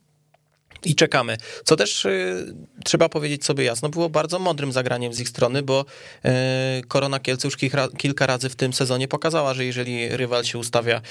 i 0.86 0.96
czekamy. 0.96 1.38
Co 1.66 1.76
też 1.76 2.06
y, 2.06 2.56
trzeba 2.84 3.10
powiedzieć 3.10 3.46
sobie 3.46 3.64
jasno, 3.64 3.90
było 3.90 4.10
bardzo 4.10 4.40
mądrym 4.40 4.72
zagraniem 4.72 5.14
z 5.14 5.20
ich 5.20 5.30
strony, 5.30 5.64
bo 5.64 5.86
y, 6.26 6.30
Korona 6.88 7.20
Kielce 7.20 7.48
już 7.48 7.58
kilka, 7.58 7.88
kilka 7.98 8.28
razy 8.28 8.50
w 8.50 8.56
tym 8.56 8.74
sezonie 8.74 9.08
pokazała, 9.08 9.54
że 9.54 9.66
jeżeli 9.66 10.10
rywal 10.10 10.44
się 10.44 10.58
ustawia 10.58 11.02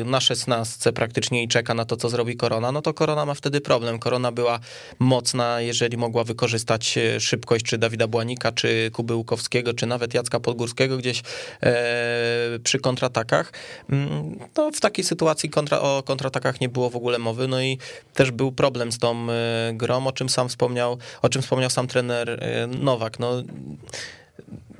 y, 0.00 0.04
na 0.04 0.20
szesnastce 0.20 0.92
praktycznie 0.92 1.42
i 1.42 1.48
czeka 1.48 1.74
na 1.74 1.84
to, 1.84 1.96
co 1.96 2.08
zrobi 2.08 2.36
Korona, 2.36 2.72
no 2.72 2.82
to 2.82 2.94
Korona 2.94 3.26
ma 3.26 3.34
wtedy 3.34 3.60
problem. 3.60 3.98
Korona 3.98 4.32
była 4.32 4.60
mocna, 4.98 5.60
jeżeli 5.60 5.96
mogła 5.96 6.24
wykorzystać 6.24 6.98
y, 6.98 7.20
szybkość 7.20 7.64
czy 7.64 7.78
Dawida 7.78 8.06
Błanika, 8.06 8.52
czy 8.52 8.90
Kuby 8.92 9.14
Łukowskiego, 9.14 9.74
czy 9.74 9.86
nawet 9.86 10.14
Jacka 10.14 10.40
Podgórskiego 10.40 10.96
gdzieś 10.96 11.20
y, 11.20 12.60
przy 12.64 12.78
kontratakach. 12.78 13.52
Mm, 13.90 14.38
to 14.54 14.70
w 14.70 14.80
takiej 14.80 15.04
sytuacji 15.04 15.50
kontra, 15.50 15.80
o 15.80 16.02
kontratakach 16.02 16.60
nie 16.60 16.68
było 16.68 16.90
w 16.90 16.96
ogóle 16.96 17.18
mowy, 17.18 17.48
no 17.48 17.62
i 17.62 17.78
też 18.14 18.30
był 18.30 18.52
problem 18.52 18.87
problem 18.88 18.92
z 18.92 18.98
tą 18.98 19.32
e, 19.32 19.72
grą, 19.74 20.06
o 20.06 20.12
czym 20.12 20.28
sam 20.28 20.48
wspomniał, 20.48 20.98
o 21.22 21.28
czym 21.28 21.42
wspomniał 21.42 21.70
sam 21.70 21.86
trener 21.86 22.30
e, 22.30 22.66
Nowak. 22.66 23.18
No, 23.18 23.42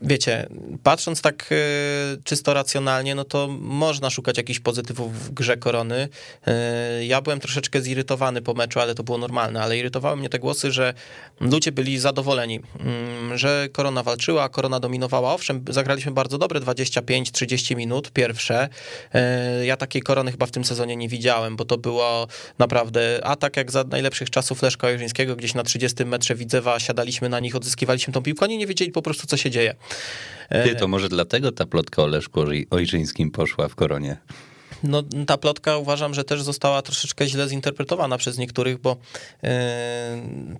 wiecie, 0.03 0.49
patrząc 0.83 1.21
tak 1.23 1.51
e, 1.53 1.57
czysto 2.25 2.55
racjonalnie, 2.55 3.15
no 3.15 3.25
to 3.25 3.49
można 3.61 4.11
szukać 4.11 4.37
jakichś 4.37 4.61
pozytywów 4.61 5.25
w 5.25 5.31
grze 5.31 5.57
Korony. 5.57 6.09
E, 6.47 7.07
ja 7.07 7.21
byłem 7.21 7.41
troszeczkę 7.41 7.81
zirytowany 7.81 8.43
po 8.43 8.55
meczu, 8.55 8.81
ale 8.81 8.95
to 8.95 9.03
było 9.03 9.19
normalne, 9.19 9.63
ale 9.63 9.79
irytowały 9.79 10.17
mnie 10.17 10.29
te 10.29 10.39
głosy, 10.39 10.73
że 10.73 10.95
ludzie 11.41 11.73
byli 11.73 11.99
zadowoleni, 11.99 12.61
mm, 12.81 13.39
że 13.39 13.69
Korona 13.73 14.03
walczyła, 14.03 14.49
Korona 14.49 14.81
dominowała. 14.81 15.35
Owszem, 15.35 15.65
zagraliśmy 15.69 16.13
bardzo 16.13 16.39
dobre 16.39 16.61
25-30 16.61 17.77
minut, 17.77 18.11
pierwsze. 18.11 18.69
E, 19.15 19.67
ja 19.67 19.77
takiej 19.77 20.03
Korony 20.03 20.31
chyba 20.31 20.47
w 20.47 20.51
tym 20.51 20.65
sezonie 20.65 20.97
nie 20.97 21.09
widziałem, 21.09 21.57
bo 21.57 21.65
to 21.65 21.79
było 21.79 22.27
naprawdę 22.59 23.21
atak 23.25 23.57
jak 23.57 23.71
za 23.71 23.85
najlepszych 23.85 24.31
czasów 24.31 24.63
Leszka 24.63 24.87
Ojrzyńskiego, 24.87 25.37
gdzieś 25.37 25.55
na 25.55 25.63
30 25.63 26.05
metrze 26.05 26.35
Widzewa 26.35 26.81
siadaliśmy 26.81 27.29
na 27.29 27.41
nich, 27.41 27.57
odzyskiwaliśmy 27.57 28.13
tą 28.13 28.23
piłkę, 28.23 28.45
oni 28.45 28.59
nie 28.59 28.67
wiedzieli 28.67 28.93
po 28.93 29.03
prostu, 29.03 29.27
co 29.27 29.37
się 29.37 29.51
dzieje. 29.51 29.75
Ty, 30.65 30.75
to 30.75 30.89
może 30.89 31.09
dlatego 31.09 31.53
ta 31.53 31.67
plotka 31.67 32.03
o 32.03 32.07
Leszku 32.07 32.41
Ojrzyńskim 32.71 33.31
poszła 33.31 33.69
w 33.69 33.75
koronie? 33.75 34.17
No, 34.83 35.03
ta 35.27 35.37
plotka 35.37 35.77
uważam, 35.77 36.15
że 36.15 36.25
też 36.25 36.43
została 36.43 36.83
troszeczkę 36.83 37.27
źle 37.27 37.49
zinterpretowana 37.49 38.19
przez 38.19 38.39
niektórych, 38.39 38.79
bo 38.79 38.97
yy, 39.43 39.51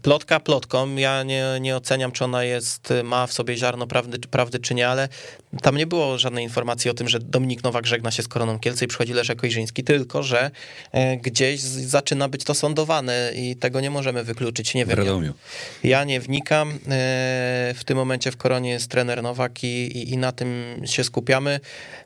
plotka 0.03 0.41
plotką, 0.41 0.97
ja 0.97 1.23
nie, 1.23 1.45
nie 1.61 1.77
oceniam, 1.77 2.13
czy 2.13 2.25
ona 2.25 2.45
jest, 2.45 2.95
ma 3.05 3.27
w 3.27 3.33
sobie 3.33 3.57
ziarno 3.57 3.87
prawdy, 3.87 4.19
prawdy, 4.19 4.59
czy 4.59 4.75
nie, 4.75 4.89
ale 4.89 5.09
tam 5.63 5.77
nie 5.77 5.87
było 5.87 6.19
żadnej 6.19 6.45
informacji 6.45 6.91
o 6.91 6.95
tym, 6.95 7.09
że 7.09 7.19
Dominik 7.19 7.63
Nowak 7.65 7.87
żegna 7.87 8.11
się 8.11 8.23
z 8.23 8.29
Koroną 8.29 8.59
Kielce 8.59 8.85
i 8.85 8.89
przychodzi 8.89 9.13
Leszek 9.13 9.45
Ojrzyński, 9.45 9.85
tylko, 9.85 10.23
że 10.23 10.51
yy, 10.95 11.17
gdzieś 11.17 11.61
zaczyna 11.61 12.29
być 12.29 12.45
to 12.45 12.55
sądowane 12.55 13.33
i 13.35 13.57
tego 13.57 13.81
nie 13.81 13.91
możemy 13.91 14.25
wykluczyć, 14.25 14.75
nie 14.75 14.87
wiem. 14.87 14.99
Ja, 15.83 15.99
ja 15.99 16.05
nie 16.05 16.21
wnikam, 16.21 16.69
yy, 16.69 16.79
w 17.75 17.81
tym 17.87 17.97
momencie 17.97 18.33
w 18.33 18.37
Koronie 18.37 18.71
jest 18.71 18.91
trener 18.91 19.23
Nowak 19.23 19.65
i, 19.65 19.67
i, 19.67 20.13
i 20.13 20.17
na 20.17 20.33
tym 20.33 20.81
się 20.85 21.05
skupiamy. 21.05 21.61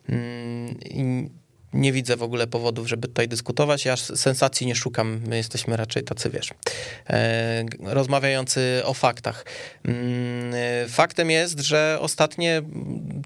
Yy, 0.08 1.41
nie 1.72 1.92
widzę 1.92 2.16
w 2.16 2.22
ogóle 2.22 2.46
powodów, 2.46 2.88
żeby 2.88 3.08
tutaj 3.08 3.28
dyskutować. 3.28 3.84
Ja 3.84 3.96
sensacji 3.96 4.66
nie 4.66 4.74
szukam, 4.74 5.20
my 5.26 5.36
jesteśmy 5.36 5.76
raczej 5.76 6.02
tacy, 6.04 6.30
wiesz, 6.30 6.50
e, 7.10 7.64
rozmawiający 7.80 8.82
o 8.84 8.94
faktach. 8.94 9.44
Mm, 9.84 10.54
e, 10.54 10.88
faktem 10.88 11.30
jest, 11.30 11.60
że 11.60 11.98
ostatnie 12.00 12.62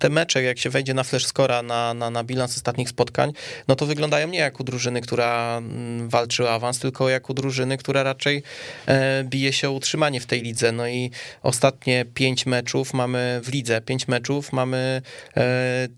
te 0.00 0.08
mecze, 0.08 0.42
jak 0.42 0.58
się 0.58 0.70
wejdzie 0.70 0.94
na 0.94 1.04
flash 1.04 1.26
scora, 1.26 1.62
na, 1.62 1.94
na, 1.94 2.10
na 2.10 2.24
bilans 2.24 2.56
ostatnich 2.56 2.88
spotkań, 2.88 3.32
no 3.68 3.76
to 3.76 3.86
wyglądają 3.86 4.28
nie 4.28 4.38
jak 4.38 4.60
u 4.60 4.64
drużyny, 4.64 5.00
która 5.00 5.58
mm, 5.58 6.08
walczy 6.08 6.44
o 6.44 6.52
awans, 6.52 6.78
tylko 6.78 7.08
jak 7.08 7.30
u 7.30 7.34
drużyny, 7.34 7.76
która 7.76 8.02
raczej 8.02 8.42
e, 8.86 9.24
bije 9.24 9.52
się 9.52 9.68
o 9.68 9.72
utrzymanie 9.72 10.20
w 10.20 10.26
tej 10.26 10.42
lidze. 10.42 10.72
No 10.72 10.88
i 10.88 11.10
ostatnie 11.42 12.04
pięć 12.14 12.46
meczów 12.46 12.94
mamy 12.94 13.40
w 13.44 13.52
lidze, 13.52 13.80
pięć 13.80 14.08
meczów 14.08 14.52
mamy 14.52 15.02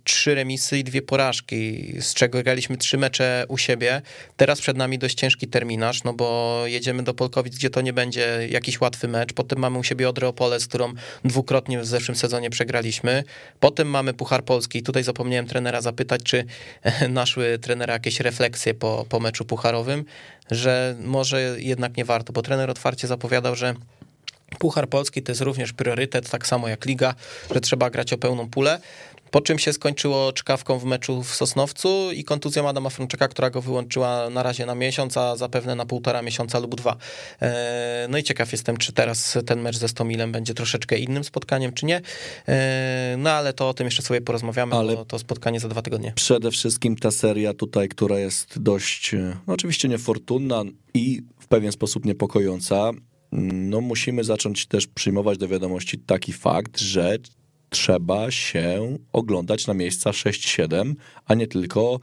trzy 0.05 0.35
remisy 0.35 0.79
i 0.79 0.85
dwie 0.85 1.03
porażki, 1.03 1.95
z 2.01 2.15
czego 2.15 2.38
graliśmy 2.43 2.77
trzy 2.77 2.99
mecze 2.99 3.45
u 3.49 3.59
siebie. 3.59 4.03
Teraz 4.37 4.61
przed 4.61 4.77
nami 4.77 4.99
dość 4.99 5.15
ciężki 5.15 5.49
terminarz, 5.49 6.05
no 6.05 6.13
bo 6.13 6.63
jedziemy 6.67 7.03
do 7.03 7.15
Polkowic, 7.15 7.57
gdzie 7.57 7.71
to 7.71 7.81
nie 7.81 7.93
będzie 7.93 8.49
jakiś 8.51 8.81
łatwy 8.81 9.09
mecz. 9.09 9.33
Potem 9.33 9.59
mamy 9.59 9.79
u 9.79 9.85
siebie 9.85 10.09
Odrę 10.09 10.29
Opole, 10.29 10.61
z 10.61 10.67
którą 10.67 10.93
dwukrotnie 11.25 11.79
w 11.81 11.87
zeszłym 11.87 12.17
sezonie 12.17 12.51
przegraliśmy. 12.51 13.25
Potem 13.61 13.89
mamy 13.89 14.15
Puchar 14.15 14.45
Polski. 14.45 14.83
Tutaj 14.83 15.03
zapomniałem 15.03 15.47
trenera 15.47 15.81
zapytać, 15.81 16.23
czy 16.23 16.45
naszły 17.09 17.59
trenera 17.59 17.93
jakieś 17.93 18.21
refleksje 18.21 18.75
po, 18.75 19.07
po 19.09 19.21
meczu 19.21 19.45
pucharowym, 19.45 20.05
że 20.51 20.97
może 21.01 21.57
jednak 21.59 21.97
nie 21.97 22.05
warto, 22.05 22.33
bo 22.33 22.43
trener 22.43 22.71
otwarcie 22.71 23.09
zapowiadał, 23.09 23.57
że 23.57 23.75
Puchar 24.59 24.89
Polski 24.89 25.23
to 25.23 25.33
jest 25.33 25.41
również 25.41 25.73
priorytet, 25.73 26.31
tak 26.31 26.47
samo 26.47 26.69
jak 26.69 26.85
Liga, 26.85 27.15
że 27.55 27.61
trzeba 27.61 27.91
grać 27.91 28.13
o 28.13 28.19
pełną 28.19 28.51
pulę. 28.51 28.81
Po 29.31 29.41
czym 29.41 29.59
się 29.59 29.73
skończyło 29.73 30.33
czkawką 30.33 30.79
w 30.79 30.85
meczu 30.85 31.23
w 31.23 31.35
Sosnowcu 31.35 32.13
i 32.13 32.25
kontuzją 32.25 32.69
Adama 32.69 32.91
Frączeka, 32.91 33.29
która 33.29 33.51
go 33.51 33.63
wyłączyła 33.63 34.31
na 34.31 34.43
razie 34.43 34.67
na 34.67 34.75
miesiąc, 34.75 35.17
a 35.17 35.37
zapewne 35.37 35.75
na 35.75 35.87
półtora 35.87 36.23
miesiąca 36.23 36.59
lub 36.59 36.75
dwa. 36.75 36.97
E, 37.43 38.07
no 38.11 38.19
i 38.19 38.23
ciekaw 38.23 38.53
jestem, 38.53 38.77
czy 38.77 38.93
teraz 38.93 39.39
ten 39.47 39.61
mecz 39.61 39.77
ze 39.77 39.89
Stomilem 39.89 40.33
będzie 40.33 40.55
troszeczkę 40.55 40.99
innym 40.99 41.25
spotkaniem, 41.25 41.73
czy 41.73 41.87
nie. 41.87 42.01
E, 42.49 43.15
no 43.19 43.31
ale 43.31 43.53
to 43.53 43.69
o 43.69 43.75
tym 43.75 43.85
jeszcze 43.85 44.03
sobie 44.03 44.21
porozmawiamy, 44.21 44.77
ale 44.77 44.95
bo 44.95 45.05
to 45.05 45.19
spotkanie 45.19 45.61
za 45.61 45.69
dwa 45.69 45.83
tygodnie. 45.83 46.13
Przede 46.17 46.51
wszystkim 46.51 46.97
ta 46.97 47.11
seria 47.11 47.55
tutaj, 47.55 47.89
która 47.89 48.19
jest 48.19 48.59
dość, 48.59 49.13
no 49.47 49.55
oczywiście 49.55 49.89
niefortunna 49.89 50.63
i 50.95 51.23
w 51.39 51.47
pewien 51.47 51.73
sposób 51.73 52.05
niepokojąca, 52.05 52.91
no 53.33 53.81
musimy 53.81 54.25
zacząć 54.25 54.67
też 54.67 54.87
przyjmować 54.87 55.39
do 55.39 55.49
wiadomości 55.49 55.99
taki 55.99 56.33
fakt, 56.33 56.81
że 56.81 57.17
trzeba 57.71 58.31
się 58.31 58.99
oglądać 59.13 59.67
na 59.67 59.75
miejsca 59.75 60.11
6-7, 60.11 60.95
a 61.27 61.35
nie 61.35 61.47
tylko 61.47 62.01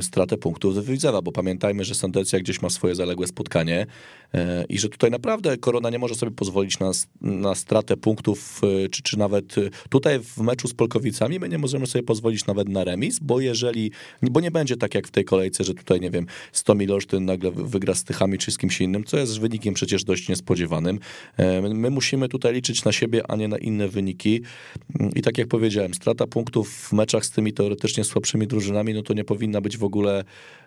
stratę 0.00 0.36
punktów 0.36 0.74
do 0.74 0.82
Widzewa, 0.82 1.22
bo 1.22 1.32
pamiętajmy, 1.32 1.84
że 1.84 1.94
Sandecja 1.94 2.40
gdzieś 2.40 2.62
ma 2.62 2.70
swoje 2.70 2.94
zaległe 2.94 3.26
spotkanie 3.26 3.86
e, 4.34 4.64
i 4.68 4.78
że 4.78 4.88
tutaj 4.88 5.10
naprawdę 5.10 5.56
Korona 5.56 5.90
nie 5.90 5.98
może 5.98 6.14
sobie 6.14 6.32
pozwolić 6.32 6.78
na, 6.78 6.90
na 7.20 7.54
stratę 7.54 7.96
punktów, 7.96 8.60
e, 8.84 8.88
czy, 8.88 9.02
czy 9.02 9.18
nawet 9.18 9.54
tutaj 9.88 10.20
w 10.20 10.38
meczu 10.38 10.68
z 10.68 10.74
Polkowicami 10.74 11.38
my 11.38 11.48
nie 11.48 11.58
możemy 11.58 11.86
sobie 11.86 12.02
pozwolić 12.02 12.46
nawet 12.46 12.68
na 12.68 12.84
remis, 12.84 13.18
bo 13.18 13.40
jeżeli, 13.40 13.90
bo 14.22 14.40
nie 14.40 14.50
będzie 14.50 14.76
tak 14.76 14.94
jak 14.94 15.08
w 15.08 15.10
tej 15.10 15.24
kolejce, 15.24 15.64
że 15.64 15.74
tutaj, 15.74 16.00
nie 16.00 16.10
wiem, 16.10 16.26
100 16.52 16.74
Milosztyn 16.74 17.24
nagle 17.24 17.50
wygra 17.50 17.94
z 17.94 18.04
Tychami 18.04 18.38
czy 18.38 18.50
z 18.50 18.58
kimś 18.58 18.80
innym, 18.80 19.04
co 19.04 19.18
jest 19.18 19.40
wynikiem 19.40 19.74
przecież 19.74 20.04
dość 20.04 20.28
niespodziewanym. 20.28 20.98
My 21.74 21.90
musimy 21.90 22.28
tutaj 22.28 22.54
liczyć 22.54 22.84
na 22.84 22.92
siebie, 22.92 23.22
a 23.30 23.36
nie 23.36 23.48
na 23.48 23.58
inne 23.58 23.88
wyniki 23.88 24.42
i 25.14 25.22
tak 25.22 25.38
jak 25.38 25.48
powiedziałem, 25.48 25.94
strata 25.94 26.26
punktów 26.26 26.68
w 26.70 26.92
meczach 26.92 27.24
z 27.26 27.30
tymi 27.30 27.52
teoretycznie 27.52 28.04
słabszymi 28.04 28.46
drużynami, 28.46 28.94
no 28.94 29.02
to 29.02 29.14
nie 29.14 29.24
powinna 29.24 29.55
być 29.60 29.78
w 29.78 29.84
ogóle 29.84 30.24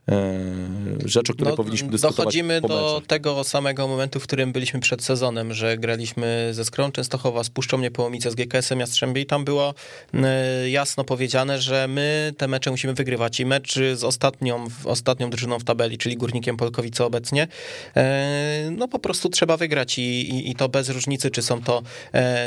e, 0.07 0.69
rzecz, 1.05 1.29
o 1.29 1.33
której 1.33 1.51
no, 1.51 1.57
powinniśmy 1.57 1.89
dyskutować 1.89 2.17
Dochodzimy 2.17 2.61
do 2.61 3.01
tego 3.07 3.43
samego 3.43 3.87
momentu, 3.87 4.19
w 4.19 4.23
którym 4.23 4.51
byliśmy 4.51 4.79
przed 4.79 5.03
sezonem, 5.03 5.53
że 5.53 5.77
graliśmy 5.77 6.49
ze 6.51 6.65
Skrą 6.65 6.91
Częstochowa, 6.91 7.43
z 7.43 7.49
Puszczą 7.49 7.77
Niepołomice, 7.77 8.31
z 8.31 8.35
GKS-em 8.35 8.79
Jastrzębie 8.79 9.21
i 9.21 9.25
tam 9.25 9.45
było 9.45 9.73
e, 10.13 10.69
jasno 10.69 11.03
powiedziane, 11.03 11.61
że 11.61 11.87
my 11.87 12.33
te 12.37 12.47
mecze 12.47 12.71
musimy 12.71 12.93
wygrywać. 12.93 13.39
I 13.39 13.45
mecz 13.45 13.79
z 13.93 14.03
ostatnią, 14.03 14.67
ostatnią 14.85 15.29
drużyną 15.29 15.59
w 15.59 15.63
tabeli, 15.63 15.97
czyli 15.97 16.17
Górnikiem 16.17 16.57
Polkowice 16.57 17.05
obecnie, 17.05 17.47
e, 17.95 18.69
no 18.71 18.87
po 18.87 18.99
prostu 18.99 19.29
trzeba 19.29 19.57
wygrać. 19.57 19.99
I, 19.99 20.01
i, 20.01 20.51
i 20.51 20.55
to 20.55 20.69
bez 20.69 20.89
różnicy, 20.89 21.31
czy 21.31 21.41
są 21.41 21.61
to, 21.61 21.81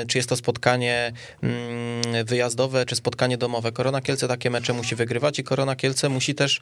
czy 0.08 0.18
jest 0.18 0.28
to 0.28 0.36
spotkanie 0.36 1.12
mm, 1.42 2.24
wyjazdowe, 2.24 2.86
czy 2.86 2.96
spotkanie 2.96 3.38
domowe. 3.38 3.72
Korona 3.72 4.00
Kielce 4.00 4.28
takie 4.28 4.50
mecze 4.50 4.72
musi 4.72 4.94
wygrywać 4.94 5.38
i 5.38 5.44
Korona 5.44 5.76
Kielce 5.76 6.08
musi 6.08 6.34
też 6.34 6.60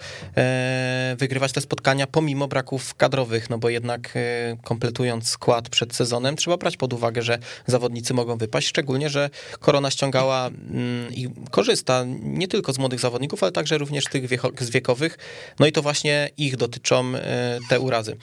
wygrywać 1.19 1.53
te 1.53 1.61
spotkania 1.61 2.07
pomimo 2.07 2.49
braków 2.49 2.95
kadrowych, 2.95 3.51
no 3.51 3.59
bo 3.59 3.69
jednak 3.69 4.13
e, 4.17 4.57
kompletując 4.65 5.29
skład 5.29 5.69
przed 5.69 5.95
sezonem 5.95 6.37
trzeba 6.37 6.57
brać 6.57 6.77
pod 6.77 6.93
uwagę, 6.93 7.23
że 7.23 7.39
zawodnicy 7.67 8.15
mogą 8.15 8.37
wypaść, 8.37 8.69
szczególnie, 8.69 9.11
że 9.11 9.31
Korona 9.61 9.91
ściągała 9.91 10.47
mm, 10.47 11.15
i 11.15 11.29
korzysta 11.51 12.05
nie 12.23 12.49
tylko 12.49 12.73
z 12.73 12.79
młodych 12.79 13.01
zawodników, 13.01 13.43
ale 13.43 13.53
także 13.53 13.79
również 13.79 14.05
tych 14.05 14.29
z 14.61 14.71
wiekowych, 14.71 15.19
no 15.59 15.67
i 15.67 15.73
to 15.73 15.83
właśnie 15.83 16.31
ich 16.37 16.57
dotyczą 16.57 17.13
e, 17.17 17.59
te 17.69 17.81
urazy. 17.81 18.17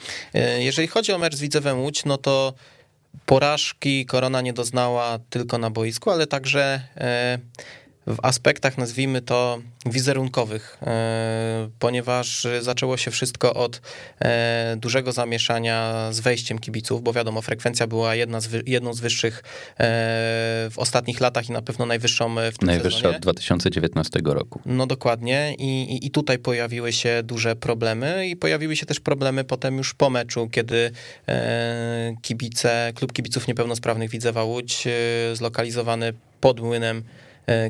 Jeżeli 0.58 0.88
chodzi 0.88 1.12
o 1.12 1.18
mecz 1.18 1.36
z 1.36 1.40
Widzewem 1.40 1.80
Łódź, 1.80 2.04
no 2.04 2.18
to 2.18 2.54
porażki 3.26 4.06
Korona 4.06 4.40
nie 4.40 4.52
doznała 4.52 5.18
tylko 5.30 5.58
na 5.58 5.70
boisku, 5.70 6.10
ale 6.10 6.26
także 6.26 6.80
w 8.08 8.18
aspektach, 8.22 8.78
nazwijmy 8.78 9.22
to, 9.22 9.58
wizerunkowych, 9.86 10.78
e, 10.82 11.68
ponieważ 11.78 12.46
zaczęło 12.60 12.96
się 12.96 13.10
wszystko 13.10 13.54
od 13.54 13.80
e, 14.20 14.76
dużego 14.76 15.12
zamieszania 15.12 16.08
z 16.12 16.20
wejściem 16.20 16.58
kibiców, 16.58 17.02
bo 17.02 17.12
wiadomo, 17.12 17.42
frekwencja 17.42 17.86
była 17.86 18.14
jedna 18.14 18.40
z, 18.40 18.48
jedną 18.66 18.94
z 18.94 19.00
wyższych 19.00 19.42
e, 19.44 19.84
w 20.70 20.74
ostatnich 20.76 21.20
latach 21.20 21.48
i 21.48 21.52
na 21.52 21.62
pewno 21.62 21.86
najwyższą 21.86 22.34
w 22.52 22.58
tym 22.58 22.66
Najwyższa 22.66 22.98
sezonie. 22.98 23.16
od 23.16 23.22
2019 23.22 24.20
roku. 24.24 24.60
No 24.66 24.86
dokładnie 24.86 25.54
I, 25.58 25.82
i, 25.82 26.06
i 26.06 26.10
tutaj 26.10 26.38
pojawiły 26.38 26.92
się 26.92 27.22
duże 27.24 27.56
problemy 27.56 28.28
i 28.28 28.36
pojawiły 28.36 28.76
się 28.76 28.86
też 28.86 29.00
problemy 29.00 29.44
potem 29.44 29.78
już 29.78 29.94
po 29.94 30.10
meczu, 30.10 30.48
kiedy 30.52 30.90
kibice, 32.22 32.92
klub 32.94 33.12
kibiców 33.12 33.48
niepełnosprawnych 33.48 34.10
Widzewa 34.10 34.44
Łódź 34.44 34.84
zlokalizowany 35.34 36.12
pod 36.40 36.60
młynem 36.60 37.02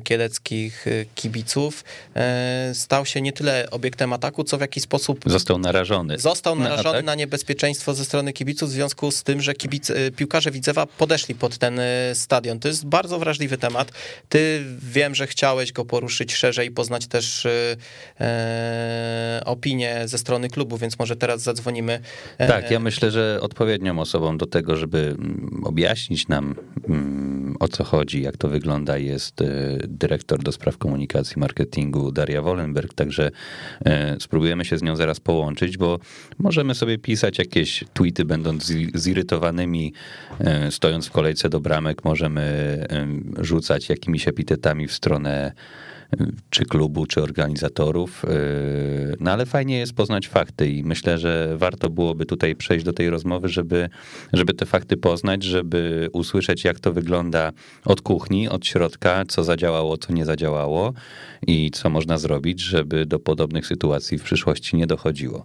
kieleckich 0.05 0.87
e, 0.87 1.05
kibiców, 1.15 1.85
e, 2.17 2.71
stał 2.75 3.07
się 3.07 3.21
nie 3.21 3.33
tyle 3.33 3.71
obiektem 3.71 4.13
ataku, 4.13 4.45
co 4.45 4.59
w 4.59 4.61
jakiś 4.61 4.83
sposób... 4.83 5.21
Został 5.27 5.59
narażony. 5.59 6.19
Został 6.19 6.57
narażony 6.57 6.99
na, 6.99 7.03
na 7.03 7.15
niebezpieczeństwo 7.15 7.95
ze 7.95 8.05
strony 8.05 8.33
kibiców 8.33 8.69
w 8.69 8.73
związku 8.73 9.11
z 9.11 9.23
tym, 9.23 9.41
że 9.41 9.55
kibice, 9.55 10.11
piłkarze 10.11 10.51
Widzewa 10.51 10.87
podeszli 10.87 11.35
pod 11.35 11.59
ten 11.59 11.81
stadion. 12.15 12.61
To 12.61 12.69
jest 12.69 12.87
bardzo 12.87 13.19
wrażliwy 13.19 13.59
temat. 13.59 13.93
Ty 14.29 14.65
wiem, 14.83 15.15
że 15.15 15.27
chciałeś 15.27 15.73
go 15.73 15.85
poruszyć 15.85 16.35
szerzej 16.35 16.69
i 16.69 16.71
poznać 16.71 17.07
też 17.07 17.47
e, 18.21 19.41
opinię 19.45 20.03
ze 20.05 20.19
strony 20.19 20.49
klubu, 20.49 20.79
więc 20.79 20.99
może 20.99 21.17
teraz 21.17 21.43
zadzwonimy. 21.43 22.01
Tak, 22.39 22.71
ja 22.71 22.81
myślę, 22.81 23.11
że 23.11 23.39
odpowiednią 23.43 24.01
osobą 24.01 24.39
do 24.39 24.47
tego, 24.47 24.77
żeby 24.77 24.99
mm, 24.99 25.63
objaśnić 25.65 26.29
nam 26.29 26.55
mm, 26.89 27.57
o 27.61 27.69
co 27.69 27.85
chodzi, 27.85 28.23
jak 28.23 28.37
to 28.37 28.49
wygląda 28.49 28.99
jest 28.99 29.43
dyrektor 29.89 30.43
do 30.43 30.53
spraw 30.53 30.79
komunikacji, 30.79 31.41
marketingu 31.41 32.13
Daria 32.13 32.43
Wollenberg, 32.43 32.95
także 32.95 33.31
e, 33.85 34.17
spróbujemy 34.21 34.65
się 34.65 34.79
z 34.79 34.83
nią 34.83 34.97
zaraz 34.97 35.21
połączyć, 35.21 35.77
bo 35.77 35.99
możemy 36.39 36.75
sobie 36.75 36.99
pisać 36.99 37.39
jakieś 37.39 37.85
tweety, 37.93 38.25
będąc 38.25 38.73
zirytowanymi, 38.95 39.93
e, 40.41 40.71
stojąc 40.71 41.07
w 41.07 41.11
kolejce 41.11 41.49
do 41.49 41.61
bramek, 41.61 42.05
możemy 42.05 42.49
rzucać 43.39 43.89
jakimiś 43.89 44.29
epitetami 44.29 44.87
w 44.87 44.93
stronę 44.93 45.53
czy 46.51 46.65
klubu, 46.65 47.07
czy 47.07 47.23
organizatorów. 47.23 48.23
Yy, 48.29 49.17
no 49.21 49.31
ale 49.31 49.47
fajnie 49.47 49.79
jest 49.79 49.93
poznać 49.93 50.29
fakty 50.29 50.71
i 50.71 50.85
myślę, 50.85 51.19
że 51.19 51.55
warto 51.57 51.91
byłoby 51.91 52.27
tutaj 52.27 52.57
przejść 52.57 52.85
do 52.85 52.93
tej 52.93 53.11
rozmowy, 53.11 53.49
żeby, 53.49 53.89
żeby 54.33 54.55
te 54.55 54.67
fakty 54.67 54.97
poznać, 54.97 55.43
żeby 55.43 56.09
usłyszeć, 56.13 56.65
jak 56.65 56.81
to 56.81 56.93
wygląda 56.93 57.53
od 57.85 58.01
kuchni, 58.01 58.49
od 58.49 58.67
środka, 58.67 59.25
co 59.29 59.45
zadziałało, 59.45 59.99
co 59.99 60.13
nie 60.13 60.25
zadziałało 60.25 60.93
i 61.47 61.71
co 61.71 61.91
można 61.91 62.19
zrobić, 62.19 62.61
żeby 62.61 63.07
do 63.07 63.19
podobnych 63.19 63.67
sytuacji 63.67 64.19
w 64.19 64.23
przyszłości 64.23 64.77
nie 64.77 64.87
dochodziło. 64.87 65.45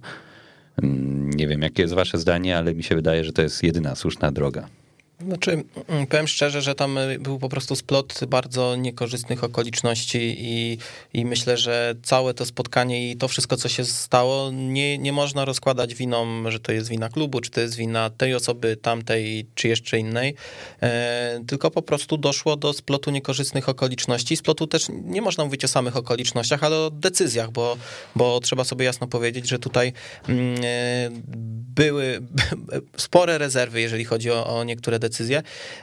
Mm, 0.82 1.30
nie 1.30 1.48
wiem, 1.48 1.62
jakie 1.62 1.82
jest 1.82 1.94
wasze 1.94 2.18
zdanie, 2.18 2.58
ale 2.58 2.76
mi 2.76 2.84
się 2.84 2.96
wydaje, 2.96 3.24
że 3.24 3.34
to 3.34 3.42
jest 3.42 3.64
jedyna 3.64 3.96
słuszna 3.96 4.32
droga. 4.32 4.68
Znaczy, 5.28 5.64
mm, 5.88 6.08
powiem 6.08 6.28
szczerze, 6.28 6.62
że 6.62 6.76
tam 6.76 6.98
y, 6.98 7.20
był 7.20 7.40
po 7.40 7.50
prostu 7.50 7.76
splot 7.76 8.20
bardzo 8.28 8.76
niekorzystnych 8.76 9.44
okoliczności 9.44 10.36
i, 10.40 10.78
i 11.14 11.26
myślę, 11.26 11.58
że 11.58 11.96
całe 12.04 12.34
to 12.34 12.46
spotkanie 12.46 13.12
i 13.12 13.16
to 13.16 13.28
wszystko, 13.28 13.58
co 13.58 13.70
się 13.70 13.86
stało, 13.86 14.52
nie, 14.52 14.98
nie 14.98 15.14
można 15.14 15.46
rozkładać 15.46 15.96
winą, 15.96 16.52
że 16.52 16.60
to 16.60 16.72
jest 16.72 16.90
wina 16.90 17.10
klubu, 17.10 17.42
czy 17.42 17.52
to 17.52 17.62
jest 17.62 17.76
wina 17.76 18.10
tej 18.10 18.36
osoby, 18.36 18.78
tamtej, 18.78 19.46
czy 19.56 19.68
jeszcze 19.68 20.00
innej, 20.00 20.36
e, 20.82 21.44
tylko 21.48 21.72
po 21.72 21.82
prostu 21.82 22.18
doszło 22.18 22.56
do 22.56 22.74
splotu 22.74 23.12
niekorzystnych 23.12 23.70
okoliczności. 23.70 24.38
Splotu 24.38 24.68
też 24.68 24.88
nie 25.04 25.22
można 25.22 25.46
mówić 25.46 25.66
o 25.66 25.68
samych 25.68 25.98
okolicznościach, 25.98 26.64
ale 26.64 26.78
o 26.78 26.90
decyzjach, 26.90 27.52
bo, 27.52 27.78
bo 28.16 28.40
trzeba 28.40 28.64
sobie 28.64 28.86
jasno 28.86 29.08
powiedzieć, 29.08 29.50
że 29.50 29.60
tutaj 29.60 29.94
mm, 30.28 30.56
e, 30.64 31.10
były 31.76 32.22
spore 32.98 33.38
rezerwy, 33.38 33.82
jeżeli 33.82 34.06
chodzi 34.06 34.32
o, 34.32 34.58
o 34.58 34.64
niektóre 34.64 35.00
decyzje. 35.00 35.13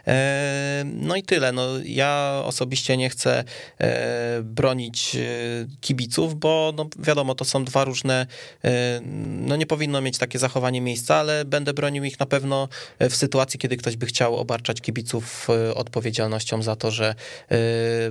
E, 0.06 0.82
no 0.84 1.16
i 1.16 1.22
tyle. 1.22 1.52
No, 1.52 1.62
ja 1.84 2.42
osobiście 2.44 2.96
nie 2.96 3.10
chcę 3.10 3.44
e, 3.78 4.42
bronić 4.42 5.16
e, 5.16 5.20
kibiców, 5.80 6.34
bo 6.34 6.72
no, 6.76 6.88
wiadomo, 6.98 7.34
to 7.34 7.44
są 7.44 7.64
dwa 7.64 7.84
różne, 7.84 8.26
no 9.22 9.56
nie 9.56 9.66
powinno 9.66 10.00
mieć 10.00 10.18
takie 10.18 10.38
zachowanie 10.38 10.80
miejsca, 10.80 11.16
ale 11.16 11.44
będę 11.44 11.74
bronił 11.74 12.04
ich 12.04 12.20
na 12.20 12.26
pewno 12.26 12.68
w 13.00 13.16
sytuacji, 13.16 13.58
kiedy 13.60 13.76
ktoś 13.76 13.96
by 13.96 14.06
chciał 14.06 14.36
obarczać 14.36 14.80
kibiców 14.80 15.48
odpowiedzialnością 15.74 16.62
za 16.62 16.76
to, 16.76 16.90
że 16.90 17.14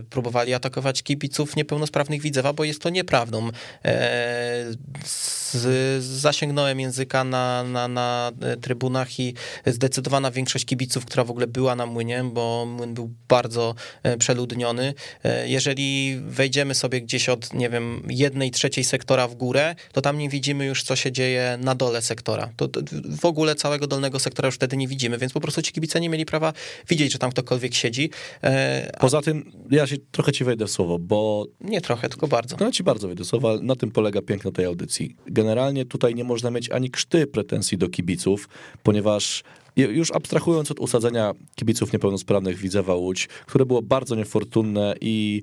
próbowali 0.10 0.54
atakować 0.54 1.04
kibiców 1.04 1.56
niepełnosprawnych 1.56 2.22
Widzewa, 2.22 2.54
bo 2.54 2.64
jest 2.64 2.82
to 2.82 2.90
nieprawdą. 2.90 3.50
Zasięgnąłem 6.00 6.80
języka 6.80 7.24
na, 7.24 7.64
na, 7.64 7.88
na 7.88 8.32
trybunach 8.62 9.20
i 9.20 9.34
zdecydowana 9.66 10.32
większość 10.32 10.66
kibiców, 10.66 11.06
która 11.10 11.24
w 11.24 11.32
ogóle 11.32 11.48
była 11.48 11.76
na 11.76 11.86
młynie, 11.86 12.24
bo 12.34 12.66
młyn 12.66 12.94
był 12.94 13.12
bardzo 13.28 13.76
e, 14.04 14.18
przeludniony. 14.18 14.94
E, 15.24 15.50
jeżeli 15.50 16.20
wejdziemy 16.22 16.76
sobie 16.76 17.02
gdzieś 17.02 17.30
od, 17.30 17.54
nie 17.54 17.70
wiem, 17.70 18.04
jednej 18.10 18.52
trzeciej 18.52 18.84
sektora 18.84 19.28
w 19.28 19.36
górę, 19.36 19.76
to 19.92 20.02
tam 20.02 20.18
nie 20.18 20.30
widzimy 20.30 20.66
już, 20.66 20.84
co 20.84 20.96
się 20.96 21.12
dzieje 21.12 21.58
na 21.62 21.76
dole 21.76 22.02
sektora. 22.02 22.50
To, 22.58 22.68
to 22.68 22.82
w 23.20 23.26
ogóle 23.26 23.56
całego 23.56 23.88
dolnego 23.88 24.20
sektora 24.20 24.48
już 24.48 24.56
wtedy 24.56 24.78
nie 24.78 24.88
widzimy, 24.88 25.18
więc 25.18 25.34
po 25.34 25.40
prostu 25.40 25.62
ci 25.62 25.72
kibice 25.72 26.00
nie 26.00 26.10
mieli 26.10 26.26
prawa 26.26 26.54
widzieć, 26.90 27.12
że 27.12 27.20
tam 27.20 27.32
ktokolwiek 27.32 27.74
siedzi. 27.74 28.10
E, 28.44 28.92
Poza 29.00 29.22
tym, 29.22 29.52
ja 29.72 29.88
się 29.88 29.96
trochę 30.12 30.32
ci 30.32 30.44
wejdę 30.44 30.66
w 30.68 30.72
słowo, 30.72 31.00
bo... 31.00 31.48
Nie 31.62 31.82
trochę, 31.82 32.10
tylko 32.10 32.28
bardzo. 32.28 32.58
No 32.60 32.72
ci 32.72 32.84
bardzo 32.84 33.08
wejdę 33.08 33.24
w 33.24 33.28
słowo, 33.28 33.50
ale 33.50 33.62
na 33.62 33.76
tym 33.76 33.92
polega 33.92 34.22
piękno 34.22 34.52
tej 34.52 34.66
audycji. 34.66 35.16
Generalnie 35.28 35.86
tutaj 35.86 36.16
nie 36.16 36.24
można 36.24 36.52
mieć 36.52 36.70
ani 36.70 36.90
krzty 36.90 37.28
pretensji 37.28 37.78
do 37.78 37.90
kibiców, 37.90 38.50
ponieważ 38.84 39.44
już 39.76 40.12
abstrahując 40.12 40.72
od 40.72 40.80
usadzenia 40.80 41.34
kibiców 41.56 41.94
niepełnosprawnych 41.94 42.58
Widzewa 42.58 42.96
Łódź, 42.96 43.28
które 43.28 43.66
było 43.66 43.82
bardzo 43.82 44.16
niefortunne 44.16 44.96
i 45.02 45.42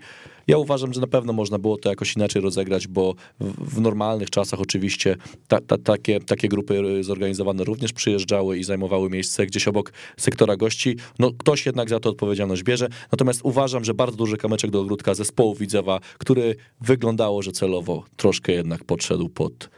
Ja 0.49 0.59
uważam, 0.59 0.93
że 0.93 1.01
na 1.01 1.07
pewno 1.07 1.33
można 1.33 1.59
było 1.59 1.77
to 1.77 1.89
jakoś 1.89 2.17
inaczej 2.17 2.43
rozegrać, 2.43 2.89
bo 2.89 3.15
w, 3.41 3.81
normalnych 3.81 4.31
czasach 4.31 4.61
oczywiście 4.61 5.17
ta, 5.49 5.61
ta, 5.61 5.79
takie, 5.79 6.21
takie 6.21 6.49
grupy 6.49 7.05
zorganizowane 7.05 7.65
również 7.65 7.93
przyjeżdżały 7.93 8.59
i 8.59 8.65
zajmowały 8.65 9.11
miejsce 9.11 9.47
gdzieś 9.47 9.69
obok 9.69 9.93
sektora 10.17 10.57
gości. 10.57 10.97
No 11.19 11.33
ktoś 11.39 11.67
jednak 11.67 11.89
za 11.89 12.01
to 12.01 12.11
odpowiedzialność 12.11 12.63
bierze. 12.63 12.89
Natomiast 13.13 13.41
uważam, 13.45 13.85
że 13.85 13.95
bardzo 13.95 14.17
duży 14.17 14.37
kamyczek 14.37 14.71
do 14.71 14.81
ogródka 14.81 15.15
zespołu 15.15 15.55
Widzewa, 15.55 16.01
który 16.19 16.57
wyglądało, 16.81 17.43
że 17.43 17.53
celowo 17.53 18.05
troszkę 18.17 18.53
jednak 18.53 18.85
podszedł 18.85 19.29
pod 19.29 19.71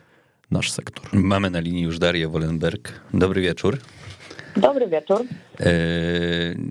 nasz 0.50 0.70
sektor. 0.70 1.04
Mamy 1.12 1.50
na 1.50 1.60
linii 1.60 1.82
już 1.82 1.98
Darię 1.98 2.28
Wolenberg. 2.28 3.00
Dobry 3.14 3.40
wieczór. 3.40 3.78
Dobry 4.58 4.88
wieczór. 4.88 5.24
E, 5.60 5.70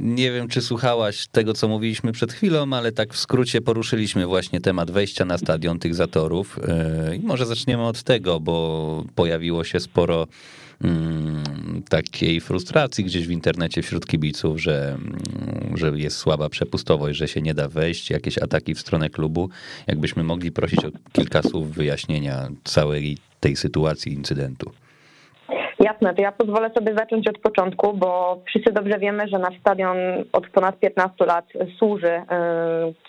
nie 0.01 0.31
wiem, 0.31 0.47
czy 0.47 0.61
słuchałaś 0.61 1.27
tego, 1.27 1.53
co 1.53 1.67
mówiliśmy 1.67 2.11
przed 2.11 2.33
chwilą, 2.33 2.73
ale 2.73 2.91
tak 2.91 3.13
w 3.13 3.17
skrócie 3.17 3.61
poruszyliśmy 3.61 4.25
właśnie 4.25 4.61
temat 4.61 4.91
wejścia 4.91 5.25
na 5.25 5.37
stadion 5.37 5.79
tych 5.79 5.95
zatorów. 5.95 6.59
E, 6.67 7.15
I 7.15 7.19
może 7.19 7.45
zaczniemy 7.45 7.83
od 7.83 8.03
tego, 8.03 8.39
bo 8.39 9.03
pojawiło 9.15 9.63
się 9.63 9.79
sporo 9.79 10.27
mm, 10.83 11.43
takiej 11.89 12.41
frustracji 12.41 13.03
gdzieś 13.03 13.27
w 13.27 13.31
internecie 13.31 13.81
wśród 13.81 14.05
kibiców, 14.05 14.61
że, 14.61 14.89
mm, 14.89 15.77
że 15.77 15.91
jest 15.95 16.17
słaba 16.17 16.49
przepustowość, 16.49 17.17
że 17.17 17.27
się 17.27 17.41
nie 17.41 17.53
da 17.53 17.67
wejść, 17.67 18.09
jakieś 18.09 18.37
ataki 18.37 18.75
w 18.75 18.79
stronę 18.79 19.09
klubu. 19.09 19.49
Jakbyśmy 19.87 20.23
mogli 20.23 20.51
prosić 20.51 20.85
o 20.85 20.89
kilka 21.13 21.41
słów 21.41 21.73
wyjaśnienia 21.73 22.49
całej 22.63 23.17
tej 23.39 23.55
sytuacji, 23.55 24.13
incydentu. 24.13 24.71
Jasne, 26.01 26.15
to 26.15 26.21
ja 26.21 26.31
pozwolę 26.31 26.69
sobie 26.77 26.93
zacząć 26.93 27.27
od 27.27 27.39
początku, 27.39 27.93
bo 27.93 28.39
wszyscy 28.47 28.71
dobrze 28.71 28.99
wiemy, 28.99 29.27
że 29.27 29.39
nasz 29.39 29.59
stadion 29.59 29.97
od 30.33 30.49
ponad 30.49 30.79
15 30.79 31.25
lat 31.25 31.45
służy 31.77 32.07
e, 32.07 32.23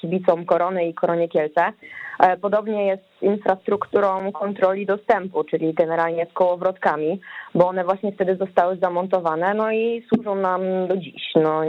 kibicom 0.00 0.44
Korony 0.44 0.88
i 0.88 0.94
Koronie 0.94 1.28
Kielce. 1.28 1.72
E, 2.20 2.36
podobnie 2.36 2.86
jest 2.86 3.02
z 3.20 3.22
infrastrukturą 3.22 4.32
kontroli 4.32 4.86
dostępu, 4.86 5.44
czyli 5.44 5.74
generalnie 5.74 6.26
z 6.30 6.32
kołowrotkami, 6.32 7.20
bo 7.54 7.68
one 7.68 7.84
właśnie 7.84 8.12
wtedy 8.12 8.36
zostały 8.36 8.76
zamontowane, 8.76 9.54
no 9.54 9.72
i 9.72 10.06
służą 10.08 10.34
nam 10.34 10.62
do 10.88 10.96
dziś. 10.96 11.22
No, 11.36 11.60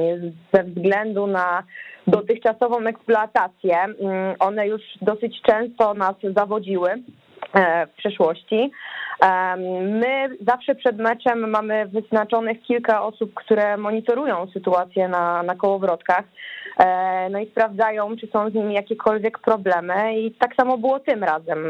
ze 0.54 0.64
względu 0.64 1.28
na 1.28 1.64
dotychczasową 2.08 2.80
eksploatację, 2.80 3.78
mm, 3.78 4.36
one 4.40 4.68
już 4.68 4.82
dosyć 5.02 5.42
często 5.42 5.94
nas 5.94 6.16
zawodziły 6.36 6.90
e, 7.54 7.88
w 7.88 7.92
przeszłości. 7.92 8.72
My 9.82 10.38
zawsze 10.48 10.76
przed 10.76 10.98
meczem 10.98 11.50
mamy 11.50 11.88
wyznaczonych 11.88 12.62
kilka 12.62 13.04
osób, 13.04 13.34
które 13.34 13.78
monitorują 13.78 14.48
sytuację 14.54 15.08
na, 15.08 15.44
na 15.44 15.56
kołowrotkach. 15.56 16.24
E, 16.80 17.30
no 17.30 17.40
i 17.40 17.52
sprawdzają, 17.52 18.18
czy 18.18 18.28
są 18.28 18.50
z 18.50 18.54
nimi 18.54 18.74
jakiekolwiek 18.74 19.40
problemy. 19.40 20.20
I 20.20 20.32
tak 20.32 20.56
samo 20.56 20.78
było 20.78 21.00
tym 21.00 21.24
razem. 21.24 21.70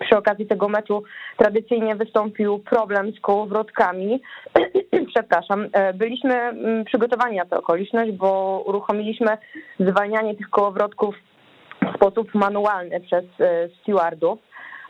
Przy 0.00 0.16
okazji 0.16 0.46
tego 0.46 0.68
meczu 0.68 1.02
tradycyjnie 1.36 1.96
wystąpił 1.96 2.58
problem 2.58 3.12
z 3.12 3.20
kołowrotkami. 3.20 4.22
Przepraszam. 5.14 5.66
E, 5.72 5.94
byliśmy 5.94 6.34
mm, 6.34 6.84
przygotowani 6.84 7.36
na 7.36 7.44
tę 7.44 7.58
okoliczność, 7.58 8.12
bo 8.12 8.62
uruchomiliśmy 8.66 9.38
zwalnianie 9.80 10.34
tych 10.34 10.50
kołowrotków 10.50 11.14
w 11.92 11.96
sposób 11.96 12.34
manualny 12.34 13.00
przez 13.00 13.24
e, 13.40 13.68
stewardów. 13.68 14.38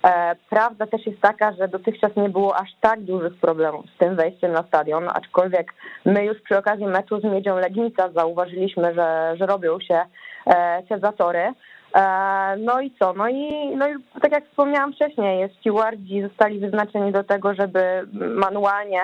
E, 0.05 0.37
prawda 0.51 0.87
też 0.87 1.07
jest 1.07 1.21
taka, 1.21 1.53
że 1.53 1.69
dotychczas 1.69 2.17
nie 2.17 2.29
było 2.29 2.57
aż 2.57 2.69
tak 2.81 3.01
dużych 3.01 3.37
problemów 3.41 3.87
z 3.95 3.99
tym 3.99 4.17
wejściem 4.17 4.53
na 4.53 4.63
stadion, 4.63 5.09
aczkolwiek 5.09 5.75
my 6.05 6.25
już 6.25 6.41
przy 6.41 6.59
okazji 6.59 6.87
meczu 6.87 7.21
z 7.21 7.25
Miedzią 7.25 7.57
Legnica 7.57 8.11
zauważyliśmy, 8.13 8.95
że, 8.95 9.35
że 9.39 9.47
robią 9.47 9.81
się 9.81 10.01
e, 10.47 10.83
te 10.83 10.99
zatory. 10.99 11.53
E, 11.95 12.57
no 12.59 12.81
i 12.81 12.91
co? 12.99 13.13
No 13.13 13.29
i, 13.29 13.77
no 13.77 13.89
i 13.89 13.93
tak 14.23 14.33
jak 14.33 14.49
wspomniałam 14.49 14.93
wcześniej, 14.93 15.49
stewardzi 15.61 16.23
zostali 16.23 16.59
wyznaczeni 16.59 17.13
do 17.13 17.25
tego, 17.25 17.55
żeby 17.55 18.07
manualnie 18.13 19.01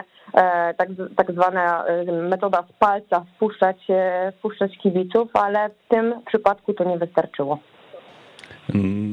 tak, 0.77 0.89
tak 1.17 1.33
zwana 1.33 1.85
metoda 2.29 2.63
z 2.63 2.73
palca 2.79 3.25
wpuszczać, 3.37 3.77
wpuszczać 4.39 4.79
kibiców, 4.79 5.29
ale 5.35 5.69
w 5.69 5.89
tym 5.89 6.15
przypadku 6.27 6.75
to 6.75 6.85
nie 6.85 6.99
wystarczyło. 6.99 7.59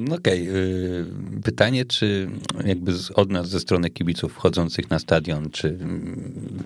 Mm, 0.10 0.20
okej. 0.20 0.50
Okay. 0.50 1.42
Pytanie, 1.44 1.86
czy 1.86 2.30
jakby 2.66 2.92
od 3.16 3.32
nas 3.32 3.50
ze 3.50 3.60
strony 3.60 3.90
kibiców 3.90 4.34
wchodzących 4.34 4.90
na 4.90 5.00
stadion, 5.00 5.50
czy 5.50 5.68
mm, 5.68 6.64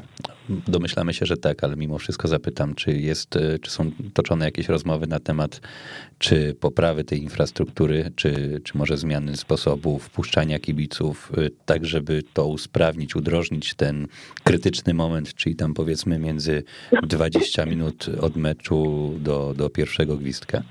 domyślamy 0.68 1.14
się, 1.14 1.26
że 1.26 1.38
tak, 1.38 1.64
ale 1.64 1.76
mimo 1.76 1.98
wszystko 1.98 2.28
zapytam, 2.28 2.76
czy 2.76 2.94
jest, 2.94 3.36
y, 3.36 3.60
czy 3.62 3.72
są 3.72 3.92
toczone 4.14 4.46
jakieś 4.46 4.70
rozmowy 4.70 5.08
na 5.08 5.20
temat, 5.20 5.62
czy 6.20 6.56
poprawy 6.60 7.04
tej 7.04 7.22
infrastruktury, 7.22 8.12
czy, 8.16 8.62
czy 8.64 8.78
może 8.78 8.98
zmiany 8.98 9.38
sposobu 9.38 10.00
wpuszczania 10.00 10.60
kibiców, 10.60 11.32
y, 11.38 11.52
tak 11.66 11.86
żeby 11.86 12.24
to 12.34 12.48
usprawnić, 12.48 13.16
udrożnić 13.16 13.74
ten 13.74 14.08
krytyczny 14.44 14.94
moment, 14.94 15.34
czyli 15.34 15.56
tam 15.56 15.74
powiedzmy 15.74 16.20
między 16.20 16.64
20 17.04 17.66
minut 17.66 18.06
od 18.22 18.36
meczu 18.36 19.14
do, 19.20 19.54
do 19.58 19.70
pierwszego 19.70 20.18
gwizdka? 20.18 20.64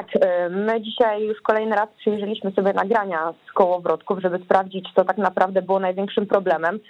Tak, 0.00 0.16
y, 0.16 0.50
my 0.50 0.80
dzisiaj 0.80 1.22
już 1.22 1.40
kolejny 1.40 1.76
raz 1.76 1.88
przyjrzeliśmy 1.98 2.50
sobie 2.50 2.72
nagrania 2.72 3.34
z 3.48 3.52
kołowrotków, 3.52 4.18
żeby 4.18 4.38
sprawdzić, 4.38 4.88
co 4.94 5.04
tak 5.04 5.18
naprawdę 5.18 5.62
było 5.62 5.80
największym 5.80 6.26
problemem. 6.26 6.80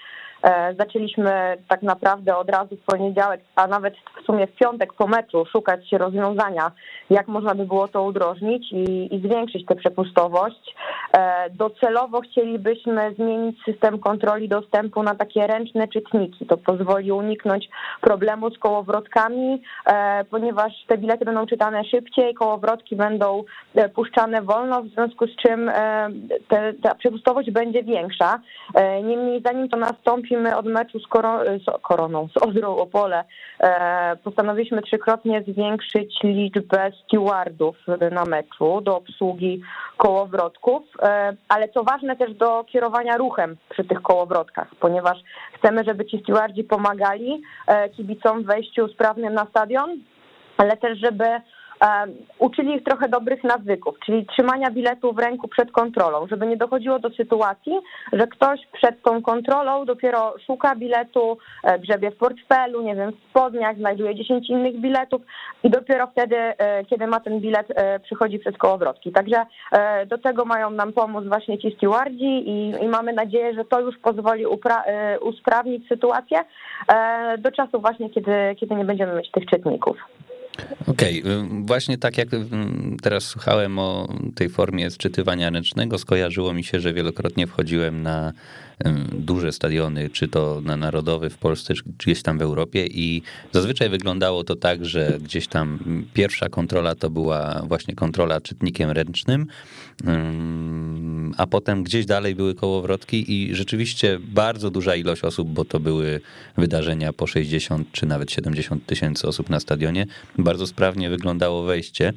E, 0.42 0.74
zaczęliśmy 0.78 1.56
tak 1.68 1.82
naprawdę 1.82 2.36
od 2.36 2.50
razu 2.50 2.76
w 2.76 2.84
poniedziałek, 2.84 3.40
a 3.56 3.66
nawet 3.66 3.94
w 4.22 4.26
sumie 4.26 4.46
w 4.46 4.54
piątek 4.54 4.92
po 4.92 5.06
meczu 5.06 5.46
szukać 5.52 5.92
rozwiązania, 5.92 6.72
jak 7.10 7.28
można 7.28 7.54
by 7.54 7.66
było 7.66 7.88
to 7.88 8.02
udrożnić 8.02 8.72
i, 8.72 9.14
i 9.14 9.18
zwiększyć 9.18 9.66
tę 9.66 9.76
przepustowość. 9.76 10.76
E, 11.12 11.50
docelowo 11.50 12.20
chcielibyśmy 12.20 13.14
zmienić 13.14 13.64
system 13.64 13.98
kontroli 13.98 14.48
dostępu 14.48 15.02
na 15.02 15.14
takie 15.14 15.46
ręczne 15.46 15.88
czytniki. 15.88 16.46
To 16.46 16.56
pozwoli 16.56 17.12
uniknąć 17.12 17.68
problemu 18.00 18.50
z 18.50 18.58
kołowrotkami, 18.58 19.62
e, 19.86 20.24
ponieważ 20.24 20.72
te 20.86 20.98
bilety 20.98 21.24
będą 21.24 21.46
czytane 21.46 21.84
szybciej, 21.84 22.34
kołowrotki 22.34 22.96
będą 22.96 23.44
puszczane 23.94 24.42
wolno, 24.42 24.82
w 24.82 24.88
związku 24.88 25.26
z 25.26 25.36
czym 25.36 25.70
ta 26.82 26.94
przepustowość 26.94 27.50
będzie 27.50 27.82
większa. 27.82 28.40
Niemniej 29.02 29.42
zanim 29.46 29.68
to 29.68 29.76
nastąpi, 29.76 30.29
od 30.56 30.66
meczu 30.66 30.98
z, 31.00 31.02
z 31.64 31.82
Koroną, 31.82 32.28
z 32.28 32.36
Odrą 32.36 32.76
Opole, 32.76 33.24
e, 33.60 34.16
postanowiliśmy 34.24 34.82
trzykrotnie 34.82 35.42
zwiększyć 35.48 36.18
liczbę 36.22 36.92
stewardów 37.04 37.76
na 38.10 38.24
meczu 38.24 38.80
do 38.80 38.96
obsługi 38.96 39.62
kołowrotków, 39.96 40.82
e, 41.02 41.36
ale 41.48 41.68
co 41.68 41.84
ważne 41.84 42.16
też 42.16 42.34
do 42.34 42.64
kierowania 42.64 43.16
ruchem 43.16 43.56
przy 43.70 43.84
tych 43.84 44.02
kołowrotkach, 44.02 44.68
ponieważ 44.80 45.18
chcemy, 45.54 45.84
żeby 45.84 46.06
ci 46.06 46.20
stewardzi 46.22 46.64
pomagali 46.64 47.42
e, 47.66 47.88
kibicom 47.88 48.42
w 48.42 48.46
wejściu 48.46 48.88
sprawnym 48.88 49.34
na 49.34 49.46
stadion, 49.46 49.90
ale 50.56 50.76
też 50.76 50.98
żeby 50.98 51.24
uczyli 52.38 52.74
ich 52.74 52.84
trochę 52.84 53.08
dobrych 53.08 53.44
nawyków, 53.44 53.94
czyli 54.06 54.26
trzymania 54.26 54.70
biletu 54.70 55.12
w 55.12 55.18
ręku 55.18 55.48
przed 55.48 55.72
kontrolą, 55.72 56.26
żeby 56.26 56.46
nie 56.46 56.56
dochodziło 56.56 56.98
do 56.98 57.10
sytuacji, 57.10 57.72
że 58.12 58.26
ktoś 58.26 58.60
przed 58.72 59.02
tą 59.02 59.22
kontrolą 59.22 59.84
dopiero 59.84 60.34
szuka 60.46 60.76
biletu, 60.76 61.38
e, 61.64 61.78
grzebie 61.78 62.10
w 62.10 62.16
portfelu, 62.16 62.82
nie 62.82 62.96
wiem, 62.96 63.12
w 63.12 63.30
spodniach, 63.30 63.76
znajduje 63.76 64.14
10 64.14 64.50
innych 64.50 64.80
biletów 64.80 65.22
i 65.62 65.70
dopiero 65.70 66.06
wtedy, 66.06 66.36
e, 66.36 66.84
kiedy 66.84 67.06
ma 67.06 67.20
ten 67.20 67.40
bilet, 67.40 67.66
e, 67.70 68.00
przychodzi 68.00 68.38
przez 68.38 68.56
kołowrotki. 68.56 69.12
Także 69.12 69.46
do 70.06 70.18
tego 70.18 70.44
mają 70.44 70.70
nam 70.70 70.92
pomóc 70.92 71.24
właśnie 71.24 71.58
ci 71.58 71.76
stewardzi 71.76 72.48
i, 72.48 72.74
i 72.84 72.88
mamy 72.88 73.12
nadzieję, 73.12 73.54
że 73.54 73.64
to 73.64 73.80
już 73.80 73.98
pozwoli 73.98 74.44
usprawnić 75.20 75.88
sytuację 75.88 76.38
do 77.38 77.52
czasu 77.52 77.80
właśnie, 77.80 78.10
kiedy, 78.10 78.32
kiedy 78.60 78.74
nie 78.74 78.84
będziemy 78.84 79.14
mieć 79.14 79.30
tych 79.30 79.46
czytników. 79.46 79.96
Okej, 80.86 81.22
okay. 81.22 81.48
właśnie 81.62 81.98
tak 81.98 82.18
jak 82.18 82.28
teraz 83.02 83.24
słuchałem 83.24 83.78
o 83.78 84.08
tej 84.34 84.48
formie 84.48 84.90
sczytywania 84.90 85.50
ręcznego, 85.50 85.98
skojarzyło 85.98 86.52
mi 86.52 86.64
się, 86.64 86.80
że 86.80 86.92
wielokrotnie 86.92 87.46
wchodziłem 87.46 88.02
na 88.02 88.32
duże 89.12 89.52
stadiony, 89.52 90.10
czy 90.10 90.28
to 90.28 90.60
na 90.64 90.76
narodowy 90.76 91.30
w 91.30 91.38
Polsce, 91.38 91.74
czy 91.74 91.82
gdzieś 91.98 92.22
tam 92.22 92.38
w 92.38 92.42
Europie 92.42 92.86
i 92.86 93.22
zazwyczaj 93.52 93.88
wyglądało 93.88 94.44
to 94.44 94.56
tak, 94.56 94.84
że 94.84 95.18
gdzieś 95.22 95.46
tam 95.46 95.78
pierwsza 96.14 96.48
kontrola 96.48 96.94
to 96.94 97.10
była 97.10 97.62
właśnie 97.68 97.94
kontrola 97.94 98.40
czytnikiem 98.40 98.90
ręcznym, 98.90 99.46
a 101.36 101.46
potem 101.46 101.82
gdzieś 101.82 102.06
dalej 102.06 102.34
były 102.34 102.54
kołowrotki 102.54 103.32
i 103.32 103.54
rzeczywiście 103.54 104.18
bardzo 104.22 104.70
duża 104.70 104.96
ilość 104.96 105.24
osób, 105.24 105.48
bo 105.48 105.64
to 105.64 105.80
były 105.80 106.20
wydarzenia 106.56 107.12
po 107.12 107.26
60 107.26 107.92
czy 107.92 108.06
nawet 108.06 108.32
70 108.32 108.86
tysięcy 108.86 109.28
osób 109.28 109.50
na 109.50 109.60
stadionie, 109.60 110.06
bardzo 110.38 110.66
sprawnie 110.66 111.10
wyglądało 111.10 111.62
wejście. 111.62 112.12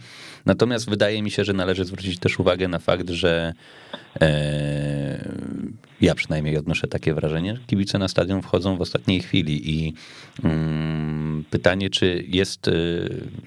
Natomiast 0.45 0.89
wydaje 0.89 1.23
mi 1.23 1.31
się, 1.31 1.45
że 1.45 1.53
należy 1.53 1.85
zwrócić 1.85 2.19
też 2.19 2.39
uwagę 2.39 2.67
na 2.67 2.79
fakt, 2.79 3.09
że 3.09 3.53
e, 4.21 5.42
ja 6.03 6.15
przynajmniej 6.15 6.57
odnoszę 6.57 6.87
takie 6.87 7.13
wrażenie, 7.13 7.55
że 7.55 7.61
kibice 7.67 7.97
na 7.97 8.07
stadion 8.07 8.41
wchodzą 8.41 8.77
w 8.77 8.81
ostatniej 8.81 9.19
chwili 9.19 9.71
i 9.71 9.93
mm, 10.43 11.43
pytanie, 11.49 11.89
czy 11.89 12.23
jest 12.27 12.69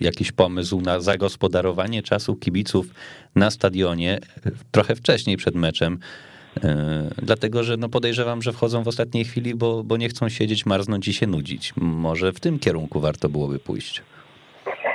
jakiś 0.00 0.32
pomysł 0.32 0.80
na 0.80 1.00
zagospodarowanie 1.00 2.02
czasu 2.02 2.36
kibiców 2.36 2.86
na 3.34 3.50
stadionie 3.50 4.18
trochę 4.70 4.94
wcześniej 4.94 5.36
przed 5.36 5.54
meczem, 5.54 5.98
dlatego 7.22 7.64
że 7.64 7.76
no 7.76 7.88
podejrzewam, 7.88 8.42
że 8.42 8.52
wchodzą 8.52 8.82
w 8.82 8.88
ostatniej 8.88 9.24
chwili, 9.24 9.54
bo, 9.54 9.84
bo 9.84 9.96
nie 9.96 10.08
chcą 10.08 10.28
siedzieć, 10.28 10.66
marznąć 10.66 11.08
i 11.08 11.12
się 11.12 11.26
nudzić. 11.26 11.72
Może 11.76 12.32
w 12.32 12.40
tym 12.40 12.58
kierunku 12.58 13.00
warto 13.00 13.28
byłoby 13.28 13.58
pójść. 13.58 14.02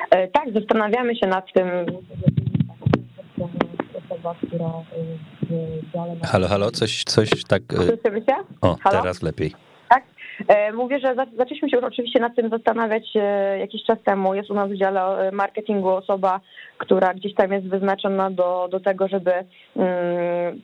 Tak, 0.09 0.53
zastanawiamy 0.53 1.15
się 1.15 1.27
nad 1.27 1.53
tym. 1.53 1.67
Osoba, 4.21 4.35
która 4.47 4.71
Halo, 6.23 6.47
halo, 6.47 6.71
coś, 6.71 7.03
coś 7.03 7.29
tak. 7.47 7.61
Słyszymy 7.73 8.19
się? 8.19 8.35
O, 8.61 8.77
halo? 8.81 9.01
teraz 9.01 9.21
lepiej. 9.21 9.53
Tak. 9.89 10.03
Mówię, 10.73 10.99
że 10.99 11.15
zaczęliśmy 11.37 11.69
się 11.69 11.81
oczywiście 11.81 12.19
nad 12.19 12.35
tym 12.35 12.49
zastanawiać 12.49 13.03
jakiś 13.59 13.83
czas 13.83 13.97
temu. 14.05 14.33
Jest 14.33 14.49
u 14.51 14.53
nas 14.53 14.69
w 14.71 14.75
dziale 14.75 15.31
marketingu 15.31 15.89
osoba, 15.89 16.39
która 16.81 17.13
gdzieś 17.13 17.35
tam 17.35 17.51
jest 17.51 17.67
wyznaczona 17.67 18.31
do, 18.31 18.67
do 18.71 18.79
tego, 18.79 19.07
żeby 19.07 19.31
mm, 19.75 20.61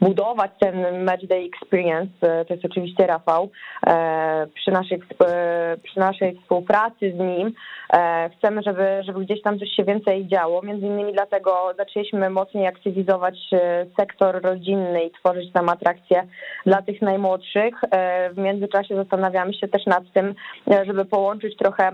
budować 0.00 0.50
ten 0.60 1.04
match 1.04 1.26
day 1.26 1.48
experience, 1.54 2.12
e, 2.20 2.44
to 2.44 2.54
jest 2.54 2.64
oczywiście 2.64 3.06
Rafał. 3.06 3.50
E, 3.86 4.46
przy 4.54 4.70
naszej, 4.70 5.02
przy 5.82 6.00
naszej 6.00 6.40
współpracy 6.40 7.12
z 7.16 7.18
nim 7.18 7.52
e, 7.92 8.30
chcemy, 8.38 8.62
żeby, 8.62 9.02
żeby 9.06 9.24
gdzieś 9.24 9.42
tam 9.42 9.58
coś 9.58 9.68
się 9.76 9.84
więcej 9.84 10.26
działo. 10.26 10.62
Między 10.62 10.86
innymi 10.86 11.12
dlatego 11.12 11.74
zaczęliśmy 11.78 12.30
mocniej 12.30 12.66
aktywizować 12.66 13.38
sektor 14.00 14.42
rodzinny 14.42 15.04
i 15.04 15.10
tworzyć 15.10 15.52
tam 15.52 15.68
atrakcje 15.68 16.22
dla 16.66 16.82
tych 16.82 17.02
najmłodszych. 17.02 17.74
W 18.32 18.38
międzyczasie 18.38 18.96
zastanawiamy 18.96 19.54
się 19.54 19.68
też 19.68 19.86
nad 19.86 20.02
tym, 20.14 20.34
żeby 20.86 21.04
połączyć 21.04 21.56
trochę 21.56 21.92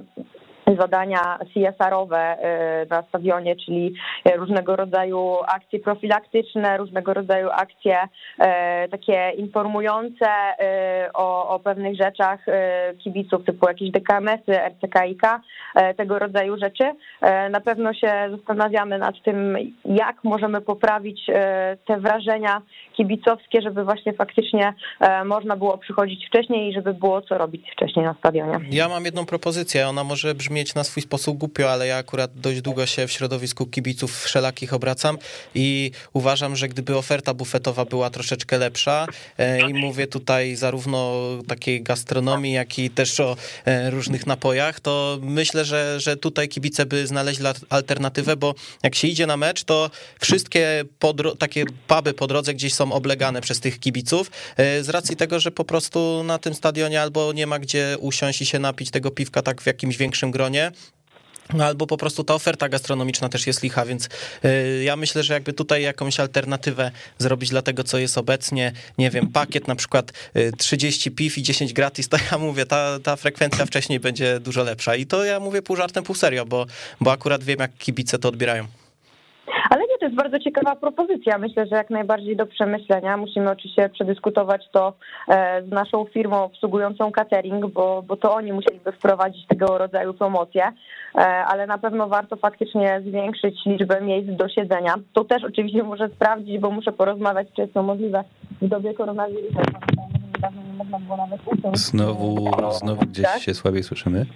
zadania 0.77 1.39
CSR-owe 1.55 2.37
y, 2.83 2.87
na 2.91 3.03
stadionie, 3.03 3.57
czyli 3.57 3.95
różnego 4.37 4.77
rodzaju 4.77 5.37
akcje 5.47 5.79
profilaktyczne, 5.79 6.79
różnego 6.79 7.15
rodzaju 7.15 7.49
akcje 7.51 7.99
y, 8.03 8.89
takie 8.91 9.31
informujące 9.37 10.27
y, 10.27 11.13
o, 11.15 11.49
o 11.49 11.61
pewnych 11.61 11.97
rzeczach 11.97 12.41
kibiców, 13.05 13.45
typu 13.45 13.69
jakieś 13.69 13.91
DKMS-y, 13.91 14.53
RCKiK, 14.53 15.23
tego 15.97 16.19
rodzaju 16.19 16.57
rzeczy. 16.59 16.85
Na 17.51 17.61
pewno 17.61 17.95
się 17.95 18.13
zastanawiamy 18.37 18.99
nad 18.99 19.15
tym, 19.25 19.57
jak 19.85 20.25
możemy 20.25 20.61
poprawić 20.61 21.27
te 21.87 22.01
wrażenia 22.01 22.63
kibicowskie, 22.97 23.63
żeby 23.63 23.85
właśnie 23.85 24.13
faktycznie 24.13 24.75
można 25.25 25.57
było 25.57 25.79
przychodzić 25.79 26.27
wcześniej 26.27 26.71
i 26.71 26.75
żeby 26.75 26.95
było 26.95 27.23
co 27.23 27.39
robić 27.39 27.71
wcześniej 27.73 28.05
na 28.05 28.15
stadionie. 28.15 28.61
Ja 28.71 28.89
mam 28.89 29.05
jedną 29.05 29.27
propozycję, 29.27 29.89
ona 29.89 30.05
może 30.05 30.35
brzmieć 30.35 30.62
brzmieć 30.63 30.75
na 30.75 30.85
swój 30.85 31.03
sposób 31.03 31.39
głupio, 31.39 31.73
ale 31.73 31.87
ja 31.87 31.97
akurat 31.97 32.31
dość 32.35 32.61
długo 32.61 32.87
się 32.87 33.07
w 33.07 33.13
środowisku 33.13 33.67
kibiców 33.67 34.23
wszelakich 34.25 34.73
obracam 34.73 35.19
i 35.55 35.91
uważam, 36.13 36.57
że 36.57 36.69
gdyby 36.69 36.97
oferta 36.97 37.35
bufetowa 37.35 37.85
była 37.85 38.11
troszeczkę 38.11 38.59
lepsza 38.59 39.07
e, 39.39 39.71
i 39.71 39.75
mówię 39.75 40.07
tutaj 40.07 40.57
zarówno 40.57 40.99
o 40.99 41.43
takiej 41.49 41.83
gastronomii, 41.83 42.53
jak 42.53 42.79
i 42.79 42.91
też 42.91 43.21
o 43.21 43.37
e, 43.65 43.91
różnych 43.91 44.27
napojach, 44.27 44.81
to 44.81 45.19
myślę, 45.23 45.65
że, 45.65 46.01
że 46.01 46.17
tutaj 46.17 46.49
kibice 46.49 46.87
by 46.87 47.07
znaleźli 47.07 47.47
alternatywę, 47.69 48.37
bo 48.37 48.55
jak 48.83 48.95
się 48.95 49.09
idzie 49.09 49.27
na 49.27 49.37
mecz, 49.37 49.65
to 49.65 49.91
wszystkie 50.21 50.85
takie 51.39 51.65
puby 51.87 52.15
po 52.15 52.27
drodze 52.27 52.55
gdzieś 52.55 52.75
są 52.75 52.93
oblegane 52.93 53.41
przez 53.41 53.61
tych 53.61 53.81
kibiców 53.81 54.31
e, 54.57 54.83
z 54.83 54.89
racji 54.89 55.17
tego, 55.17 55.41
że 55.41 55.51
po 55.51 55.65
prostu 55.65 56.23
na 56.25 56.39
tym 56.39 56.55
stadionie 56.55 57.03
albo 57.03 57.33
nie 57.33 57.47
ma 57.47 57.59
gdzie 57.59 57.97
usiąść 58.01 58.43
i 58.43 58.47
się 58.47 58.59
napić 58.59 58.91
tego 58.91 59.11
piwka 59.11 59.43
tak 59.43 59.63
w 59.63 59.67
jakimś 59.67 59.97
większym 59.97 60.31
gronie, 60.31 60.42
No 61.55 61.65
albo 61.65 61.87
po 61.87 61.97
prostu 61.97 62.25
ta 62.25 62.35
oferta 62.35 62.69
gastronomiczna 62.69 63.29
też 63.29 63.47
jest 63.47 63.63
licha, 63.63 63.85
więc 63.85 64.09
y, 64.45 64.83
ja 64.85 64.97
myślę, 64.97 65.23
że 65.23 65.35
jakby 65.35 65.53
tutaj 65.53 65.83
jakąś 65.83 66.21
alternatywę 66.21 66.91
zrobić 67.19 67.51
dla 67.51 67.63
tego, 67.63 67.85
co 67.85 67.99
jest 67.99 68.19
obecnie, 68.19 68.73
nie 68.99 69.11
wiem, 69.11 69.29
pakiet 69.29 69.69
na 69.69 69.77
przykład 69.77 70.13
30 70.59 71.09
y, 71.09 71.13
piw 71.13 71.39
i 71.39 71.43
10 71.43 71.73
gratis, 71.73 72.09
to 72.09 72.17
ja 72.33 72.39
mówię, 72.39 72.67
ta, 72.67 72.99
ta 73.03 73.17
frekwencja 73.17 73.67
wcześniej 73.67 74.01
będzie 74.01 74.41
dużo 74.41 74.63
lepsza. 74.63 74.97
I 74.97 75.07
to 75.07 75.25
ja 75.25 75.41
mówię 75.41 75.63
pół 75.63 75.77
żartem, 75.77 76.05
pół 76.05 76.15
serio, 76.15 76.47
bo, 76.47 76.67
bo 77.01 77.13
akurat 77.13 77.45
wiem, 77.45 77.61
jak 77.61 77.79
kibice 77.79 78.19
to 78.19 78.29
odbierają. 78.29 78.67
Ale 79.71 79.82
to 80.03 80.07
jest 80.07 80.17
bardzo 80.17 80.39
ciekawa 80.39 80.77
propozycja. 80.77 81.39
Myślę, 81.39 81.67
że 81.67 81.77
jak 81.77 81.91
najbardziej 81.91 82.37
do 82.37 82.47
przemyślenia. 82.47 83.17
Musimy 83.17 83.51
oczywiście 83.51 83.89
przedyskutować 83.89 84.69
to 84.73 84.93
e, 85.29 85.63
z 85.63 85.71
naszą 85.71 86.05
firmą 86.05 86.45
obsługującą 86.45 87.13
catering, 87.13 87.67
bo, 87.67 88.03
bo 88.03 88.17
to 88.17 88.35
oni 88.35 88.53
musieliby 88.53 88.93
wprowadzić 88.93 89.47
tego 89.47 89.79
rodzaju 89.79 90.15
promocje, 90.15 90.65
e, 91.15 91.19
ale 91.25 91.67
na 91.67 91.79
pewno 91.79 92.09
warto 92.09 92.37
faktycznie 92.37 93.03
zwiększyć 93.07 93.67
liczbę 93.67 94.01
miejsc 94.01 94.31
do 94.31 94.49
siedzenia. 94.49 94.95
To 95.13 95.25
też 95.25 95.45
oczywiście 95.45 95.83
muszę 95.83 96.09
sprawdzić, 96.09 96.59
bo 96.59 96.71
muszę 96.71 96.93
porozmawiać, 96.93 97.49
czy 97.57 97.63
jest 97.63 97.75
to 97.75 97.83
możliwe 97.83 98.25
w 98.63 98.69
dobie 98.69 98.95
koronawirusa. 98.95 99.63
Znowu, 101.75 102.51
znowu 102.71 103.07
gdzieś 103.07 103.27
tak? 103.27 103.43
się 103.43 103.55
słabiej 103.55 103.83
słyszymy. 103.83 104.27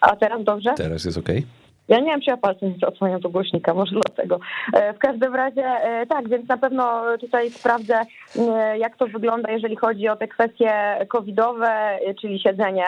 A 0.00 0.16
teraz 0.16 0.44
dobrze? 0.44 0.74
Teraz 0.76 1.04
jest 1.04 1.18
okej. 1.18 1.38
Okay. 1.38 1.61
Ja 1.88 2.00
nie 2.00 2.06
wiem, 2.06 2.20
czy 2.20 2.30
ja 2.30 2.36
palcem 2.36 2.74
nie 2.82 2.88
odsłaniam 2.88 3.20
do 3.20 3.28
głośnika, 3.28 3.74
może 3.74 3.92
dlatego. 3.92 4.40
E, 4.74 4.92
w 4.92 4.98
każdym 4.98 5.34
razie 5.34 5.64
e, 5.64 6.06
tak, 6.06 6.28
więc 6.28 6.48
na 6.48 6.58
pewno 6.58 7.02
tutaj 7.20 7.50
sprawdzę, 7.50 8.00
e, 8.38 8.78
jak 8.78 8.96
to 8.96 9.06
wygląda, 9.06 9.50
jeżeli 9.50 9.76
chodzi 9.76 10.08
o 10.08 10.16
te 10.16 10.28
kwestie 10.28 10.72
covidowe, 11.08 11.98
czyli 12.20 12.40
siedzenie 12.40 12.84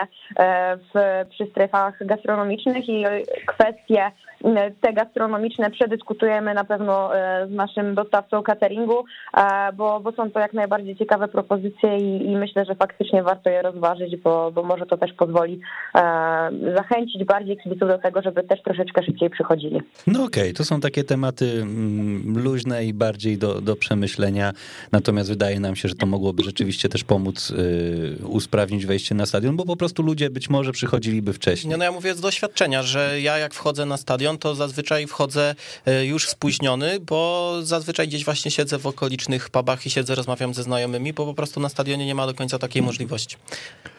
w, 0.93 1.25
przy 1.29 1.45
strefach 1.45 2.05
gastronomicznych 2.05 2.89
i 2.89 3.05
kwestie 3.45 4.11
te 4.81 4.93
gastronomiczne 4.93 5.71
przedyskutujemy 5.71 6.53
na 6.53 6.63
pewno 6.63 7.09
z 7.47 7.51
naszym 7.51 7.95
dostawcą 7.95 8.43
cateringu, 8.43 9.05
bo, 9.73 9.99
bo 9.99 10.11
są 10.11 10.31
to 10.31 10.39
jak 10.39 10.53
najbardziej 10.53 10.95
ciekawe 10.95 11.27
propozycje 11.27 11.97
i, 11.97 12.31
i 12.31 12.35
myślę, 12.35 12.65
że 12.65 12.75
faktycznie 12.75 13.23
warto 13.23 13.49
je 13.49 13.61
rozważyć, 13.61 14.15
bo, 14.15 14.51
bo 14.51 14.63
może 14.63 14.85
to 14.85 14.97
też 14.97 15.13
pozwoli 15.13 15.59
zachęcić 16.75 17.23
bardziej 17.23 17.57
kibiców 17.57 17.87
do 17.87 17.97
tego, 17.97 18.21
żeby 18.21 18.43
też 18.43 18.61
troszeczkę 18.63 18.84
szybciej 19.05 19.29
przychodzili. 19.29 19.81
No 20.07 20.23
okej, 20.23 20.43
okay. 20.43 20.53
to 20.53 20.65
są 20.65 20.81
takie 20.81 21.03
tematy 21.03 21.51
mm, 21.61 22.43
luźne 22.43 22.85
i 22.85 22.93
bardziej 22.93 23.37
do, 23.37 23.61
do 23.61 23.75
przemyślenia, 23.75 24.53
natomiast 24.91 25.29
wydaje 25.29 25.59
nam 25.59 25.75
się, 25.75 25.89
że 25.89 25.95
to 25.95 26.05
mogłoby 26.05 26.43
rzeczywiście 26.43 26.89
też 26.89 27.03
pomóc 27.03 27.53
usprawnić 28.23 28.85
wejście 28.85 29.15
na 29.15 29.25
stadion, 29.25 29.55
bo 29.55 29.65
po 29.65 29.75
prostu 29.75 30.03
ludzie 30.03 30.29
być 30.29 30.49
może 30.49 30.71
przychodziliby 30.71 31.33
wcześniej. 31.33 31.71
No, 31.71 31.77
no 31.77 31.83
ja 31.83 31.91
mówię 31.91 32.15
z 32.15 32.21
doświadczenia, 32.21 32.83
że 32.83 33.21
ja 33.21 33.37
jak 33.37 33.53
wchodzę 33.53 33.85
na 33.85 33.97
stadion, 33.97 34.37
to 34.37 34.55
zazwyczaj 34.55 35.07
wchodzę 35.07 35.55
e, 35.85 36.05
już 36.05 36.29
spóźniony, 36.29 36.99
bo 36.99 37.53
zazwyczaj 37.63 38.07
gdzieś 38.07 38.25
właśnie 38.25 38.51
siedzę 38.51 38.79
w 38.79 38.87
okolicznych 38.87 39.49
pubach 39.49 39.85
i 39.85 39.89
siedzę, 39.89 40.15
rozmawiam 40.15 40.53
ze 40.53 40.63
znajomymi, 40.63 41.13
bo 41.13 41.25
po 41.25 41.33
prostu 41.33 41.59
na 41.59 41.69
stadionie 41.69 42.05
nie 42.05 42.15
ma 42.15 42.27
do 42.27 42.33
końca 42.33 42.59
takiej 42.59 42.81
możliwości. 42.81 43.37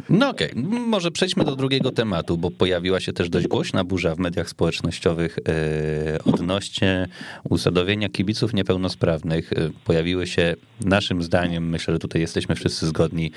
No 0.08 0.28
okej, 0.28 0.50
okay. 0.50 0.62
może 0.64 1.10
przejdźmy 1.10 1.44
do 1.44 1.56
drugiego 1.56 1.90
tematu, 1.90 2.36
bo 2.36 2.50
pojawiła 2.50 3.00
się 3.00 3.12
też 3.12 3.28
dość 3.28 3.46
głośna 3.46 3.84
burza 3.84 4.14
w 4.14 4.18
mediach 4.18 4.48
społecznościowych 4.76 5.38
e, 5.48 6.18
odnośnie 6.24 7.08
usadowienia 7.48 8.08
kibiców 8.08 8.54
niepełnosprawnych. 8.54 9.52
E, 9.52 9.70
pojawiły 9.84 10.26
się, 10.26 10.54
naszym 10.84 11.22
zdaniem, 11.22 11.68
myślę, 11.68 11.94
że 11.94 11.98
tutaj 11.98 12.20
jesteśmy 12.20 12.54
wszyscy 12.54 12.86
zgodni, 12.86 13.30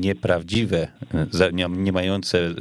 nieprawdziwe, 0.00 0.88
nie 1.70 1.92
mające 1.92 2.54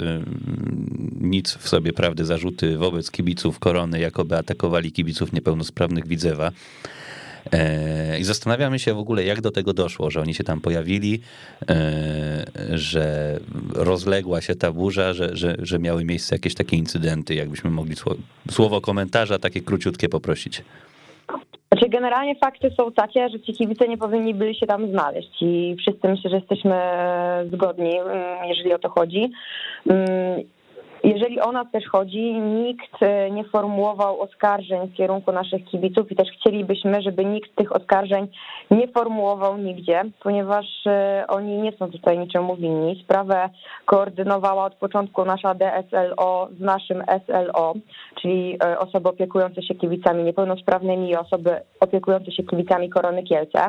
nic 1.21 1.53
w 1.53 1.69
sobie 1.69 1.93
prawdy 1.93 2.25
zarzuty 2.25 2.77
wobec 2.77 3.11
kibiców 3.11 3.59
korony, 3.59 3.99
jakoby 3.99 4.37
atakowali 4.37 4.91
kibiców 4.91 5.33
niepełnosprawnych 5.33 6.07
Widzewa. 6.07 6.51
E, 7.53 8.19
I 8.19 8.23
zastanawiamy 8.23 8.79
się 8.79 8.93
w 8.93 8.99
ogóle, 8.99 9.23
jak 9.23 9.41
do 9.41 9.51
tego 9.51 9.73
doszło, 9.73 10.11
że 10.11 10.21
oni 10.21 10.33
się 10.33 10.43
tam 10.43 10.61
pojawili, 10.61 11.21
e, 11.69 12.45
że 12.77 13.37
rozległa 13.75 14.41
się 14.41 14.55
ta 14.55 14.71
burza, 14.71 15.13
że, 15.13 15.35
że, 15.35 15.55
że 15.59 15.79
miały 15.79 16.05
miejsce 16.05 16.35
jakieś 16.35 16.55
takie 16.55 16.77
incydenty. 16.77 17.35
Jakbyśmy 17.35 17.69
mogli 17.69 17.95
słowo 18.51 18.81
komentarza 18.81 19.39
takie 19.39 19.61
króciutkie 19.61 20.09
poprosić. 20.09 20.63
Znaczy 21.71 21.89
generalnie 21.89 22.35
fakty 22.35 22.71
są 22.77 22.91
takie, 22.91 23.29
że 23.29 23.39
ci 23.39 23.53
kibice 23.53 23.87
nie 23.87 23.97
powinni 23.97 24.33
byli 24.33 24.55
się 24.55 24.67
tam 24.67 24.91
znaleźć 24.91 25.41
i 25.41 25.75
wszyscy 25.79 26.07
myślę, 26.07 26.29
że 26.29 26.35
jesteśmy 26.35 26.75
zgodni, 27.53 27.99
mm, 27.99 28.47
jeżeli 28.49 28.73
o 28.73 28.79
to 28.79 28.89
chodzi. 28.89 29.31
Jeżeli 31.03 31.39
o 31.39 31.51
nas 31.51 31.71
też 31.71 31.87
chodzi, 31.87 32.33
nikt 32.33 33.03
e, 33.03 33.31
nie 33.31 33.43
formułował 33.43 34.21
oskarżeń 34.21 34.87
w 34.87 34.93
kierunku 34.93 35.31
naszych 35.31 35.65
kibiców 35.65 36.11
i 36.11 36.15
też 36.15 36.29
chcielibyśmy, 36.39 37.01
żeby 37.01 37.25
nikt 37.25 37.55
tych 37.55 37.75
oskarżeń 37.75 38.27
nie 38.71 38.87
formułował 38.87 39.57
nigdzie, 39.57 40.03
ponieważ 40.23 40.65
e, 40.85 41.25
oni 41.27 41.57
nie 41.57 41.71
są 41.71 41.91
tutaj 41.91 42.19
niczemu 42.19 42.55
winni. 42.55 43.03
Sprawę 43.03 43.49
koordynowała 43.85 44.65
od 44.65 44.75
początku 44.75 45.25
nasza 45.25 45.53
DSLO 45.53 46.47
z 46.57 46.59
naszym 46.59 47.03
SLO, 47.25 47.73
czyli 48.21 48.57
e, 48.63 48.79
osoby 48.79 49.09
opiekujące 49.09 49.63
się 49.63 49.75
kibicami 49.75 50.23
niepełnosprawnymi 50.23 51.09
i 51.09 51.15
osoby 51.15 51.61
opiekujące 51.79 52.31
się 52.31 52.43
kibicami 52.43 52.89
Korony 52.89 53.23
Kielce. 53.23 53.67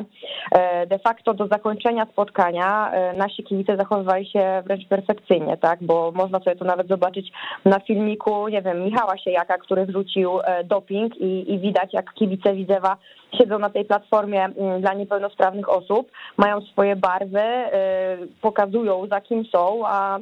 De 0.87 0.99
facto 0.99 1.33
do 1.33 1.47
zakończenia 1.47 2.05
spotkania 2.05 2.91
nasi 3.17 3.43
kibice 3.43 3.77
zachowywali 3.77 4.25
się 4.25 4.63
wręcz 4.65 4.87
perfekcyjnie, 4.87 5.57
tak, 5.57 5.83
bo 5.83 6.11
można 6.11 6.39
sobie 6.39 6.55
to 6.55 6.65
nawet 6.65 6.87
zobaczyć 6.87 7.22
na 7.65 7.79
filmiku, 7.79 8.47
nie 8.47 8.61
wiem, 8.61 8.83
Michała 8.83 9.17
Siejaka, 9.17 9.57
który 9.57 9.85
wrzucił 9.85 10.39
e, 10.39 10.63
doping 10.63 11.17
i, 11.17 11.53
i 11.53 11.59
widać, 11.59 11.93
jak 11.93 12.13
kibice 12.13 12.53
Widzewa 12.53 12.97
siedzą 13.37 13.59
na 13.59 13.69
tej 13.69 13.85
platformie 13.85 14.45
mm, 14.45 14.81
dla 14.81 14.93
niepełnosprawnych 14.93 15.69
osób, 15.69 16.11
mają 16.37 16.61
swoje 16.61 16.95
barwy, 16.95 17.39
e, 17.39 18.17
pokazują 18.41 19.07
za 19.07 19.21
kim 19.21 19.45
są, 19.45 19.81
a 19.85 20.19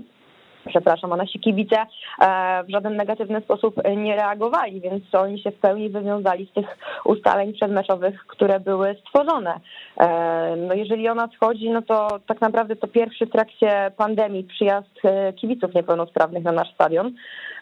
przepraszam, 0.68 1.14
a 1.14 1.16
nasi 1.16 1.40
kibice 1.40 1.76
e, 1.78 2.64
w 2.64 2.72
żaden 2.72 2.96
negatywny 2.96 3.42
sposób 3.42 3.76
nie 3.98 4.16
reagowali, 4.16 4.82
więc 4.82 5.16
oni 5.16 5.42
się 5.42 5.52
w 5.52 5.60
pełni 5.60 5.90
wywiązali 5.90 6.46
z 6.46 6.54
tych 6.54 6.78
ustaleń 7.06 7.54
przedmeczowych, 7.54 8.26
które 8.28 8.60
były 8.60 8.96
stworzone. 9.02 9.60
E, 10.00 10.56
no 10.56 10.74
jeżeli 10.74 11.10
o 11.10 11.16
nas 11.16 11.30
chodzi, 11.40 11.70
no 11.70 11.82
to 11.82 12.20
tak 12.28 12.42
naprawdę 12.42 12.76
to 12.76 12.88
pierwszy 12.88 13.26
w 13.26 13.32
trakcie 13.32 13.92
pandemii 13.98 14.44
przyjazd 14.44 15.00
e, 15.04 15.34
kibiców 15.34 15.74
niepełnosprawnych 15.74 16.44
na 16.44 16.52
nasz 16.52 16.74
stadion. 16.74 17.14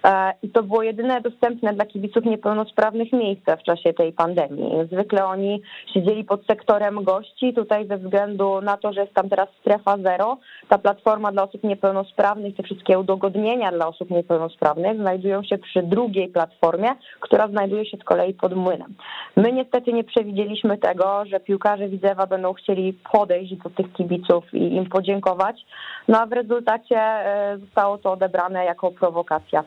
E, 0.04 0.34
I 0.43 0.50
to 0.50 0.64
było 0.64 0.84
jedyne 0.84 1.22
dostępne 1.22 1.74
dla 1.74 1.86
kibiców 1.86 2.26
niepełnosprawnych 2.26 3.14
miejsce 3.14 3.58
w 3.58 3.64
czasie 3.64 3.93
tej 3.93 4.14
pandemii. 4.14 4.72
Zwykle 4.91 5.26
oni 5.26 5.62
siedzieli 5.93 6.24
pod 6.24 6.45
sektorem 6.45 7.04
gości. 7.04 7.54
Tutaj 7.54 7.88
ze 7.88 7.97
względu 7.97 8.62
na 8.62 8.78
to, 8.78 8.93
że 8.93 9.02
jest 9.02 9.14
tam 9.14 9.30
teraz 9.30 9.50
strefa 9.62 9.97
zero, 9.97 10.38
ta 10.70 10.78
platforma 10.78 11.32
dla 11.32 11.43
osób 11.43 11.64
niepełnosprawnych, 11.64 12.56
te 12.56 12.64
wszystkie 12.64 13.00
udogodnienia 13.00 13.72
dla 13.72 13.88
osób 13.88 14.10
niepełnosprawnych 14.10 14.97
znajdują 14.97 15.43
się 15.43 15.58
przy 15.58 15.84
drugiej 15.84 16.28
platformie, 16.28 16.89
która 17.20 17.47
znajduje 17.47 17.86
się 17.86 17.97
z 17.97 18.04
kolei 18.04 18.34
pod 18.34 18.56
młynem. 18.56 18.95
My 19.36 19.52
niestety 19.52 19.93
nie 19.93 20.04
przewidzieliśmy 20.04 20.78
tego, 20.78 21.26
że 21.26 21.39
piłkarze 21.39 21.89
Widzewa 21.89 22.28
będą 22.28 22.54
chcieli 22.54 22.93
podejść 23.12 23.56
do 23.56 23.70
tych 23.70 23.93
kibiców 23.93 24.54
i 24.54 24.76
im 24.76 24.86
podziękować, 24.86 25.66
no 26.08 26.20
a 26.20 26.26
w 26.26 26.32
rezultacie 26.32 26.97
e, 27.00 27.58
zostało 27.58 27.97
to 27.97 28.12
odebrane 28.12 28.66
jako 28.66 28.91
prowokacja. 28.91 29.64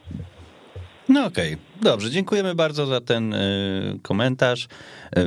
No 1.09 1.26
okej, 1.26 1.55
okay. 1.55 1.82
dobrze, 1.82 2.11
dziękujemy 2.11 2.55
bardzo 2.55 2.86
za 2.86 3.00
ten 3.00 3.34
y, 3.34 3.98
komentarz. 4.03 4.64
Y, 4.64 4.68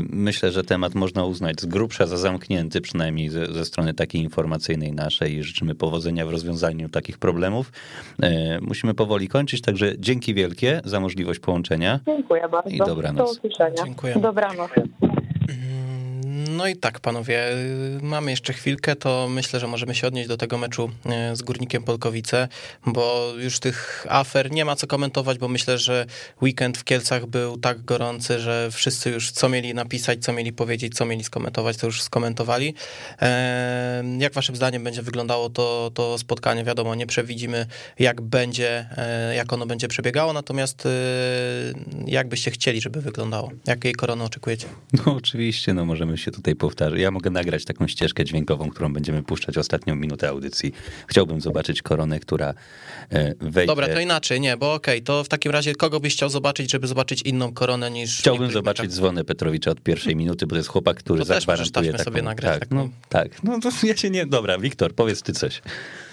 myślę, 0.10 0.52
że 0.52 0.64
temat 0.64 0.96
można 0.96 1.26
uznać 1.26 1.62
z 1.62 1.66
grubsza 1.66 2.06
za 2.06 2.18
zamknięty, 2.18 2.82
przynajmniej 2.82 3.30
ze, 3.30 3.54
ze, 3.54 3.66
strony 3.66 3.94
takiej 3.94 4.22
informacyjnej 4.22 4.92
naszej 4.92 5.36
i 5.36 5.44
życzymy 5.44 5.76
powodzenia 5.76 6.26
w 6.26 6.30
rozwiązaniu 6.30 6.90
takich 6.90 7.18
problemów. 7.18 7.72
Y, 8.24 8.28
musimy 8.62 8.94
powoli 8.94 9.28
kończyć, 9.28 9.62
także 9.62 9.94
dzięki 9.98 10.34
wielkie 10.34 10.82
za 10.86 11.00
możliwość 11.00 11.40
połączenia. 11.40 12.00
Dziękuję 12.06 12.50
bardzo. 12.50 12.70
I 12.70 12.78
dobranoc. 12.78 13.28
Do 13.28 13.32
usłyszenia. 13.32 13.84
Dziękuję. 13.86 14.16
Dobranoc. 14.20 14.72
No 16.50 16.68
i 16.68 16.76
tak, 16.76 17.00
panowie, 17.00 17.44
mamy 18.02 18.32
jeszcze 18.32 18.54
chwilkę, 18.54 18.96
to 18.96 19.28
myślę, 19.30 19.60
że 19.60 19.68
możemy 19.68 19.96
się 19.96 20.08
odnieść 20.08 20.28
do 20.30 20.38
tego 20.38 20.58
meczu 20.58 20.92
e, 21.06 21.36
z 21.36 21.42
Górnikiem 21.42 21.84
Polkowice, 21.84 22.48
bo 22.86 23.34
już 23.38 23.60
tych 23.60 24.08
afer 24.10 24.52
nie 24.52 24.66
ma 24.66 24.76
co 24.76 24.88
komentować, 24.88 25.38
bo 25.38 25.48
myślę, 25.48 25.78
że 25.78 26.06
weekend 26.42 26.78
w 26.78 26.84
Kielcach 26.84 27.26
był 27.26 27.58
tak 27.58 27.86
gorący, 27.86 28.40
że 28.40 28.70
wszyscy 28.72 29.10
już 29.10 29.32
co 29.32 29.50
mieli 29.50 29.74
napisać, 29.74 30.20
co 30.24 30.34
mieli 30.34 30.54
powiedzieć, 30.54 30.96
co 30.96 31.06
mieli 31.06 31.24
skomentować, 31.24 31.78
to 31.78 31.88
już 31.88 32.02
skomentowali. 32.02 32.74
E, 33.22 34.04
jak 34.18 34.34
waszym 34.34 34.56
zdaniem 34.56 34.84
będzie 34.84 35.02
wyglądało 35.02 35.50
to, 35.50 35.92
to 35.94 36.18
spotkanie? 36.18 36.64
Wiadomo, 36.64 36.96
nie 36.96 37.08
przewidzimy, 37.08 37.66
jak 38.00 38.22
będzie, 38.22 38.90
e, 38.98 39.36
jak 39.36 39.54
ono 39.54 39.66
będzie 39.66 39.88
przebiegało, 39.88 40.34
natomiast 40.34 40.88
jak 42.06 42.28
byście 42.28 42.52
chcieli, 42.52 42.82
żeby 42.82 43.02
wyglądało? 43.02 43.52
Jakiej 43.68 43.94
korony 43.94 44.24
oczekujecie? 44.24 44.68
No 45.06 45.16
oczywiście, 45.16 45.74
no 45.74 45.86
możemy 45.86 46.18
się 46.18 46.32
tutaj 46.36 46.56
powtarzać. 46.56 47.00
Ja 47.00 47.12
mogę 47.12 47.30
nagrać 47.30 47.66
taką 47.66 47.88
ścieżkę 47.88 48.26
dźwiękową, 48.26 48.70
którą 48.70 48.94
będziemy 48.94 49.24
puszczać 49.24 49.58
ostatnią 49.58 49.96
minutę 49.96 50.30
audycji. 50.30 50.74
Chciałbym 51.08 51.42
zobaczyć 51.42 51.82
koronę, 51.82 52.20
która 52.20 52.54
e, 53.12 53.36
wejdzie. 53.40 53.68
Dobra, 53.68 53.88
to 53.88 54.00
inaczej, 54.00 54.42
nie, 54.42 54.58
bo 54.58 54.74
okej, 54.74 54.96
okay, 54.96 55.06
to 55.06 55.24
w 55.24 55.28
takim 55.28 55.52
razie 55.52 55.76
kogo 55.76 56.00
byś 56.00 56.14
chciał 56.14 56.30
zobaczyć, 56.30 56.72
żeby 56.72 56.88
zobaczyć 56.88 57.22
inną 57.22 57.54
koronę 57.54 57.92
niż... 57.92 58.20
Chciałbym 58.20 58.52
zobaczyć 58.52 58.84
meczach? 58.84 58.96
dzwonę 58.96 59.24
Petrowicza 59.24 59.72
od 59.72 59.82
pierwszej 59.82 60.16
minuty, 60.16 60.48
bo 60.48 60.50
to 60.50 60.58
jest 60.58 60.70
chłopak, 60.70 60.98
który 60.98 61.20
to 61.20 61.26
zagwarantuje 61.26 61.92
taką... 61.92 62.04
sobie 62.04 62.22
nagrać. 62.22 62.60
Tak, 62.60 62.72
no, 62.72 62.90
tak, 63.10 63.44
no 63.44 63.60
to 63.60 63.70
ja 63.84 63.98
się 63.98 64.10
nie... 64.10 64.26
Dobra, 64.26 64.58
Wiktor, 64.58 64.94
powiedz 64.94 65.22
ty 65.22 65.34
coś. 65.34 65.62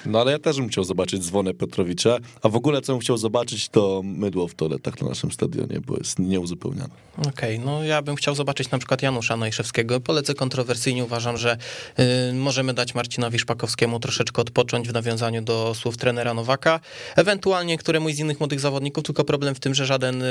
No 0.07 0.21
ale 0.21 0.33
ja 0.33 0.39
też 0.39 0.57
bym 0.57 0.69
chciał 0.69 0.85
zobaczyć 0.85 1.23
dzwonę 1.25 1.55
Petrowicza, 1.55 2.19
a 2.43 2.49
w 2.49 2.57
ogóle 2.57 2.81
co 2.81 2.93
bym 2.93 3.01
chciał 3.01 3.17
zobaczyć 3.17 3.69
to 3.69 4.03
mydło 4.05 4.49
w 4.49 4.55
toaletach 4.55 5.01
na 5.01 5.09
naszym 5.09 5.33
stadionie, 5.33 5.81
bo 5.87 5.97
jest 5.97 6.19
nieuzupełnione. 6.19 6.95
Okej, 7.19 7.57
okay, 7.57 7.67
no 7.67 7.85
ja 7.85 8.03
bym 8.03 8.17
chciał 8.17 8.35
zobaczyć 8.35 8.71
na 8.71 8.79
przykład 8.79 9.03
Janusza 9.03 9.37
Najszewskiego. 9.37 10.01
Polecę 10.13 10.35
kontrowersyjnie, 10.35 11.05
uważam, 11.05 11.37
że 11.37 11.57
y, 12.31 12.33
możemy 12.35 12.75
dać 12.75 12.95
Marcinowi 12.95 13.39
Szpakowskiemu 13.39 14.01
troszeczkę 14.01 14.43
odpocząć 14.43 14.89
w 14.89 14.93
nawiązaniu 14.93 15.43
do 15.43 15.75
słów 15.75 15.97
trenera 15.97 16.35
Nowaka, 16.35 16.81
ewentualnie 17.17 17.79
któremuś 17.79 18.15
z 18.15 18.19
innych 18.19 18.41
młodych 18.41 18.61
zawodników, 18.61 19.05
tylko 19.05 19.25
problem 19.25 19.55
w 19.55 19.61
tym, 19.61 19.75
że 19.75 19.87
żaden 19.87 20.23
y, 20.23 20.27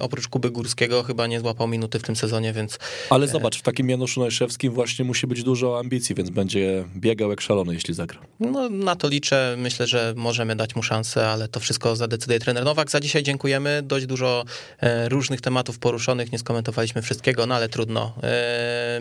oprócz 0.00 0.28
Kuby 0.28 0.50
Górskiego 0.50 1.02
chyba 1.02 1.26
nie 1.26 1.40
złapał 1.40 1.68
minuty 1.68 1.98
w 1.98 2.02
tym 2.02 2.16
sezonie, 2.16 2.52
więc... 2.52 2.78
Ale 3.10 3.28
zobacz, 3.28 3.58
w 3.58 3.62
takim 3.62 3.90
Januszu 3.90 4.20
Najszewskim 4.20 4.72
właśnie 4.72 5.04
musi 5.04 5.26
być 5.26 5.42
dużo 5.42 5.78
ambicji, 5.78 6.14
więc 6.14 6.30
będzie 6.30 6.84
biegał 6.96 7.30
jak 7.30 7.40
szalony, 7.40 7.74
jeśli 7.74 7.94
zagra. 7.94 8.20
No 8.40 8.68
na 8.68 8.96
to 8.96 9.08
liczę. 9.08 9.54
Myślę, 9.58 9.86
że 9.86 10.14
możemy 10.16 10.56
dać 10.56 10.76
mu 10.76 10.82
szansę, 10.82 11.28
ale 11.28 11.48
to 11.48 11.60
wszystko 11.60 11.96
zadecyduje 11.96 12.38
trener 12.38 12.64
Nowak. 12.64 12.90
Za 12.90 13.00
dzisiaj 13.00 13.22
dziękujemy. 13.22 13.82
Dość 13.82 14.06
dużo 14.06 14.44
e, 14.80 15.08
różnych 15.08 15.40
tematów 15.40 15.78
poruszonych. 15.78 16.32
Nie 16.32 16.38
skomentowaliśmy 16.38 17.02
wszystkiego, 17.02 17.46
no 17.46 17.54
ale 17.54 17.68
trudno. 17.68 18.12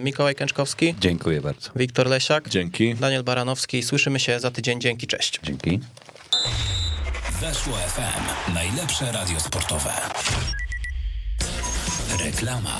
Mikołaj 0.05 0.35
Kęczkowski. 0.35 0.95
Dziękuję 0.99 1.41
bardzo. 1.41 1.69
Wiktor 1.75 2.07
Lesiak. 2.07 2.49
Dzięki. 2.49 2.95
Daniel 2.95 3.23
Baranowski. 3.23 3.83
Słyszymy 3.83 4.19
się 4.19 4.39
za 4.39 4.51
tydzień. 4.51 4.81
Dzięki, 4.81 5.07
cześć. 5.07 5.39
Dzięki. 5.43 5.79
Weszło 7.41 7.73
FM. 7.73 8.53
Najlepsze 8.53 9.11
radio 9.11 9.39
sportowe. 9.39 9.91
Reklama. 12.25 12.77